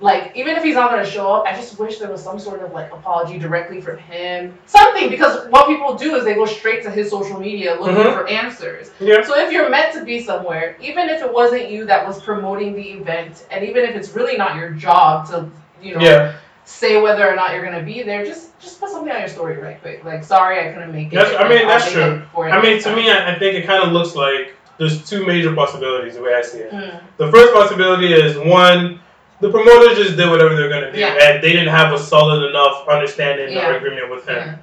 Like 0.00 0.30
even 0.36 0.56
if 0.56 0.62
he's 0.62 0.76
not 0.76 0.90
gonna 0.90 1.04
show 1.04 1.32
up, 1.32 1.44
I 1.46 1.54
just 1.56 1.76
wish 1.78 1.98
there 1.98 2.08
was 2.10 2.22
some 2.22 2.38
sort 2.38 2.62
of 2.62 2.72
like 2.72 2.92
apology 2.92 3.36
directly 3.38 3.80
from 3.80 3.98
him. 3.98 4.56
Something 4.66 5.10
because 5.10 5.48
what 5.50 5.66
people 5.66 5.96
do 5.96 6.14
is 6.14 6.24
they 6.24 6.34
go 6.34 6.46
straight 6.46 6.84
to 6.84 6.90
his 6.90 7.10
social 7.10 7.40
media 7.40 7.74
looking 7.80 7.96
Mhm. 7.96 8.12
for 8.14 8.28
answers. 8.28 8.92
Yeah. 9.00 9.22
So 9.22 9.36
if 9.36 9.50
you're 9.50 9.68
meant 9.68 9.92
to 9.94 10.04
be 10.04 10.20
somewhere, 10.20 10.76
even 10.80 11.08
if 11.08 11.20
it 11.20 11.32
wasn't 11.32 11.68
you 11.68 11.84
that 11.86 12.06
was 12.06 12.22
promoting 12.22 12.74
the 12.76 12.90
event, 12.92 13.44
and 13.50 13.64
even 13.64 13.84
if 13.84 13.96
it's 13.96 14.10
really 14.14 14.36
not 14.36 14.54
your 14.54 14.70
job 14.70 15.28
to, 15.30 15.46
you 15.82 15.96
know, 15.96 16.00
Yeah, 16.00 16.32
say 16.64 17.00
whether 17.00 17.28
or 17.28 17.34
not 17.34 17.52
you're 17.52 17.64
gonna 17.64 17.82
be 17.82 18.02
there, 18.04 18.24
just 18.24 18.56
just 18.60 18.78
put 18.80 18.90
something 18.90 19.12
on 19.12 19.18
your 19.18 19.28
story 19.28 19.56
right 19.56 19.80
quick. 19.82 20.04
Like, 20.04 20.22
sorry, 20.22 20.60
I 20.60 20.72
couldn't 20.72 20.92
make 20.92 21.12
it. 21.12 21.16
That's- 21.16 21.34
I 21.40 21.48
mean, 21.48 21.66
that's 21.66 21.90
true. 21.90 22.22
I 22.36 22.60
mean, 22.62 22.78
to 22.78 22.84
time." 22.84 22.96
me, 22.96 23.10
I, 23.10 23.34
I 23.34 23.38
think 23.38 23.56
it 23.56 23.66
kind 23.66 23.82
of 23.82 23.90
looks 23.92 24.14
like 24.14 24.54
there's 24.78 25.08
two 25.08 25.26
major 25.26 25.52
possibilities 25.56 26.14
the 26.14 26.22
way 26.22 26.34
I 26.34 26.42
see 26.42 26.58
it. 26.58 26.72
Mm. 26.72 27.00
The 27.16 27.30
first 27.32 27.52
possibility 27.52 28.12
is 28.14 28.36
one, 28.38 29.00
the 29.40 29.50
promoter 29.50 29.94
just 29.94 30.16
did 30.16 30.28
whatever 30.28 30.54
they're 30.56 30.68
gonna 30.68 30.92
do, 30.92 30.98
Yeah. 30.98 31.16
and 31.20 31.42
they 31.42 31.52
didn't 31.52 31.68
have 31.68 31.92
a 31.92 31.98
solid 31.98 32.48
enough 32.48 32.86
understanding 32.88 33.52
Yeah. 33.54 33.68
or 33.70 33.76
agreement 33.76 34.10
with 34.10 34.26
him. 34.28 34.36
Yeah. 34.36 34.54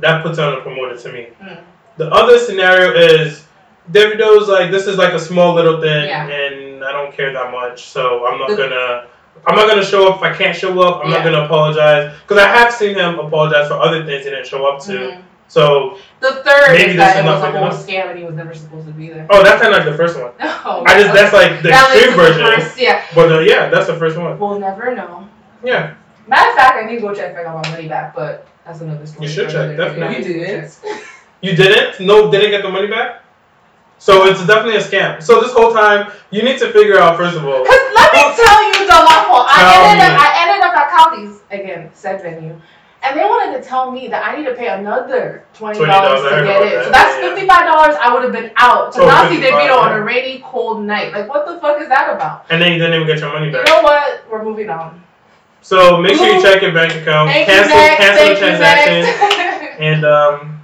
That 0.00 0.22
puts 0.22 0.38
on 0.38 0.54
the 0.54 0.60
promoter 0.60 0.96
to 0.96 1.12
me. 1.12 1.28
Mm. 1.42 1.58
The 1.96 2.08
other 2.10 2.38
scenario 2.38 2.92
is 2.92 3.44
Davido's 3.90 4.48
like, 4.48 4.70
this 4.70 4.86
is 4.86 4.96
like 4.96 5.12
a 5.12 5.18
small 5.18 5.54
little 5.54 5.80
thing, 5.80 6.08
and 6.10 6.84
I 6.84 6.92
don't 6.92 7.12
care 7.14 7.32
that 7.32 7.50
much, 7.50 7.84
so 7.86 8.26
I'm 8.26 8.38
not 8.38 8.48
The- 8.48 8.56
gonna. 8.56 9.04
I'm 9.46 9.56
not 9.56 9.66
gonna 9.66 9.84
show 9.84 10.08
up 10.08 10.16
if 10.18 10.22
I 10.22 10.32
can't 10.36 10.54
show 10.54 10.78
up. 10.82 11.02
I'm 11.02 11.10
not 11.10 11.24
gonna 11.24 11.42
apologize 11.44 12.12
because 12.22 12.40
I 12.42 12.46
have 12.48 12.72
seen 12.72 12.94
him 12.94 13.18
apologize 13.18 13.66
for 13.66 13.74
other 13.74 14.04
things 14.04 14.24
he 14.24 14.30
didn't 14.30 14.46
show 14.46 14.66
up 14.66 14.78
to. 14.84 14.92
Mhm. 14.92 15.22
So, 15.52 15.98
The 16.20 16.32
third 16.48 16.72
Maybe 16.72 16.92
is 16.92 16.96
that's 16.96 17.12
that 17.12 17.24
it 17.26 17.28
was 17.28 17.42
a 17.44 17.50
whole 17.52 17.68
scam 17.68 18.08
and 18.08 18.18
he 18.18 18.24
was 18.24 18.34
never 18.34 18.54
supposed 18.54 18.86
to 18.86 18.92
be 18.94 19.10
there. 19.10 19.26
oh, 19.28 19.42
that's 19.42 19.60
kind 19.60 19.74
of 19.74 19.84
like 19.84 19.90
the 19.92 19.98
first 20.02 20.18
one. 20.18 20.32
Oh, 20.64 20.82
I 20.86 20.98
just 20.98 21.12
that's 21.12 21.34
like 21.34 21.60
the 21.60 21.68
that 21.68 21.92
extreme 21.92 22.16
to 22.16 22.16
the 22.16 22.40
version. 22.40 22.46
first- 22.46 22.78
yeah, 22.80 23.04
But 23.14 23.30
uh, 23.30 23.40
yeah, 23.40 23.68
that's 23.68 23.88
the 23.88 23.96
first 23.96 24.16
one. 24.16 24.38
we'll 24.38 24.58
never 24.58 24.94
know. 24.94 25.28
Yeah. 25.62 25.94
Matter 26.26 26.50
of 26.50 26.56
fact, 26.56 26.78
I 26.82 26.86
need 26.88 26.96
to 26.96 27.00
go 27.02 27.12
check 27.14 27.32
if 27.32 27.36
I 27.36 27.42
got 27.42 27.62
my 27.62 27.70
money 27.70 27.86
back, 27.86 28.14
but 28.14 28.46
that's 28.64 28.80
another 28.80 29.04
story. 29.06 29.26
You 29.26 29.32
should 29.32 29.50
check, 29.50 29.76
definitely. 29.76 30.04
I 30.04 30.18
need 30.18 30.24
to 30.24 30.32
You 30.32 30.46
didn't? 30.46 30.78
You 31.42 31.52
didn't? 31.54 32.00
No, 32.06 32.30
didn't 32.30 32.50
get 32.50 32.62
the 32.62 32.70
money 32.70 32.86
back? 32.86 33.20
So 33.98 34.24
it's 34.24 34.40
definitely 34.46 34.76
a 34.76 34.82
scam. 34.82 35.22
So 35.22 35.40
this 35.42 35.52
whole 35.52 35.74
time, 35.74 36.10
you 36.30 36.42
need 36.42 36.58
to 36.60 36.72
figure 36.72 36.98
out, 36.98 37.16
first 37.18 37.36
of 37.36 37.44
all, 37.44 37.62
Cause 37.66 37.84
let 37.94 38.08
me 38.14 38.22
tell 38.40 38.60
you 38.72 38.86
the 38.88 38.98
lawful. 39.04 39.44
I 39.52 39.60
ended 39.90 40.08
up 40.08 40.16
I 40.16 40.28
ended 40.48 40.60
up 40.64 40.74
at 40.80 40.88
Caldi's 40.96 41.40
again, 41.50 41.90
said 41.94 42.22
venue. 42.22 42.58
And 43.04 43.18
they 43.18 43.24
wanted 43.24 43.60
to 43.60 43.68
tell 43.68 43.90
me 43.90 44.06
that 44.08 44.24
I 44.24 44.36
need 44.36 44.44
to 44.46 44.54
pay 44.54 44.68
another 44.68 45.44
twenty 45.54 45.78
dollars 45.84 46.20
$20, 46.20 46.38
to 46.38 46.44
get 46.46 46.62
it. 46.62 46.84
So 46.84 46.90
that's 46.92 47.16
fifty 47.16 47.46
five 47.48 47.66
dollars 47.66 47.96
I 48.00 48.14
would 48.14 48.22
have 48.22 48.32
been 48.32 48.52
out 48.56 48.92
to 48.94 49.02
Oh, 49.02 49.06
not 49.06 49.28
see 49.28 49.40
55, 49.40 49.60
Davido 49.60 49.76
on 49.76 49.92
a 49.98 50.02
rainy, 50.04 50.40
cold 50.44 50.84
night. 50.84 51.12
Like 51.12 51.28
what 51.28 51.44
the 51.46 51.58
fuck 51.60 51.80
is 51.82 51.88
that 51.88 52.14
about? 52.14 52.46
and 52.50 52.62
then 52.62 52.72
you 52.72 52.78
didn't 52.78 52.94
even 52.94 53.06
get 53.08 53.18
your 53.18 53.32
money 53.32 53.50
back. 53.50 53.66
You 53.66 53.74
know 53.74 53.82
what? 53.82 54.24
We're 54.30 54.44
moving 54.44 54.70
on. 54.70 55.02
So 55.62 56.00
make 56.00 56.16
sure 56.16 56.26
you 56.28 56.40
check 56.42 56.62
your 56.62 56.72
bank 56.72 56.94
account, 56.94 57.30
Thank 57.30 57.46
cancel, 57.48 57.76
you 57.80 57.96
cancel 57.96 58.24
Thank 58.26 58.38
the 58.38 58.46
transaction, 58.46 59.78
and 59.80 60.04
um, 60.04 60.60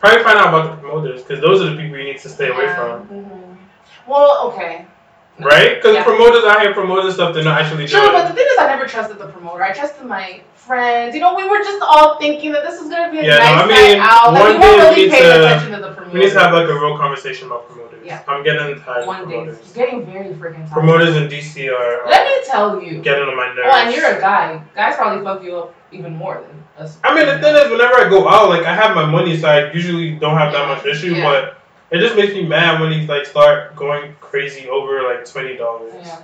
probably 0.00 0.22
find 0.24 0.38
out 0.38 0.48
about 0.48 0.70
the 0.76 0.80
promoters 0.82 1.22
because 1.22 1.40
those 1.40 1.60
are 1.62 1.70
the 1.70 1.76
people 1.80 1.96
you 1.98 2.04
need 2.04 2.18
to 2.18 2.28
stay 2.28 2.48
away 2.48 2.64
Yeah. 2.64 2.74
from, 2.76 3.06
Mhm. 3.08 3.56
Well, 4.06 4.48
okay. 4.52 4.86
right? 5.40 5.76
Because 5.76 5.94
Yeah. 5.94 6.04
promoters 6.04 6.44
out 6.44 6.60
here 6.62 6.72
promoting 6.74 7.10
stuff 7.12 7.32
they're 7.34 7.44
not 7.44 7.60
actually 7.62 7.86
Sure, 7.86 8.00
doing. 8.00 8.12
but 8.12 8.28
the 8.28 8.34
thing 8.34 8.46
is, 8.50 8.58
I 8.58 8.66
never 8.66 8.86
trusted 8.86 9.18
the 9.18 9.26
promoter. 9.28 9.62
I 9.62 9.72
trusted 9.72 10.04
my 10.04 10.40
friends. 10.66 11.14
You 11.14 11.20
know, 11.20 11.34
we 11.34 11.48
were 11.48 11.58
just 11.58 11.82
all 11.82 12.18
thinking 12.18 12.52
that 12.52 12.64
this 12.64 12.80
is 12.80 12.88
gonna 12.90 13.10
be 13.10 13.18
a 13.18 13.24
Yeah, 13.24 13.38
no, 13.38 13.38
nice 13.38 13.62
I 13.62 13.66
mean, 13.66 13.98
night 13.98 14.08
out. 14.10 14.32
Like, 14.32 14.42
one 14.42 14.52
we 14.54 14.58
day 14.58 14.66
weren't 14.66 14.78
we 14.78 14.82
really 14.88 15.02
need 15.04 15.10
paying 15.12 15.22
to- 15.22 15.46
attention 15.46 15.70
to 15.72 15.80
the 15.80 15.92
promoter. 15.94 16.14
we 16.18 16.20
need 16.24 16.32
to 16.32 16.38
have 16.40 16.52
like 16.52 16.68
a 16.68 16.74
real 16.74 16.98
conversation 16.98 17.46
about 17.46 17.68
promoters. 17.68 18.02
Yeah. 18.04 18.22
I'm 18.28 18.44
getting 18.44 18.80
tired 18.80 19.00
of 19.02 19.06
one 19.06 19.28
day. 19.28 19.34
promoters. 19.36 19.58
It's 19.60 19.72
getting 19.72 20.06
very 20.06 20.28
freaking 20.34 20.58
tired. 20.68 20.70
Promoters 20.72 21.16
in 21.16 21.28
DC 21.28 21.68
are, 21.68 22.02
are 22.02 22.08
Let 22.10 22.26
me 22.26 22.32
tell 22.46 22.80
you. 22.82 23.00
getting 23.02 23.24
on 23.28 23.36
my 23.36 23.46
nerves. 23.48 23.60
Oh, 23.64 23.76
and 23.84 23.94
you're 23.94 24.16
a 24.16 24.20
guy. 24.20 24.62
Guys 24.74 24.94
probably 24.96 25.24
fuck 25.24 25.42
you 25.42 25.56
up 25.56 25.74
even 25.92 26.14
more 26.14 26.34
than 26.46 26.84
us. 26.84 26.98
I 27.02 27.14
mean, 27.14 27.26
the 27.26 27.38
thing 27.40 27.54
is, 27.56 27.70
whenever 27.70 27.94
I 27.96 28.08
go 28.08 28.28
out, 28.28 28.48
like 28.48 28.64
I 28.64 28.74
have 28.74 28.94
my 28.94 29.04
money, 29.06 29.36
so 29.36 29.48
I 29.48 29.72
usually 29.72 30.12
don't 30.12 30.36
have 30.36 30.52
that 30.52 30.68
much 30.68 30.84
issue. 30.86 31.14
Yeah. 31.14 31.24
But 31.24 31.58
it 31.90 32.00
just 32.00 32.16
makes 32.16 32.32
me 32.34 32.44
mad 32.46 32.80
when 32.80 32.92
he's 32.92 33.08
like 33.08 33.26
start 33.26 33.74
going 33.76 34.14
crazy 34.20 34.68
over 34.68 35.02
like 35.02 35.24
twenty 35.28 35.56
dollars. 35.56 35.92
Yeah. 35.96 36.20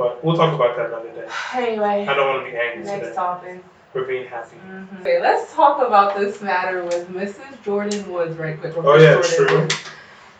But 0.00 0.24
we'll 0.24 0.34
talk 0.34 0.54
about 0.54 0.76
that 0.78 0.86
another 0.86 1.10
day. 1.10 1.28
Anyway, 1.52 2.06
I 2.08 2.14
don't 2.14 2.26
want 2.26 2.46
to 2.46 2.50
be 2.50 2.56
angry 2.56 2.84
next 2.84 3.00
today. 3.08 3.14
topic. 3.14 3.62
We're 3.92 4.04
being 4.04 4.26
happy. 4.26 4.56
Mhm. 4.66 5.00
Okay, 5.02 5.20
let's 5.20 5.52
talk 5.52 5.86
about 5.86 6.16
this 6.16 6.40
matter 6.40 6.84
with 6.84 7.06
Mrs. 7.10 7.58
Jordyn 7.62 8.06
Woods 8.06 8.38
right 8.38 8.58
quick. 8.58 8.72
Oh, 8.78 8.94
Miss 8.94 9.02
yeah, 9.02 9.16
Jordyn 9.16 9.48
true. 9.48 9.58
Woods. 9.60 9.74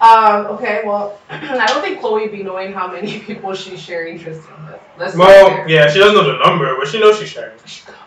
Um, 0.01 0.46
okay, 0.46 0.81
well, 0.87 1.18
I 1.31 1.66
don't 1.66 1.83
think 1.83 2.01
Chloe 2.01 2.29
be 2.29 2.42
knowing 2.42 2.73
how 2.73 2.90
many 2.90 3.18
people 3.29 3.53
she's 3.55 3.79
sharing 3.83 4.18
Tristan 4.18 4.55
with. 4.66 4.81
Let's 4.96 5.14
Well, 5.14 5.68
yeah, 5.68 5.90
she 5.90 5.99
doesn't 5.99 6.14
know 6.14 6.25
the 6.38 6.42
number, 6.42 6.75
but 6.79 6.88
she 6.88 6.99
knows 6.99 7.18
she's 7.18 7.29
sharing. 7.29 7.59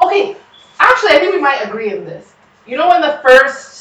Okay, 0.04 0.36
actually, 0.80 1.12
I 1.12 1.20
think 1.20 1.36
we 1.36 1.40
might 1.42 1.62
agree 1.64 1.92
in 1.92 2.04
this. 2.04 2.34
You 2.66 2.78
know 2.78 2.88
when 2.88 3.02
the 3.02 3.20
first 3.24 3.73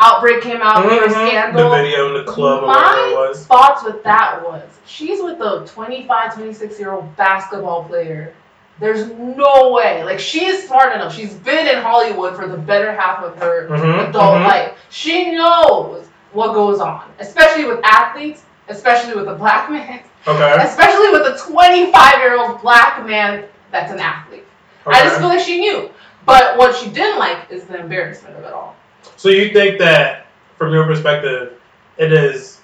outbreak 0.00 0.42
came 0.42 0.60
out, 0.62 0.84
Mhm, 0.84 0.98
mm 0.98 1.08
The 1.08 1.10
scandal? 1.10 1.70
video 1.70 2.08
in 2.08 2.24
the 2.24 2.30
club 2.30 2.62
or 2.64 2.66
My 2.66 2.74
whatever 2.76 3.08
it 3.08 3.28
was. 3.28 3.46
thoughts 3.46 3.82
with 3.84 4.02
that 4.04 4.42
was 4.44 4.62
she's 4.86 5.22
with 5.22 5.40
a 5.40 5.64
25, 5.66 6.34
26 6.34 6.78
year 6.78 6.92
old 6.92 7.14
basketball 7.16 7.84
player. 7.84 8.32
There's 8.80 9.08
no 9.10 9.72
way. 9.72 10.04
Like, 10.04 10.20
she 10.20 10.44
is 10.46 10.66
smart 10.68 10.94
enough. 10.94 11.12
She's 11.12 11.34
been 11.34 11.66
in 11.66 11.82
Hollywood 11.82 12.36
for 12.36 12.46
the 12.46 12.56
better 12.56 12.92
half 12.92 13.22
of 13.24 13.36
her 13.38 13.66
Mhm, 13.68 14.08
adult 14.10 14.36
mhm. 14.36 14.46
life. 14.46 14.72
She 14.90 15.32
knows 15.32 16.06
what 16.32 16.54
goes 16.54 16.78
on, 16.80 17.02
especially 17.18 17.64
with 17.64 17.80
athletes, 17.82 18.42
especially 18.68 19.14
with 19.14 19.28
a 19.28 19.34
black 19.34 19.68
man, 19.70 20.00
Okay. 20.28 20.56
especially 20.62 21.10
with 21.10 21.22
a 21.26 21.36
25 21.38 22.18
year 22.20 22.38
old 22.38 22.60
black 22.62 23.04
man 23.04 23.44
that's 23.72 23.90
an 23.90 23.98
athlete. 23.98 24.46
I 24.86 25.02
just 25.02 25.18
feel 25.18 25.28
like 25.28 25.40
she 25.40 25.58
knew. 25.58 25.90
But 26.24 26.56
what 26.56 26.74
she 26.76 26.88
didn't 26.88 27.18
like 27.18 27.38
is 27.50 27.64
the 27.64 27.80
embarrassment 27.80 28.36
of 28.36 28.44
it 28.44 28.52
all. 28.52 28.76
So 29.16 29.28
you 29.28 29.52
think 29.52 29.78
that, 29.78 30.26
from 30.56 30.72
your 30.72 30.84
perspective, 30.86 31.54
it 31.96 32.12
is 32.12 32.60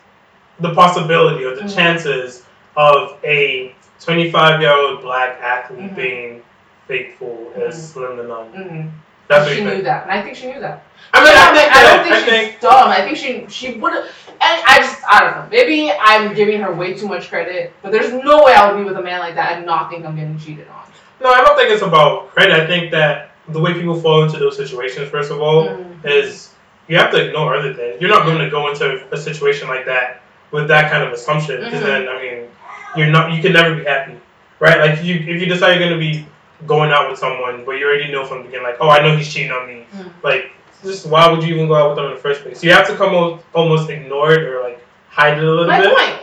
the 0.60 0.72
possibility 0.74 1.44
or 1.44 1.54
the 1.54 1.62
Mhm. 1.62 1.74
chances 1.74 2.44
of 2.76 3.18
a 3.24 3.74
25 4.00 4.60
year 4.60 4.72
old 4.72 5.02
black 5.02 5.40
athlete 5.42 5.92
Mhm. 5.92 5.96
being 5.96 6.42
faithful 6.86 7.52
is 7.56 7.74
Mhm. 7.76 7.80
slim 7.92 8.16
to 8.18 8.22
none. 8.24 8.46
Mm-hmm. 8.52 8.88
That's 9.26 9.50
she 9.50 9.64
knew 9.64 9.80
that, 9.82 10.02
and 10.02 10.12
I 10.12 10.20
think 10.22 10.36
she 10.36 10.46
knew 10.52 10.60
that. 10.60 10.82
I 11.14 11.20
mean, 11.24 11.32
I 11.34 11.54
think 11.58 11.74
I 11.76 11.82
that, 11.82 11.94
don't 11.96 12.02
think 12.04 12.14
I 12.14 12.18
she's 12.18 12.28
think 12.28 12.60
dumb. 12.60 12.88
I 12.90 13.00
think 13.02 13.16
she 13.16 13.46
she 13.48 13.78
would. 13.78 13.92
And 13.94 14.04
I 14.40 14.78
just 14.78 14.98
I 15.08 15.20
don't 15.20 15.30
know. 15.36 15.44
Maybe 15.50 15.90
I'm 15.98 16.34
giving 16.34 16.60
her 16.60 16.72
way 16.72 16.92
too 16.92 17.08
much 17.08 17.30
credit, 17.30 17.72
but 17.82 17.90
there's 17.90 18.12
no 18.12 18.44
way 18.44 18.52
I 18.52 18.70
would 18.70 18.76
be 18.78 18.84
with 18.84 18.96
a 18.98 19.02
man 19.02 19.20
like 19.20 19.34
that 19.36 19.52
and 19.52 19.64
not 19.64 19.90
think 19.90 20.04
I'm 20.04 20.14
getting 20.14 20.38
cheated 20.38 20.66
on. 20.68 20.82
no, 21.20 21.32
I 21.32 21.40
don't 21.42 21.56
think 21.56 21.70
it's 21.70 21.82
about 21.82 22.34
credit. 22.34 22.52
I 22.60 22.66
think 22.66 22.90
that 22.90 23.30
the 23.48 23.60
way 23.60 23.74
people 23.74 23.98
fall 24.00 24.22
into 24.24 24.38
those 24.38 24.56
situations, 24.56 25.10
first 25.10 25.30
of 25.30 25.40
all, 25.40 25.68
Mhm. 25.68 26.04
is 26.04 26.54
you 26.88 26.96
have 26.96 27.10
to 27.12 27.26
ignore 27.26 27.54
other 27.56 27.72
things. 27.74 28.00
You're 28.00 28.10
not 28.10 28.24
going 28.24 28.38
to 28.38 28.50
go 28.50 28.68
into 28.70 29.02
a 29.12 29.16
situation 29.16 29.68
like 29.68 29.84
that 29.86 30.22
with 30.50 30.68
that 30.68 30.90
kind 30.90 31.02
of 31.02 31.12
assumption, 31.12 31.62
because 31.64 31.80
Mhm. 31.82 31.86
then 31.86 32.08
I 32.08 32.18
mean, 32.22 32.48
you're 32.96 33.08
not. 33.08 33.32
You 33.32 33.42
can 33.42 33.52
never 33.52 33.74
be 33.74 33.84
happy, 33.84 34.14
right? 34.60 34.78
Like 34.80 35.02
you, 35.02 35.16
if 35.16 35.40
you 35.40 35.46
decide 35.46 35.70
you're 35.78 35.88
going 35.88 35.92
to 35.92 35.98
be 35.98 36.26
going 36.66 36.90
out 36.92 37.10
with 37.10 37.18
someone, 37.18 37.64
but 37.64 37.72
you 37.72 37.86
already 37.86 38.10
know 38.10 38.24
from 38.24 38.38
the 38.38 38.44
beginning, 38.44 38.64
like, 38.66 38.76
oh, 38.80 38.88
I 38.88 39.00
know 39.02 39.14
he's 39.16 39.32
cheating 39.32 39.52
on 39.52 39.66
me. 39.66 39.86
Mhm. 39.94 40.10
Like, 40.22 40.50
just 40.82 41.06
why 41.06 41.28
would 41.30 41.42
you 41.42 41.54
even 41.54 41.66
go 41.68 41.74
out 41.74 41.88
with 41.90 41.96
them 41.96 42.06
in 42.06 42.12
the 42.14 42.20
first 42.20 42.42
place? 42.42 42.62
You 42.62 42.72
have 42.72 42.86
to 42.88 42.94
come 42.96 43.14
al- 43.14 43.42
almost 43.54 43.90
ignore 43.90 44.32
it 44.32 44.42
or 44.42 44.62
like 44.62 44.78
hide 45.10 45.36
it 45.38 45.44
a 45.44 45.46
little 45.46 45.66
My 45.66 45.80
bit. 45.80 45.94
point. 45.94 46.14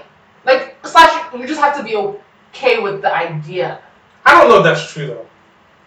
Like 0.45 0.75
slash, 0.85 1.11
you 1.37 1.45
just 1.47 1.59
have 1.61 1.77
to 1.77 1.83
be 1.83 1.95
okay 1.95 2.79
with 2.79 3.01
the 3.01 3.13
idea. 3.15 3.79
I 4.25 4.33
don't 4.39 4.49
know 4.49 4.57
if 4.59 4.63
that's 4.63 4.91
true 4.91 5.07
though. 5.07 5.25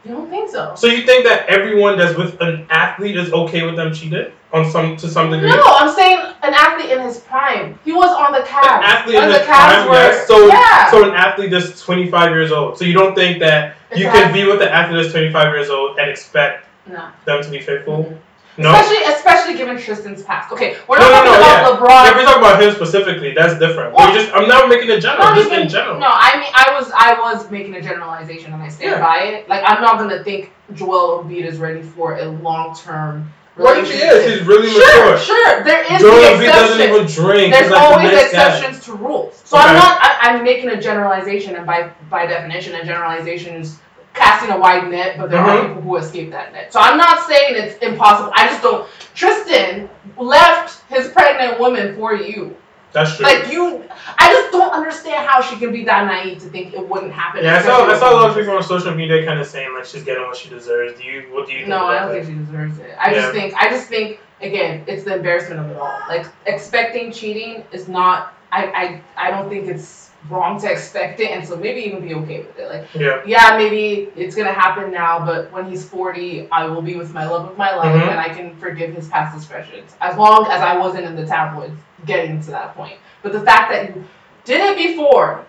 You 0.04 0.12
don't 0.12 0.28
think 0.28 0.50
so? 0.50 0.74
So 0.76 0.86
you 0.86 1.06
think 1.06 1.24
that 1.24 1.46
everyone 1.48 1.96
that's 1.96 2.16
with 2.16 2.38
an 2.42 2.66
athlete 2.68 3.16
is 3.16 3.32
okay 3.32 3.64
with 3.64 3.76
them 3.76 3.92
cheating 3.94 4.30
on 4.52 4.70
some 4.70 4.96
to 4.98 5.08
some 5.08 5.30
degree? 5.30 5.48
No, 5.48 5.62
I'm 5.64 5.94
saying 5.94 6.18
an 6.42 6.52
athlete 6.52 6.90
in 6.90 7.00
his 7.00 7.20
prime. 7.20 7.78
He 7.84 7.92
was 7.92 8.10
on 8.10 8.32
the 8.32 8.40
Cavs. 8.40 8.78
An 8.78 8.82
athlete 8.82 9.14
when 9.16 9.24
in 9.24 9.30
the 9.30 9.38
his 9.38 9.46
Cavs 9.48 9.84
prime, 9.84 9.88
were, 9.88 9.94
yes. 9.94 10.26
So, 10.26 10.46
yeah. 10.46 10.90
so 10.90 11.08
an 11.08 11.14
athlete 11.14 11.50
that's 11.50 11.80
25 11.80 12.30
years 12.32 12.52
old. 12.52 12.76
So 12.76 12.84
you 12.84 12.92
don't 12.92 13.14
think 13.14 13.38
that 13.40 13.76
you 13.96 14.04
can 14.04 14.32
be 14.32 14.44
with 14.44 14.60
an 14.60 14.68
athlete 14.68 15.02
that's 15.02 15.12
25 15.12 15.54
years 15.54 15.70
old 15.70 15.98
and 15.98 16.10
expect 16.10 16.66
no. 16.86 17.08
them 17.24 17.42
to 17.42 17.50
be 17.50 17.60
faithful? 17.60 18.04
Mhm. 18.04 18.18
No. 18.56 18.72
Especially, 18.72 19.12
especially 19.12 19.54
given 19.56 19.76
Tristan's 19.78 20.22
past. 20.22 20.52
Okay, 20.52 20.76
we're 20.88 20.98
not 20.98 21.10
no, 21.10 21.32
talking 21.32 21.32
no, 21.32 21.38
about 21.40 21.80
LeBron. 21.80 22.10
If 22.10 22.14
we're 22.16 22.22
talking 22.24 22.42
about 22.42 22.62
him 22.62 22.74
specifically, 22.74 23.34
that's 23.34 23.58
different. 23.58 23.94
Well- 23.94 24.14
just 24.14 24.32
I'm 24.32 24.46
not 24.48 24.68
making 24.68 24.90
a 24.90 25.00
general, 25.00 25.24
Not 25.26 25.36
just 25.36 25.50
even- 25.50 25.62
in 25.62 25.68
general. 25.68 25.98
No, 25.98 26.06
I 26.08 26.38
mean 26.38 26.50
I 26.54 26.72
was 26.78 26.92
I 26.96 27.14
was 27.18 27.50
making 27.50 27.74
a 27.74 27.82
generalization 27.82 28.52
and 28.52 28.62
I 28.62 28.68
stand 28.68 28.92
Yeah. 28.92 29.00
by 29.00 29.18
it. 29.24 29.48
Like 29.48 29.62
I'm 29.66 29.82
not 29.82 29.98
gonna 29.98 30.22
think 30.22 30.52
Joel 30.74 31.24
Embiid 31.24 31.44
is 31.44 31.58
ready 31.58 31.82
for 31.82 32.16
a 32.18 32.26
long 32.26 32.76
term 32.76 33.32
What 33.56 33.74
he 33.76 33.82
relationship. 33.82 34.12
is? 34.12 34.38
He's 34.38 34.46
really 34.46 34.70
Sure, 34.70 35.04
mature. 35.12 35.18
sure. 35.18 35.64
There 35.64 35.82
is 35.92 36.00
Joel 36.00 36.14
the 36.14 36.44
Embiid 36.44 36.46
doesn't 36.52 36.80
even 36.80 37.06
drink. 37.06 37.52
There's 37.54 37.70
like 37.70 37.80
the 37.80 37.86
always 37.96 38.10
guy. 38.12 38.20
exceptions 38.22 38.84
to 38.84 38.92
rules. 38.92 39.40
So 39.44 39.56
Okay. 39.58 39.66
I'm 39.68 39.74
not. 39.74 39.98
I, 40.00 40.16
I'm 40.30 40.44
making 40.44 40.70
a 40.70 40.80
generalization, 40.80 41.56
and 41.56 41.66
by 41.66 41.90
by 42.08 42.26
definition, 42.26 42.74
a 42.76 42.84
generalization 42.84 43.56
is 43.56 43.78
casting 44.14 44.50
a 44.50 44.58
wide 44.58 44.90
net. 44.90 45.18
But 45.18 45.30
there 45.30 45.40
are 45.40 45.58
Mhm. 45.64 45.68
people 45.68 45.82
who 45.82 45.96
escape 45.96 46.30
that 46.30 46.52
net. 46.52 46.72
So 46.72 46.80
I'm 46.80 46.96
not 46.96 47.26
saying 47.26 47.56
it's 47.56 47.76
impossible. 47.78 48.32
I 48.34 48.46
just 48.48 48.62
don't. 48.62 48.88
Tristan 49.14 49.88
left 50.16 50.82
his 50.90 51.08
pregnant 51.08 51.58
woman 51.60 51.96
for 51.96 52.14
you. 52.14 52.56
That's 52.92 53.16
true. 53.16 53.26
Like 53.26 53.50
you, 53.50 53.82
I 54.18 54.28
just 54.32 54.52
don't 54.52 54.72
understand 54.72 55.26
how 55.26 55.40
she 55.40 55.56
can 55.56 55.72
be 55.72 55.82
that 55.84 56.06
naive 56.06 56.38
to 56.42 56.48
think 56.48 56.74
it 56.74 56.88
wouldn't 56.88 57.12
happen. 57.12 57.42
yeah, 57.42 57.56
I 57.56 57.62
saw 57.62 57.84
I 57.90 57.98
saw 57.98 58.12
a 58.12 58.14
lot 58.14 58.30
of 58.30 58.36
people 58.36 58.54
on 58.56 58.62
social 58.62 58.94
media 58.94 59.26
kind 59.26 59.40
of 59.40 59.46
saying 59.48 59.74
like 59.74 59.84
she's 59.84 60.04
getting 60.04 60.22
what 60.22 60.36
she 60.36 60.48
deserves. 60.48 60.96
Do 61.00 61.04
you 61.04 61.24
what 61.32 61.46
do 61.48 61.52
you 61.52 61.58
think 61.60 61.68
No, 61.70 61.86
I 61.86 61.98
don't 61.98 62.12
that? 62.12 62.24
think 62.24 62.26
she 62.38 62.44
deserves 62.46 62.78
it. 62.78 62.94
I 63.00 63.10
Yeah. 63.10 63.20
just 63.20 63.32
think 63.32 63.54
I 63.56 63.68
just 63.68 63.88
think 63.88 64.20
again, 64.40 64.84
it's 64.86 65.02
the 65.02 65.16
embarrassment 65.16 65.60
of 65.60 65.70
it 65.72 65.76
all. 65.76 65.92
Like 66.08 66.26
expecting 66.46 67.10
cheating 67.10 67.64
is 67.72 67.88
not 67.88 68.32
I 68.52 69.00
I, 69.16 69.26
I 69.26 69.30
don't 69.32 69.48
think 69.48 69.66
it's 69.66 70.10
wrong 70.30 70.58
to 70.60 70.70
expect 70.70 71.20
it 71.20 71.30
and 71.30 71.46
so 71.46 71.56
maybe 71.56 71.80
even 71.82 72.00
be 72.00 72.14
okay 72.14 72.38
with 72.40 72.58
it. 72.58 72.68
Like 72.68 72.86
Yeah. 72.94 73.20
yeah, 73.26 73.56
maybe 73.58 74.08
it's 74.16 74.34
gonna 74.34 74.52
happen 74.52 74.90
now, 74.90 75.24
but 75.24 75.52
when 75.52 75.66
he's 75.68 75.86
forty, 75.86 76.48
I 76.50 76.64
will 76.66 76.82
be 76.82 76.96
with 76.96 77.12
my 77.12 77.28
love 77.28 77.50
of 77.50 77.58
my 77.58 77.74
life 77.74 77.94
Mhm. 77.94 78.10
and 78.10 78.18
I 78.20 78.28
can 78.30 78.56
forgive 78.56 78.94
his 78.94 79.08
past 79.08 79.32
transgressions. 79.32 79.94
As 80.00 80.16
long 80.16 80.46
as 80.50 80.62
I 80.62 80.76
wasn't 80.78 81.04
in 81.04 81.14
the 81.16 81.26
tabloids 81.26 81.78
getting 82.06 82.40
to 82.42 82.50
that 82.52 82.74
point. 82.76 82.94
But 83.22 83.32
the 83.32 83.40
fact 83.40 83.70
that 83.70 83.88
you 83.94 84.04
did 84.44 84.60
it 84.60 84.76
before, 84.76 85.40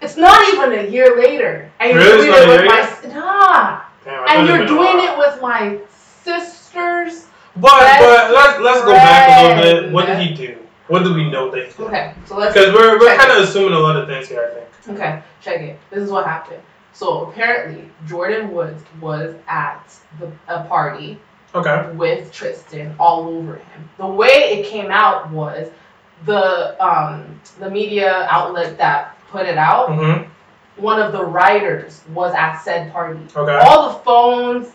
it's 0.00 0.16
not 0.16 0.40
even 0.52 0.72
a 0.78 0.82
year 0.88 1.16
later. 1.16 1.70
And 1.80 1.92
you're 1.92 2.00
Really? 2.00 2.26
Doing 2.26 2.42
it 2.42 2.48
with 2.48 2.66
my 2.66 3.14
nah. 3.14 3.80
Damn, 4.04 4.28
And 4.28 4.48
you're 4.48 4.66
doing 4.66 4.98
it 5.02 5.16
with 5.18 5.40
my 5.40 5.78
sisters. 5.90 7.26
But 7.56 7.70
but 8.00 8.32
let's 8.32 8.60
let's 8.60 8.80
go 8.84 8.92
back 8.92 9.28
a 9.40 9.64
little 9.64 9.82
bit. 9.82 9.92
What 9.92 10.06
did 10.06 10.18
he 10.18 10.34
do? 10.34 10.56
What 10.88 11.02
do 11.04 11.14
we 11.14 11.30
know 11.30 11.50
he 11.50 11.60
did? 11.62 11.80
Okay, 11.80 12.14
so 12.26 12.36
let's 12.36 12.52
Because 12.54 12.74
we're 12.74 12.98
we're 12.98 13.16
kind 13.16 13.30
of 13.32 13.48
assuming 13.48 13.74
a 13.74 13.78
lot 13.78 13.96
of 13.96 14.06
things 14.06 14.28
here. 14.28 14.50
I 14.50 14.54
think. 14.84 14.98
Okay, 14.98 15.22
check 15.40 15.60
it. 15.62 15.78
This 15.90 16.02
is 16.02 16.10
what 16.10 16.26
happened. 16.26 16.60
So 16.92 17.26
apparently, 17.26 17.90
Jordyn 18.06 18.50
Woods 18.52 18.82
was 19.00 19.34
at 19.48 19.94
the, 20.20 20.30
a 20.48 20.64
party 20.64 21.18
Okay. 21.54 21.90
with 21.94 22.30
Tristan 22.32 22.94
all 22.98 23.28
over 23.28 23.54
him. 23.56 23.88
The 23.96 24.06
way 24.06 24.28
it 24.60 24.66
came 24.66 24.90
out 24.90 25.30
was 25.30 25.70
the 26.26 26.82
um 26.84 27.40
the 27.58 27.70
media 27.70 28.26
outlet 28.30 28.76
that 28.78 29.16
put 29.30 29.46
it 29.46 29.56
out. 29.58 29.88
Mhm. 29.90 30.28
One 30.76 31.00
of 31.00 31.12
the 31.12 31.24
writers 31.24 32.02
was 32.12 32.34
at 32.34 32.58
said 32.58 32.92
party. 32.92 33.20
Okay. 33.34 33.56
All 33.64 33.88
the 33.92 33.98
phones, 34.00 34.72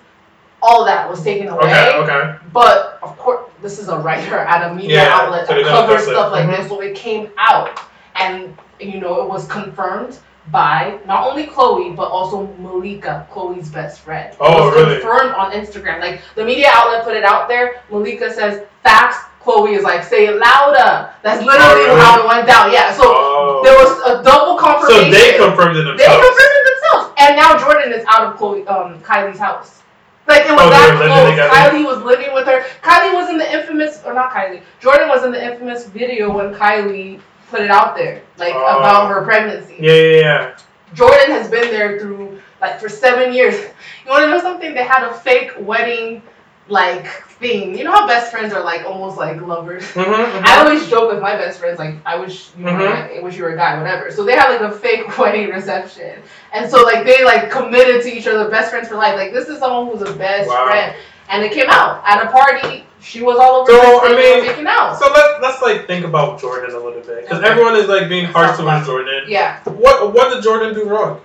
all 0.61 0.85
that 0.85 1.09
was 1.09 1.21
taken 1.23 1.49
away. 1.49 1.59
Okay. 1.67 1.97
Okay. 1.97 2.35
But 2.53 2.99
of 3.03 3.17
course, 3.17 3.48
this 3.61 3.79
is 3.79 3.89
a 3.89 3.97
writer 3.97 4.37
at 4.39 4.69
a 4.71 4.73
media 4.73 5.03
Yeah, 5.03 5.17
outlet 5.17 5.47
so 5.47 5.55
that 5.55 5.65
covers 5.65 6.03
stuff 6.03 6.31
like 6.31 6.45
Mhm. 6.47 6.57
this. 6.57 6.67
So 6.69 6.81
it 6.81 6.95
came 6.95 7.29
out, 7.37 7.79
and 8.15 8.57
you 8.79 8.99
know, 9.01 9.21
it 9.21 9.27
was 9.29 9.47
confirmed 9.47 10.17
by 10.51 10.95
not 11.05 11.27
only 11.27 11.45
Khloé 11.45 11.95
but 11.95 12.09
also 12.09 12.47
Malika, 12.59 13.27
Khloé's 13.31 13.69
best 13.69 13.99
friend. 14.01 14.33
Oh, 14.39 14.47
it 14.47 14.65
was 14.65 14.75
really? 14.75 14.99
confirmed 14.99 15.35
on 15.35 15.51
Instagram. 15.51 15.99
Like 15.99 16.21
the 16.35 16.43
media 16.45 16.69
outlet 16.73 17.03
put 17.03 17.15
it 17.15 17.23
out 17.23 17.47
there. 17.47 17.81
Malika 17.91 18.31
says 18.33 18.63
facts. 18.83 19.17
Khloé 19.43 19.77
is 19.77 19.83
like, 19.83 20.03
say 20.03 20.25
it 20.27 20.37
louder. 20.37 21.09
That's 21.23 21.41
literally 21.43 21.83
Oh, 21.85 21.87
really? 21.95 22.01
how 22.01 22.19
it 22.19 22.27
went 22.27 22.45
down. 22.47 22.71
Yeah. 22.73 22.91
So 22.93 23.03
Oh. 23.05 23.61
there 23.63 23.73
was 23.77 23.91
a 24.05 24.23
double 24.23 24.55
confirmation. 24.57 25.11
So 25.13 25.17
they 25.19 25.37
confirmed 25.37 25.77
it 25.77 25.83
themselves. 25.83 25.97
They 26.01 26.05
themselves. 26.07 26.27
confirmed 26.27 26.55
it 26.59 26.65
themselves, 26.69 27.13
and 27.19 27.35
now 27.35 27.49
Jordyn 27.57 27.91
is 27.99 28.05
out 28.09 28.23
of 28.27 28.35
Khloé, 28.39 28.67
um, 28.69 28.99
Kylie's 29.01 29.39
house. 29.39 29.81
Like 30.29 30.45
it 30.45 30.51
was 30.51 30.61
Oh, 30.61 30.69
that 30.69 30.95
close. 30.95 31.29
together? 31.31 31.49
Kylie 31.53 31.83
was 31.85 32.03
living 32.03 32.33
with 32.33 32.45
her. 32.45 32.61
Kylie 32.83 33.13
was 33.15 33.29
in 33.29 33.37
the 33.39 33.51
infamous, 33.51 34.03
or 34.05 34.13
not 34.13 34.31
Kylie. 34.31 34.61
Jordyn 34.79 35.09
was 35.09 35.23
in 35.25 35.31
the 35.31 35.43
infamous 35.43 35.87
video 35.87 36.31
when 36.31 36.53
Kylie 36.53 37.19
put 37.49 37.61
it 37.61 37.71
out 37.71 37.95
there, 37.97 38.21
like 38.37 38.53
Oh. 38.55 38.77
about 38.79 39.09
her 39.09 39.23
pregnancy. 39.23 39.75
Yeah, 39.79 39.91
yeah, 39.93 40.19
yeah. 40.19 40.57
Jordyn 40.93 41.29
has 41.29 41.49
been 41.49 41.69
there 41.71 41.99
through 41.99 42.39
like 42.61 42.79
for 42.79 42.89
seven 42.89 43.33
years. 43.33 43.55
You 44.05 44.11
want 44.11 44.25
to 44.25 44.31
know 44.31 44.39
something? 44.39 44.73
They 44.73 44.83
had 44.83 45.03
a 45.03 45.13
fake 45.13 45.51
wedding, 45.59 46.23
like 46.69 47.07
thing. 47.39 47.77
You 47.77 47.83
know 47.83 47.91
how 47.91 48.05
best 48.07 48.31
friends 48.31 48.53
are 48.53 48.63
like 48.63 48.83
almost 48.85 49.17
like 49.17 49.41
lovers. 49.41 49.83
Mm-hmm, 49.93 50.45
I 50.45 50.57
always 50.59 50.87
joke 50.89 51.11
with 51.11 51.21
my 51.21 51.35
best 51.35 51.59
friends, 51.59 51.79
like, 51.79 51.95
I 52.05 52.15
wish 52.17 52.49
you 52.57 52.65
were, 52.65 52.71
Mhm. 52.71 53.17
I 53.17 53.21
wish 53.21 53.37
you 53.37 53.43
were 53.43 53.51
a 53.53 53.55
guy, 53.55 53.77
whatever. 53.77 54.11
So 54.11 54.23
they 54.23 54.33
had 54.33 54.49
like 54.49 54.61
a 54.61 54.71
fake 54.71 55.17
wedding 55.17 55.49
reception, 55.49 56.21
and 56.53 56.69
so 56.69 56.83
like 56.83 57.05
they 57.05 57.23
like 57.23 57.49
committed 57.49 58.01
to 58.03 58.09
each 58.13 58.27
other, 58.27 58.49
best 58.49 58.69
friends 58.71 58.87
for 58.87 58.95
life. 58.95 59.15
Like 59.15 59.33
this 59.33 59.47
is 59.47 59.59
someone 59.59 59.87
who's 59.97 60.07
a 60.07 60.13
best 60.15 60.47
Wow. 60.49 60.65
friend, 60.67 60.95
and 61.29 61.43
it 61.43 61.51
came 61.51 61.69
out 61.69 62.03
at 62.05 62.23
a 62.25 62.29
party. 62.31 62.85
She 63.01 63.21
was 63.21 63.37
all 63.37 63.61
over. 63.61 63.71
So, 63.71 64.05
I 64.05 64.09
mean, 64.09 64.45
making 64.45 64.67
out. 64.67 64.97
So 64.99 65.09
let's 65.11 65.41
let's 65.41 65.61
like 65.61 65.87
think 65.87 66.05
about 66.05 66.39
Jordyn 66.41 66.73
a 66.73 66.77
little 66.77 66.91
bit, 67.01 67.21
because 67.23 67.39
Okay. 67.39 67.47
everyone 67.47 67.75
is 67.77 67.87
like 67.87 68.09
being 68.09 68.25
harsh 68.25 68.57
towards 68.57 68.85
Jordyn. 68.87 69.23
yeah, 69.27 69.59
What 69.63 70.13
what 70.13 70.33
did 70.33 70.43
Jordyn 70.43 70.73
do 70.73 70.83
wrong? 70.89 71.21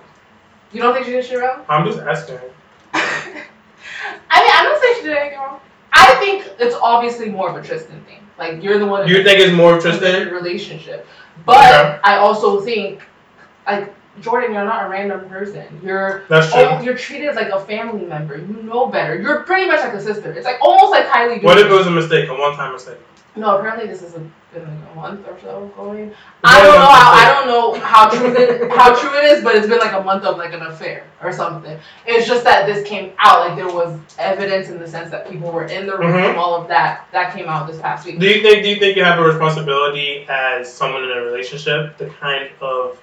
you 0.71 0.81
don't 0.81 0.93
think 0.93 1.05
she 1.05 1.11
did 1.11 1.25
shit 1.25 1.39
wrong? 1.39 1.61
I'm 1.69 1.85
just 1.85 1.99
asking. 1.99 2.39
I 4.29 4.41
mean, 4.41 4.51
I'm 4.53 4.65
not 4.65 4.81
saying 4.81 4.95
she 4.97 5.03
did 5.03 5.17
anything 5.17 5.39
wrong. 5.39 5.59
I 5.93 6.15
think 6.15 6.51
it's 6.59 6.75
obviously 6.75 7.29
more 7.29 7.49
of 7.49 7.55
a 7.55 7.65
Tristan 7.65 8.03
thing. 8.03 8.19
Like 8.37 8.61
you're 8.61 8.79
the 8.79 8.85
one. 8.85 9.07
You 9.07 9.23
think 9.23 9.39
it's 9.39 9.53
more 9.53 9.77
of 9.77 9.81
Tristan? 9.81 10.29
relationship, 10.29 11.07
but 11.45 11.55
Okay. 11.57 11.99
I 12.03 12.17
also 12.17 12.59
think, 12.59 13.01
like 13.65 13.93
Jordyn, 14.21 14.53
you're 14.53 14.65
not 14.65 14.85
a 14.85 14.89
random 14.89 15.27
person. 15.29 15.65
You're 15.83 16.23
That's 16.29 16.51
true. 16.51 16.61
Oh, 16.63 16.81
you're 16.81 16.97
treated 16.97 17.35
like 17.35 17.49
a 17.49 17.59
family 17.59 18.05
member. 18.05 18.37
You 18.37 18.61
know 18.63 18.87
better. 18.87 19.19
You're 19.19 19.43
pretty 19.43 19.67
much 19.67 19.79
like 19.81 19.93
a 19.93 20.01
sister. 20.01 20.31
It's 20.31 20.45
like 20.45 20.57
almost 20.61 20.91
like 20.91 21.07
Kylie. 21.07 21.43
What 21.43 21.57
if 21.59 21.67
it 21.67 21.71
was 21.71 21.87
a 21.87 21.91
mistake, 21.91 22.29
a 22.29 22.33
one-time 22.33 22.73
mistake? 22.73 22.97
No, 23.35 23.57
apparently 23.57 23.87
this 23.87 24.01
is 24.01 24.15
a, 24.15 24.19
been 24.53 24.63
like 24.63 24.91
a 24.91 24.95
month 24.95 25.27
or 25.27 25.37
so 25.41 25.69
going. 25.75 26.13
I 26.43 26.61
don't 26.61 26.75
know 26.75 26.87
how. 26.87 27.11
I 27.11 27.33
don't 27.33 27.47
know 27.47 27.79
how 27.85 28.09
true 28.09 28.33
it, 28.33 28.71
how 28.71 28.95
true 28.97 29.13
it 29.17 29.25
is, 29.25 29.43
but 29.43 29.55
it's 29.55 29.67
been 29.67 29.79
like 29.79 29.93
a 29.93 30.01
month 30.01 30.23
of 30.23 30.37
like 30.37 30.53
an 30.53 30.61
affair 30.61 31.05
or 31.21 31.33
something. 31.33 31.77
It's 32.05 32.25
just 32.27 32.45
that 32.45 32.65
this 32.65 32.87
came 32.87 33.11
out 33.19 33.47
like 33.47 33.57
there 33.57 33.67
was 33.67 33.99
evidence 34.17 34.69
in 34.69 34.79
the 34.79 34.87
sense 34.87 35.11
that 35.11 35.29
people 35.29 35.51
were 35.51 35.65
in 35.65 35.85
the 35.85 35.97
room. 35.97 36.13
Mhm. 36.13 36.37
All 36.37 36.55
of 36.55 36.67
that 36.69 37.07
that 37.11 37.33
came 37.35 37.47
out 37.49 37.67
this 37.67 37.81
past 37.81 38.05
week. 38.05 38.19
Do 38.19 38.27
you 38.27 38.41
think 38.41 38.63
do 38.63 38.69
you 38.69 38.77
think 38.77 38.95
you 38.95 39.03
have 39.03 39.19
a 39.19 39.23
responsibility 39.23 40.25
as 40.29 40.71
someone 40.71 41.03
in 41.03 41.11
a 41.11 41.21
relationship, 41.21 41.97
the 41.97 42.05
kind 42.07 42.49
of 42.61 42.97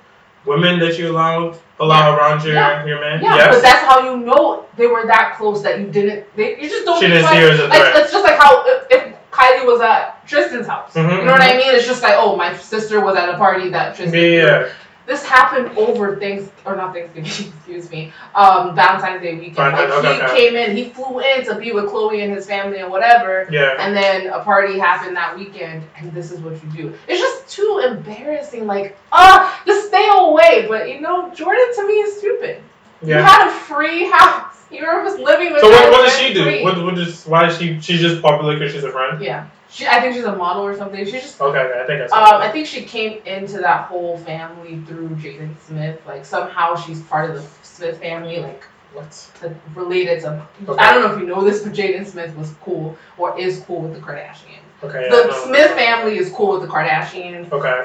women 0.44 0.78
that 0.80 0.98
you 0.98 1.10
allow 1.10 1.54
allow 1.80 2.16
around 2.16 2.44
your 2.44 2.54
Yeah. 2.54 2.84
your 2.84 3.00
man? 3.00 3.22
Yeah, 3.22 3.36
yes. 3.36 3.54
but 3.54 3.62
that's 3.62 3.84
how 3.86 3.98
you 4.10 4.16
know 4.24 4.66
they 4.76 4.86
were 4.86 5.06
that 5.06 5.34
close 5.36 5.62
that 5.62 5.80
you 5.80 5.86
didn't. 5.86 6.24
They, 6.36 6.60
you 6.60 6.68
just 6.68 6.84
don't. 6.84 7.00
She 7.00 7.08
didn't 7.08 7.28
see 7.28 7.36
her 7.36 7.50
as 7.50 7.60
a 7.60 7.66
like 7.68 7.78
threat. 7.80 7.96
it's 7.96 8.12
just 8.12 8.24
like 8.24 8.38
how 8.38 8.64
if, 8.66 8.86
if 8.90 9.14
Kylie 9.30 9.66
was 9.66 9.80
at 9.80 10.26
Tristan's 10.26 10.66
house. 10.66 10.92
Mhm, 10.94 11.18
You 11.18 11.24
know 11.24 11.32
what 11.32 11.40
I 11.40 11.56
mean? 11.56 11.74
It's 11.74 11.86
just 11.86 12.02
like 12.02 12.14
oh, 12.16 12.36
my 12.36 12.56
sister 12.56 13.00
was 13.00 13.16
at 13.16 13.28
a 13.28 13.36
party 13.38 13.68
that 13.70 13.94
Tristan. 13.96 14.20
yeah. 14.20 14.68
This 15.06 15.24
happened 15.24 15.76
over 15.76 16.16
things 16.16 16.50
or 16.64 16.76
not 16.76 16.94
Thanksgiving, 16.94 17.52
excuse 17.56 17.90
me. 17.90 18.12
Um, 18.34 18.74
Valentine's 18.74 19.22
Day 19.22 19.34
weekend. 19.34 19.56
Valentine's- 19.56 19.90
like 19.90 20.04
okay, 20.04 20.14
he 20.14 20.22
okay. 20.22 20.36
came 20.36 20.56
in, 20.56 20.76
he 20.76 20.84
flew 20.90 21.20
in 21.20 21.44
to 21.46 21.56
be 21.56 21.72
with 21.72 21.86
Khloé 21.86 22.22
and 22.22 22.32
his 22.32 22.46
family 22.46 22.78
and 22.78 22.90
whatever. 22.90 23.48
Yeah. 23.50 23.76
And 23.78 23.96
then 23.96 24.28
a 24.28 24.42
party 24.44 24.78
happened 24.78 25.16
that 25.16 25.36
weekend, 25.36 25.82
and 25.96 26.12
this 26.12 26.30
is 26.30 26.40
what 26.40 26.54
you 26.62 26.70
do. 26.70 26.94
It's 27.08 27.20
just 27.20 27.48
too 27.48 27.82
embarrassing. 27.84 28.66
Like, 28.66 28.96
ah, 29.10 29.62
just 29.66 29.88
stay 29.88 30.08
away. 30.12 30.66
But 30.68 30.88
you 30.88 31.00
know, 31.00 31.30
Jordyn 31.30 31.74
to 31.76 31.86
me 31.86 31.94
is 31.94 32.18
stupid. 32.18 32.62
Yeah. 33.02 33.18
You 33.18 33.24
had 33.24 33.48
a 33.48 33.50
free 33.50 34.10
house. 34.10 34.62
You 34.70 34.86
were 34.86 35.04
just 35.04 35.18
living 35.18 35.52
with. 35.52 35.60
So 35.60 35.68
what, 35.68 35.90
what 35.90 36.04
does 36.04 36.18
she 36.18 36.32
do? 36.32 36.44
free. 36.44 36.62
What, 36.62 36.82
what 36.82 36.98
is, 36.98 37.24
why 37.24 37.48
is 37.48 37.58
she 37.58 37.78
she's 37.80 38.00
just 38.00 38.22
popular 38.22 38.58
because 38.58 38.72
she's 38.72 38.84
a 38.84 38.90
friend? 38.90 39.22
Yeah, 39.22 39.48
she. 39.72 39.86
I 39.86 40.00
think 40.00 40.14
she's 40.14 40.24
a 40.24 40.36
model 40.36 40.62
or 40.64 40.76
something. 40.76 41.04
She's 41.04 41.22
just. 41.22 41.40
Okay, 41.40 41.58
okay, 41.58 41.80
I 41.82 41.86
think 41.86 42.00
that's 42.00 42.12
Um, 42.12 42.40
I 42.42 42.50
think 42.50 42.66
she 42.66 42.82
came 42.82 43.22
into 43.24 43.58
that 43.58 43.86
whole 43.86 44.18
family 44.18 44.80
through 44.86 45.08
Jaden 45.10 45.58
Smith. 45.60 46.00
Like 46.06 46.24
somehow 46.24 46.76
she's 46.76 47.00
part 47.02 47.30
of 47.30 47.36
the 47.36 47.42
Smith 47.66 47.98
family. 48.00 48.40
Like 48.40 48.64
what? 48.92 49.10
to- 49.40 49.54
related 49.74 50.20
to. 50.22 50.46
Okay. 50.68 50.78
I 50.82 50.92
don't 50.92 51.02
know 51.02 51.14
if 51.14 51.20
you 51.20 51.26
know 51.26 51.42
this, 51.42 51.62
but 51.62 51.72
Jaden 51.72 52.06
Smith 52.06 52.36
was 52.36 52.52
cool 52.62 52.96
or 53.18 53.38
is 53.38 53.60
cool 53.66 53.80
with 53.82 53.94
the 53.94 54.00
Kardashians. 54.00 54.60
Okay. 54.82 55.08
the 55.10 55.28
yeah. 55.30 55.44
Smith 55.46 55.70
family 55.72 56.18
is 56.18 56.30
cool 56.30 56.52
with 56.52 56.62
the 56.62 56.68
Kardashians. 56.68 57.50
Okay. 57.50 57.84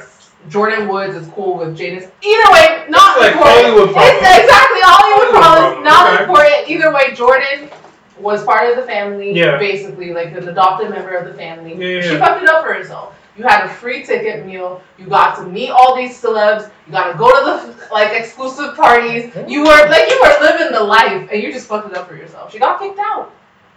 Jordyn 0.50 0.88
Woods 0.92 1.16
is 1.16 1.28
cool 1.30 1.58
with 1.58 1.78
Jaden. 1.78 2.10
Either 2.22 2.52
way, 2.54 2.86
not 2.90 3.18
It's 3.18 3.22
like 3.22 3.32
important. 3.34 3.66
Hollywood. 3.66 3.90
It's 3.90 4.44
exactly 4.44 4.82
Hollywood 4.84 5.34
Hollywood 5.34 5.42
problems. 5.42 5.74
problems, 5.74 5.86
Not 5.86 6.14
okay. 6.14 6.24
important. 6.24 6.70
Either 6.70 6.94
way, 6.94 7.06
Jordyn 7.16 7.87
was 8.20 8.44
part 8.44 8.70
of 8.70 8.76
the 8.76 8.84
family. 8.84 9.34
Yeah. 9.34 9.58
Basically, 9.58 10.14
like 10.14 10.28
an 10.34 10.48
adopted 10.48 10.90
member 10.90 11.16
of 11.16 11.26
the 11.26 11.34
family. 11.34 11.74
Yeah, 11.76 12.02
yeah, 12.02 12.12
She 12.12 12.18
fucked 12.18 12.44
it 12.44 12.50
up 12.50 12.64
for 12.66 12.74
herself. 12.74 13.16
You 13.38 13.44
had 13.44 13.66
a 13.66 13.70
free 13.70 14.04
ticket 14.04 14.46
meal. 14.46 14.82
You 14.98 15.06
got 15.06 15.36
to 15.38 15.44
meet 15.46 15.70
all 15.70 15.96
these 15.96 16.20
celebs. 16.20 16.72
You 16.88 16.92
got 16.92 17.12
to 17.12 17.18
go 17.18 17.30
to 17.30 17.68
the 17.68 17.88
like 17.94 18.12
exclusive 18.14 18.76
parties. 18.76 19.32
You 19.48 19.62
were 19.62 19.90
like 19.90 20.10
you 20.10 20.20
were 20.24 20.36
living 20.42 20.72
the 20.72 20.84
life, 20.84 21.30
and 21.32 21.44
you 21.44 21.52
just 21.52 21.68
fucked 21.68 21.92
it 21.92 21.96
up 21.98 22.08
for 22.08 22.16
yourself. 22.16 22.52
She 22.52 22.58
got 22.60 22.80
kicked 22.80 23.00
out. 23.00 23.32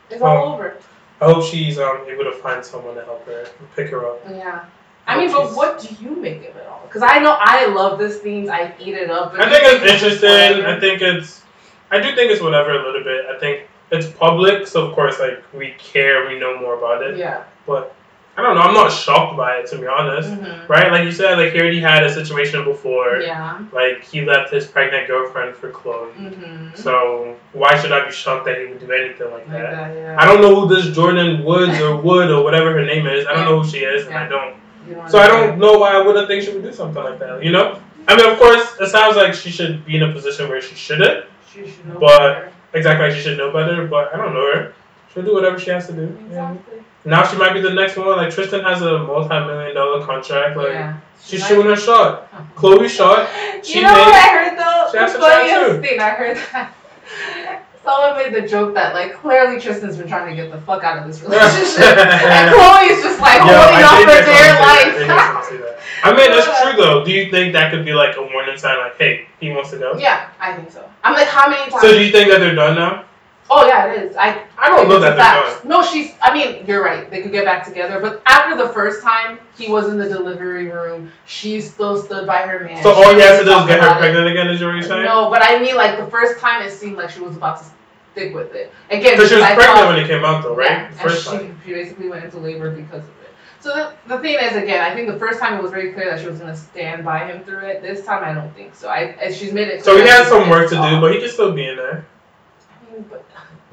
It's 0.08 0.22
all 0.22 0.48
Oh. 0.48 0.54
over. 0.54 0.78
I 1.20 1.26
hope 1.26 1.44
she's 1.44 1.78
um 1.78 2.06
able 2.08 2.24
to 2.24 2.32
find 2.32 2.64
someone 2.64 2.94
to 2.94 3.04
help 3.04 3.26
her 3.26 3.46
pick 3.76 3.90
her 3.90 4.06
up. 4.06 4.20
Yeah. 4.30 4.64
I 5.06 5.18
mean, 5.18 5.30
but 5.30 5.54
what 5.54 5.80
do 5.80 5.94
you 6.02 6.16
make 6.16 6.38
of 6.48 6.56
it 6.56 6.66
all? 6.66 6.82
Because 6.86 7.02
I 7.02 7.18
know 7.18 7.36
I 7.38 7.66
love 7.66 7.98
this 7.98 8.18
things. 8.20 8.48
I 8.48 8.72
eat 8.78 8.94
it 8.94 9.10
up. 9.10 9.34
I 9.34 9.50
think 9.50 9.62
it's 9.64 9.92
interesting. 9.92 10.64
I 10.64 10.78
think 10.80 11.02
it's, 11.02 11.42
I 11.90 11.98
do 12.00 12.14
think 12.14 12.30
it's 12.30 12.40
whatever 12.40 12.70
a 12.70 12.82
little 12.86 13.02
bit. 13.02 13.26
I 13.26 13.38
think 13.38 13.68
it's 13.90 14.08
public, 14.08 14.66
so 14.66 14.86
of 14.86 14.94
course, 14.94 15.18
like 15.20 15.42
we 15.52 15.74
care, 15.78 16.28
we 16.28 16.38
know 16.38 16.58
more 16.60 16.76
about 16.78 17.02
it. 17.02 17.16
Yeah. 17.16 17.44
But 17.66 17.94
I 18.36 18.42
don't 18.42 18.54
know. 18.54 18.62
I'm 18.62 18.72
not 18.74 18.90
shocked 18.92 19.36
by 19.36 19.56
it 19.56 19.66
to 19.70 19.78
be 19.78 19.86
honest. 19.86 20.30
Mhm. 20.30 20.68
Right? 20.68 20.90
Like 20.92 21.04
you 21.04 21.12
said, 21.12 21.36
like 21.38 21.52
he 21.52 21.58
already 21.60 21.80
had 21.80 22.04
a 22.04 22.12
situation 22.12 22.64
before. 22.64 23.20
Yeah. 23.20 23.58
Like 23.72 24.02
he 24.04 24.24
left 24.24 24.52
his 24.52 24.66
pregnant 24.66 25.08
girlfriend 25.08 25.56
for 25.56 25.70
Khloé. 25.70 26.12
Mm-hmm. 26.14 26.74
So 26.74 27.36
why 27.52 27.76
should 27.78 27.92
I 27.92 28.06
be 28.06 28.12
shocked 28.12 28.46
that 28.46 28.58
he 28.58 28.66
would 28.66 28.78
do 28.80 28.90
anything 28.92 29.26
like 29.30 29.46
Like 29.48 29.48
that? 29.48 29.70
that, 29.72 29.94
yeah. 29.96 30.16
I 30.18 30.24
don't 30.24 30.40
know 30.40 30.54
who 30.58 30.74
this 30.74 30.86
Jordyn 30.96 31.44
Woods 31.44 31.78
or 31.80 31.96
Wood 32.06 32.30
or 32.30 32.42
whatever 32.44 32.72
her 32.72 32.84
name 32.84 33.06
is. 33.06 33.26
I 33.26 33.34
don't 33.34 33.44
know 33.44 33.60
who 33.62 33.68
she 33.68 33.78
is, 33.78 34.06
and 34.06 34.14
I 34.16 34.26
don't. 34.28 34.54
So 35.10 35.18
I 35.18 35.26
don't 35.26 35.58
know 35.58 35.78
why 35.78 35.92
I 35.94 36.00
wouldn't 36.00 36.26
think 36.26 36.42
she 36.44 36.52
would 36.52 36.62
do 36.62 36.72
something 36.72 37.02
like 37.02 37.18
that. 37.18 37.44
You 37.44 37.52
know? 37.52 37.78
I 38.08 38.16
mean, 38.16 38.28
of 38.28 38.38
course, 38.38 38.74
it 38.80 38.88
sounds 38.88 39.16
like 39.16 39.34
she 39.34 39.50
should 39.50 39.84
be 39.84 39.96
in 39.96 40.02
a 40.02 40.12
position 40.12 40.48
where 40.48 40.60
she 40.62 40.74
shouldn't. 40.74 41.26
She 41.52 41.66
should 41.66 42.00
But- 42.00 42.18
better. 42.18 42.52
Exactly, 42.72 43.06
like 43.06 43.16
she 43.16 43.22
should 43.22 43.38
know 43.38 43.52
better. 43.52 43.86
But 43.86 44.14
I 44.14 44.16
don't 44.16 44.34
know 44.34 44.52
her. 44.54 44.74
She'll 45.12 45.24
do 45.24 45.34
whatever 45.34 45.58
she 45.58 45.70
has 45.70 45.86
to 45.88 45.92
do. 45.92 46.16
Exactly. 46.26 46.84
now 47.04 47.26
she 47.26 47.36
might 47.36 47.52
be 47.52 47.60
the 47.60 47.74
next 47.74 47.96
one. 47.96 48.16
Like 48.16 48.32
Tristan 48.32 48.62
has 48.64 48.82
a 48.82 48.98
multi-million 48.98 49.74
dollar 49.74 50.04
contract. 50.04 50.56
Like 50.56 50.72
yeah. 50.72 50.98
she's 51.22 51.46
shooting 51.46 51.66
her 51.66 51.76
shot. 51.76 52.28
Oh. 52.32 52.46
Khloé 52.56 52.88
shot. 52.88 53.28
She 53.62 53.80
you 53.80 53.82
know 53.84 53.92
what 53.92 54.14
I 54.14 54.28
heard 54.30 54.58
though? 54.58 54.88
she 54.90 54.96
has 54.96 55.12
the 55.12 55.18
funniest 55.18 55.82
too. 55.82 55.82
thing 55.82 56.00
I 56.00 56.10
heard 56.10 56.36
that 56.38 56.72
someone 57.84 58.16
made 58.16 58.34
the 58.34 58.46
joke 58.48 58.74
that 58.74 58.94
like 58.94 59.14
clearly 59.14 59.60
Tristan's 59.60 59.96
been 59.96 60.08
trying 60.08 60.28
to 60.28 60.36
get 60.36 60.50
the 60.52 60.60
fuck 60.62 60.84
out 60.84 60.98
of 60.98 61.06
this 61.06 61.22
relationship, 61.22 61.80
and 61.98 62.54
Khloé's 62.54 63.02
just 63.02 63.20
like 63.20 63.38
Yo, 63.40 63.46
holding 63.46 63.84
I 63.84 63.88
on 63.88 64.04
for 64.04 64.12
hear 64.12 64.24
dear 64.24 64.48
someone. 64.48 64.68
I 64.68 64.84
life. 64.84 64.94
hear 64.96 65.06
someone 65.08 65.44
say 65.44 65.56
that. 65.58 65.76
I 66.02 66.12
mean, 66.16 66.30
it's 66.32 66.62
true 66.62 66.82
though. 66.82 67.04
Do 67.04 67.10
you 67.12 67.30
think 67.30 67.52
that 67.52 67.70
could 67.72 67.84
be 67.84 67.92
like 67.92 68.16
a 68.16 68.22
warning 68.22 68.56
sign? 68.56 68.78
Like, 68.78 68.96
hey, 68.98 69.26
he 69.40 69.50
wants 69.50 69.70
to 69.70 69.78
go. 69.78 69.96
yeah, 69.98 70.30
I 70.40 70.54
think 70.54 70.70
so. 70.70 70.88
I'm 71.04 71.14
like, 71.14 71.28
how 71.28 71.48
many 71.50 71.70
times? 71.70 71.82
So 71.82 71.92
do 71.92 72.02
you 72.02 72.10
think 72.10 72.30
that 72.30 72.38
they're 72.40 72.54
done 72.54 72.74
now? 72.76 73.04
Oh 73.50 73.66
yeah, 73.66 73.92
it 73.92 74.02
is. 74.10 74.16
I 74.16 74.44
I 74.58 74.68
don't 74.68 74.88
know 74.88 74.98
that 75.00 75.16
fact. 75.16 75.64
No, 75.64 75.82
she's. 75.82 76.14
I 76.22 76.32
mean, 76.32 76.64
you're 76.66 76.82
right. 76.84 77.10
They 77.10 77.22
could 77.22 77.32
get 77.32 77.44
back 77.44 77.64
together, 77.64 78.00
but 78.00 78.22
after 78.26 78.56
the 78.56 78.68
first 78.72 79.02
time 79.02 79.38
he 79.56 79.68
was 79.68 79.88
in 79.88 79.98
the 79.98 80.08
delivery 80.08 80.68
room, 80.68 81.10
she 81.26 81.60
still 81.60 82.00
stood 82.02 82.26
by 82.26 82.38
her 82.42 82.64
man. 82.64 82.82
So 82.82 82.94
She 82.94 83.02
all 83.04 83.14
he 83.14 83.20
has 83.20 83.38
to 83.40 83.44
do 83.44 83.50
is 83.52 83.66
get 83.66 83.80
her 83.80 83.86
about 83.86 83.96
it. 83.96 84.00
pregnant 84.00 84.28
again. 84.28 84.48
Is 84.48 84.62
what 84.62 84.72
you're 84.74 84.82
saying? 84.82 85.04
No, 85.04 85.28
but 85.30 85.42
I 85.42 85.58
mean, 85.58 85.76
like 85.76 85.98
the 85.98 86.10
first 86.10 86.38
time, 86.40 86.62
it 86.62 86.70
seemed 86.70 86.96
like 86.96 87.10
she 87.10 87.20
was 87.20 87.36
about 87.36 87.58
to 87.58 87.64
stick 88.12 88.34
with 88.34 88.54
it. 88.54 88.72
Again, 88.90 89.12
Because 89.16 89.28
she 89.28 89.34
was 89.36 89.44
I 89.44 89.54
pregnant 89.54 89.78
thought- 89.78 89.88
when 89.94 90.04
it 90.04 90.08
came 90.08 90.24
out, 90.24 90.42
though, 90.42 90.54
right? 90.54 90.70
Yeah, 90.70 90.90
first 90.92 91.28
and 91.28 91.40
time. 91.40 91.60
she, 91.64 91.68
she 91.68 91.74
basically 91.74 92.08
went 92.08 92.24
into 92.24 92.38
labor 92.38 92.70
because 92.70 93.02
of 93.04 93.08
it. 93.08 93.16
So 93.60 93.74
the, 93.74 93.92
the 94.16 94.20
thing 94.22 94.38
is, 94.40 94.56
again, 94.56 94.80
I 94.82 94.94
think 94.94 95.06
the 95.06 95.18
first 95.18 95.38
time 95.38 95.52
it 95.58 95.62
was 95.62 95.70
very 95.70 95.92
clear 95.92 96.10
that 96.10 96.18
she 96.20 96.26
was 96.26 96.38
going 96.38 96.50
to 96.50 96.56
stand 96.58 97.04
by 97.04 97.26
him 97.26 97.44
through 97.44 97.66
it. 97.66 97.82
This 97.82 98.04
time, 98.06 98.24
I 98.24 98.32
don't 98.32 98.54
think 98.56 98.74
so. 98.74 98.88
I 98.88 99.30
she's 99.32 99.52
made 99.52 99.68
it. 99.68 99.84
So 99.84 99.96
he 99.96 100.02
has 100.08 100.28
some 100.28 100.48
work 100.48 100.70
to 100.70 100.76
do, 100.76 101.00
but 101.00 101.12
he 101.12 101.20
can 101.20 101.28
still 101.28 101.52
be 101.52 101.68
in 101.68 101.76
there. 101.76 102.06
I 102.90 102.94
mean, 102.94 103.04
but- 103.08 103.24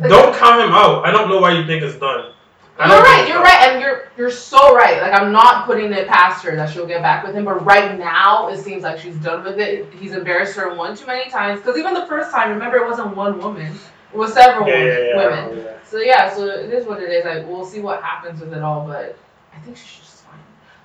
Don't 0.09 0.36
count 0.36 0.61
him 0.61 0.72
out. 0.72 1.05
I 1.05 1.11
don't 1.11 1.28
know 1.30 1.39
why 1.39 1.51
you 1.53 1.65
think 1.65 1.84
it's 1.84 1.97
done. 1.97 2.32
I 2.80 2.93
You're 2.93 3.01
right. 3.01 3.28
You're 3.28 3.38
done. 3.38 3.43
right, 3.43 3.72
and 3.72 3.82
you're 3.82 4.11
you're 4.18 4.30
so 4.30 4.76
right. 4.76 5.01
Like 5.01 5.11
I'm 5.20 5.32
not 5.32 5.65
putting 5.65 5.91
it 5.91 6.07
past 6.07 6.45
her 6.45 6.55
that 6.55 6.70
she'll 6.72 6.86
get 6.86 7.01
back 7.01 7.26
with 7.26 7.34
him, 7.34 7.45
but 7.45 7.65
right 7.65 7.97
now 7.97 8.49
it 8.49 8.57
seems 8.57 8.84
like 8.84 8.99
she's 8.99 9.15
done 9.15 9.43
with 9.43 9.57
it. 9.57 9.91
He's 9.93 10.13
embarrassed 10.13 10.55
her 10.57 10.76
one 10.76 10.95
too 10.95 11.07
many 11.07 11.32
times. 11.32 11.59
Because 11.59 11.80
even 11.80 11.95
the 11.95 12.05
first 12.05 12.30
time, 12.30 12.51
remember, 12.51 12.78
it 12.78 12.86
wasn't 12.86 13.15
one 13.15 13.39
woman; 13.39 13.74
it 14.13 14.18
was 14.18 14.34
several 14.34 14.68
Yeah, 14.68 14.84
yeah, 14.84 14.99
yeah. 14.99 15.15
Women. 15.15 15.68
So 15.84 15.97
yeah, 15.97 16.32
so 16.32 16.45
it 16.45 16.72
is 16.72 16.86
what 16.86 17.01
it 17.01 17.09
is. 17.09 17.26
Like 17.26 17.47
we'll 17.47 17.65
see 17.65 17.80
what 17.80 18.03
happens 18.03 18.39
with 18.41 18.53
it 18.53 18.61
all, 18.61 18.86
but 18.86 19.18
I 19.55 19.59
think 19.59 19.76
she 19.76 19.88
should 19.88 20.03
just 20.03 20.24
find 20.26 20.39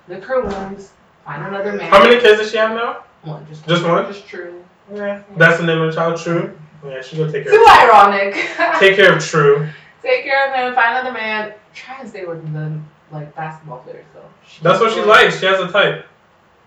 lick 0.07 0.23
her 0.23 0.41
wounds, 0.41 0.93
find 1.25 1.45
another 1.45 1.73
man. 1.73 1.91
How 1.91 2.01
many 2.01 2.19
kids 2.19 2.39
does 2.39 2.49
she 2.49 2.57
have 2.57 2.71
now? 2.71 3.03
One, 3.21 3.45
just 3.47 3.67
Just 3.67 3.83
one? 3.85 4.11
Just 4.11 4.25
true. 4.25 4.63
Yeah. 4.91 5.21
That's 5.37 5.59
the 5.59 5.65
name 5.65 5.79
of 5.79 5.93
the 5.93 5.95
child, 5.95 6.19
True. 6.19 6.57
Yeah, 6.85 7.01
she 7.01 7.17
gonna 7.17 7.31
take 7.31 7.43
care 7.45 7.53
Too 7.53 7.63
of 7.63 7.69
ironic. 7.69 8.33
Take 8.79 8.95
care 8.95 9.15
of 9.15 9.23
True. 9.23 9.69
Take 10.01 10.23
care 10.23 10.49
of 10.49 10.53
him. 10.55 10.75
Find 10.75 10.97
another 10.97 11.13
man. 11.13 11.53
Try 11.73 11.99
and 12.01 12.09
stay 12.09 12.25
with 12.25 12.51
the 12.53 12.79
like 13.11 13.33
basketball 13.35 13.79
players 13.79 14.05
though. 14.13 14.21
That's 14.61 14.81
what 14.81 14.93
she 14.93 15.01
likes. 15.01 15.39
She 15.39 15.45
has 15.45 15.59
a 15.59 15.71
type. 15.71 16.05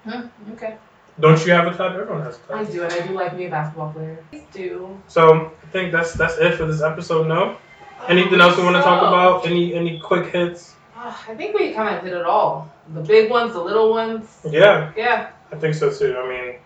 Hmm, 0.05 0.53
okay. 0.53 0.77
Don't 1.21 1.45
you 1.47 1.53
have 1.53 1.67
a 1.67 1.77
type? 1.77 1.93
Everyone 1.93 2.23
has 2.23 2.37
a 2.37 2.41
type. 2.41 2.57
I 2.57 2.65
do, 2.65 2.83
and 2.85 2.93
I 2.93 3.07
do 3.07 3.15
like 3.15 3.37
me 3.37 3.47
a 3.47 3.51
basketball 3.51 3.93
player. 3.93 4.19
I 4.33 4.43
do. 4.53 4.99
So 5.09 5.53
I 5.63 5.67
think 5.73 5.93
that's 5.93 6.15
that's 6.15 6.39
it 6.39 6.55
for 6.55 6.67
this 6.67 6.83
episode. 6.83 7.27
No. 7.27 7.57
Anything 8.09 8.41
else 8.41 8.57
we 8.57 8.65
want 8.65 8.77
to 8.77 8.83
talk 8.83 9.03
about? 9.03 9.47
Any 9.47 9.75
any 9.75 9.99
quick 9.99 10.33
hits? 10.33 10.75
uh, 10.97 11.15
I 11.29 11.35
think 11.35 11.59
we 11.59 11.73
kind 11.73 11.95
of 11.95 12.03
hit 12.03 12.13
it 12.13 12.25
all. 12.25 12.73
The 12.95 13.01
big 13.01 13.31
ones, 13.31 13.53
the 13.53 13.61
little 13.61 13.91
ones. 13.91 14.41
Yeah, 14.49 14.93
Yeah. 14.97 15.31
I 15.53 15.57
think 15.57 15.75
so 15.75 15.93
too. 15.93 16.17
I 16.17 16.29
mean, 16.29 16.57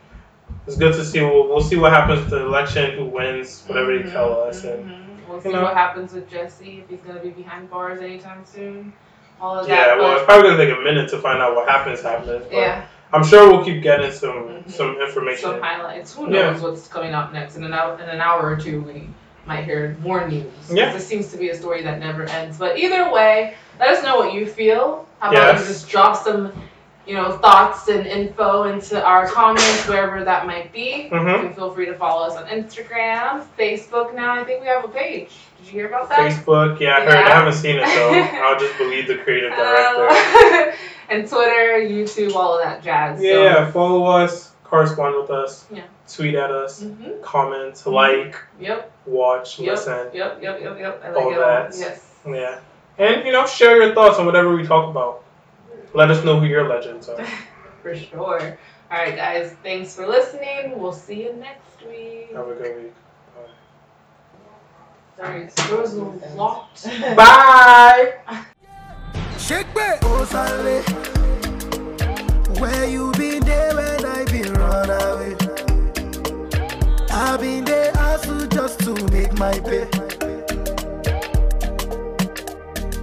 it's 0.67 0.77
good 0.77 0.95
to 0.95 1.05
see. 1.05 1.21
We'll, 1.21 1.49
we'll 1.49 1.61
see 1.63 1.77
what 1.77 1.93
happens 1.93 2.21
with 2.21 2.31
the 2.31 2.45
election, 2.47 2.97
who 2.97 3.07
wins, 3.07 3.65
whatever 3.67 3.97
they 3.99 4.11
tell 4.11 4.31
Mhm, 4.31 4.49
us, 4.49 4.65
and 4.65 4.85
mhm. 4.91 5.07
We'll 5.29 5.41
see 5.41 5.53
know. 5.53 5.63
what 5.63 5.75
happens 5.75 6.13
with 6.13 6.29
Jussie 6.31 6.81
if 6.83 6.89
he's 6.89 7.01
gonna 7.01 7.21
be 7.21 7.31
behind 7.31 7.71
bars 7.71 8.01
anytime 8.01 8.45
soon. 8.45 8.93
All 9.41 9.59
of 9.59 9.69
yeah. 9.69 9.87
that. 9.87 9.99
Well, 9.99 10.17
it's 10.17 10.25
probably 10.25 10.51
gonna 10.51 10.65
take 10.67 10.77
a 10.77 10.81
minute 10.81 11.09
to 11.11 11.19
find 11.19 11.41
out 11.41 11.55
what 11.55 11.69
happens 11.69 12.03
happens. 12.03 12.45
But 12.47 12.53
yeah. 12.53 12.85
I'm 13.13 13.25
sure 13.25 13.49
we'll 13.51 13.65
keep 13.65 13.83
getting 13.83 14.11
some 14.13 14.31
Mhm. 14.65 14.71
some 14.71 15.01
information. 15.01 15.43
Some 15.51 15.61
highlights. 15.63 16.15
Who 16.15 16.25
Yeah. 16.33 16.51
knows 16.51 16.61
what's 16.63 16.87
coming 16.89 17.15
up 17.15 17.33
next? 17.33 17.57
In 17.57 17.65
an 17.65 17.73
hour, 17.73 17.95
in 17.95 18.09
an 18.09 18.21
hour 18.21 18.43
or 18.43 18.57
two, 18.57 18.81
we 18.83 19.09
might 19.47 19.65
hear 19.65 19.97
more 20.03 20.27
news. 20.29 20.45
Yeah. 20.71 20.93
This 20.93 21.07
seems 21.07 21.31
to 21.33 21.39
be 21.39 21.49
a 21.51 21.55
story 21.55 21.83
that 21.83 21.99
never 22.01 22.25
ends. 22.25 22.59
But 22.59 22.77
either 22.79 23.11
way, 23.11 23.55
let 23.79 23.89
us 23.91 24.03
know 24.05 24.17
what 24.19 24.35
you 24.35 24.47
feel. 24.47 25.07
How 25.21 25.31
about 25.31 25.55
Yes. 25.55 25.61
you 25.61 25.67
just 25.69 25.89
drop 25.89 26.17
some, 26.17 26.53
you 27.11 27.17
know, 27.17 27.33
thoughts 27.39 27.89
and 27.89 28.07
info 28.07 28.63
into 28.73 29.05
our 29.05 29.27
comments 29.27 29.89
wherever 29.89 30.23
that 30.23 30.47
might 30.47 30.73
be. 30.73 31.09
Mhm. 31.11 31.33
You 31.39 31.43
can 31.49 31.55
feel 31.55 31.73
free 31.73 31.87
to 31.87 31.95
follow 31.95 32.25
us 32.29 32.37
on 32.37 32.47
Instagram, 32.47 33.43
Facebook. 33.59 34.15
Now 34.15 34.35
I 34.41 34.45
think 34.45 34.61
we 34.61 34.69
have 34.69 34.85
a 34.85 34.89
page. 34.89 35.33
Did 35.59 35.67
you 35.67 35.73
hear 35.73 35.89
about 35.89 36.09
that? 36.11 36.21
Facebook, 36.21 36.79
yeah, 36.79 36.99
I 36.99 37.01
heard. 37.01 37.15
I 37.17 37.31
haven't 37.31 37.55
seen 37.55 37.77
it 37.79 37.85
though. 37.85 38.13
I'll 38.45 38.59
just 38.61 38.79
believe 38.79 39.09
the 39.09 39.17
creative 39.19 39.51
director. 39.57 40.09
Um, 40.09 40.73
and 41.11 41.29
Twitter, 41.29 41.81
YouTube, 41.81 42.37
all 42.37 42.57
of 42.57 42.63
that 42.63 42.81
jazz. 42.85 43.21
yeah, 43.21 43.69
follow 43.73 44.05
us, 44.05 44.53
correspond 44.63 45.17
with 45.21 45.31
us, 45.31 45.67
Yeah. 45.69 45.83
tweet 46.09 46.37
at 46.37 46.53
us, 46.53 46.77
So. 46.79 46.87
hmm 46.87 47.21
comment, 47.23 47.85
like, 47.87 48.37
Yep. 48.61 48.89
watch, 49.07 49.59
Yep. 49.59 49.69
listen. 49.73 50.07
Yep. 50.15 50.39
Yep. 50.43 50.61
Yep. 50.63 50.79
Yep. 50.79 51.03
I 51.05 51.09
like 51.11 51.17
All 51.25 51.33
it 51.33 51.35
all. 51.35 51.41
that. 51.41 51.75
Yes. 51.77 52.07
Yeah. 52.25 52.59
And, 52.99 53.27
you 53.27 53.33
know, 53.33 53.47
share 53.47 53.83
your 53.83 53.95
thoughts 53.95 54.19
on 54.21 54.27
whatever 54.27 54.55
we 54.55 54.65
talk 54.65 54.89
about. 54.89 55.23
Let 55.93 56.11
us 56.11 56.24
know 56.24 56.38
who 56.38 56.47
your 56.47 56.68
legends 56.68 57.09
are. 57.09 57.24
For 57.82 57.97
sure. 57.97 58.59
All 58.91 58.99
right, 58.99 59.16
guys. 59.16 59.57
Thanks 59.62 59.95
for 59.95 60.07
listening. 60.07 60.78
We'll 60.78 60.93
see 60.93 61.22
you 61.24 61.32
next 61.34 61.84
week. 61.86 62.32
Have 62.32 62.49
a 62.49 62.55
good 62.55 62.84
week. 62.84 62.93
Sorry, 65.16 65.49
screws 65.51 65.95
are 65.97 66.34
locked. 66.34 66.84
Bye! 67.16 68.14
Shake 69.38 69.66
me, 69.76 69.82
oh 70.03 70.24
Sally. 70.24 70.80
Where 72.59 72.88
you 72.88 73.12
been 73.12 73.41
there 73.45 73.74
when 73.74 74.05
I 74.05 74.24
been 74.24 74.53
run 74.55 74.88
away? 74.88 75.36
I 77.11 77.36
been 77.36 77.64
there 77.64 77.93
hustle 77.93 78.47
just 78.47 78.80
to 78.80 78.95
make 79.12 79.32
my 79.38 79.59
pay. 79.61 80.10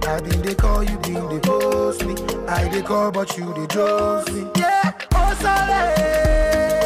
I 0.08 0.20
been 0.20 0.40
they 0.40 0.54
call 0.54 0.82
you, 0.82 0.96
been 1.00 1.28
they 1.28 1.38
post 1.38 2.02
me. 2.06 2.14
I 2.48 2.66
they 2.68 2.80
call, 2.80 3.10
but 3.12 3.36
you 3.36 3.52
they 3.52 3.66
trust 3.66 4.32
me. 4.32 4.46
Yeah, 4.56 4.92
oh 5.12 5.34
Sally. 5.38 6.77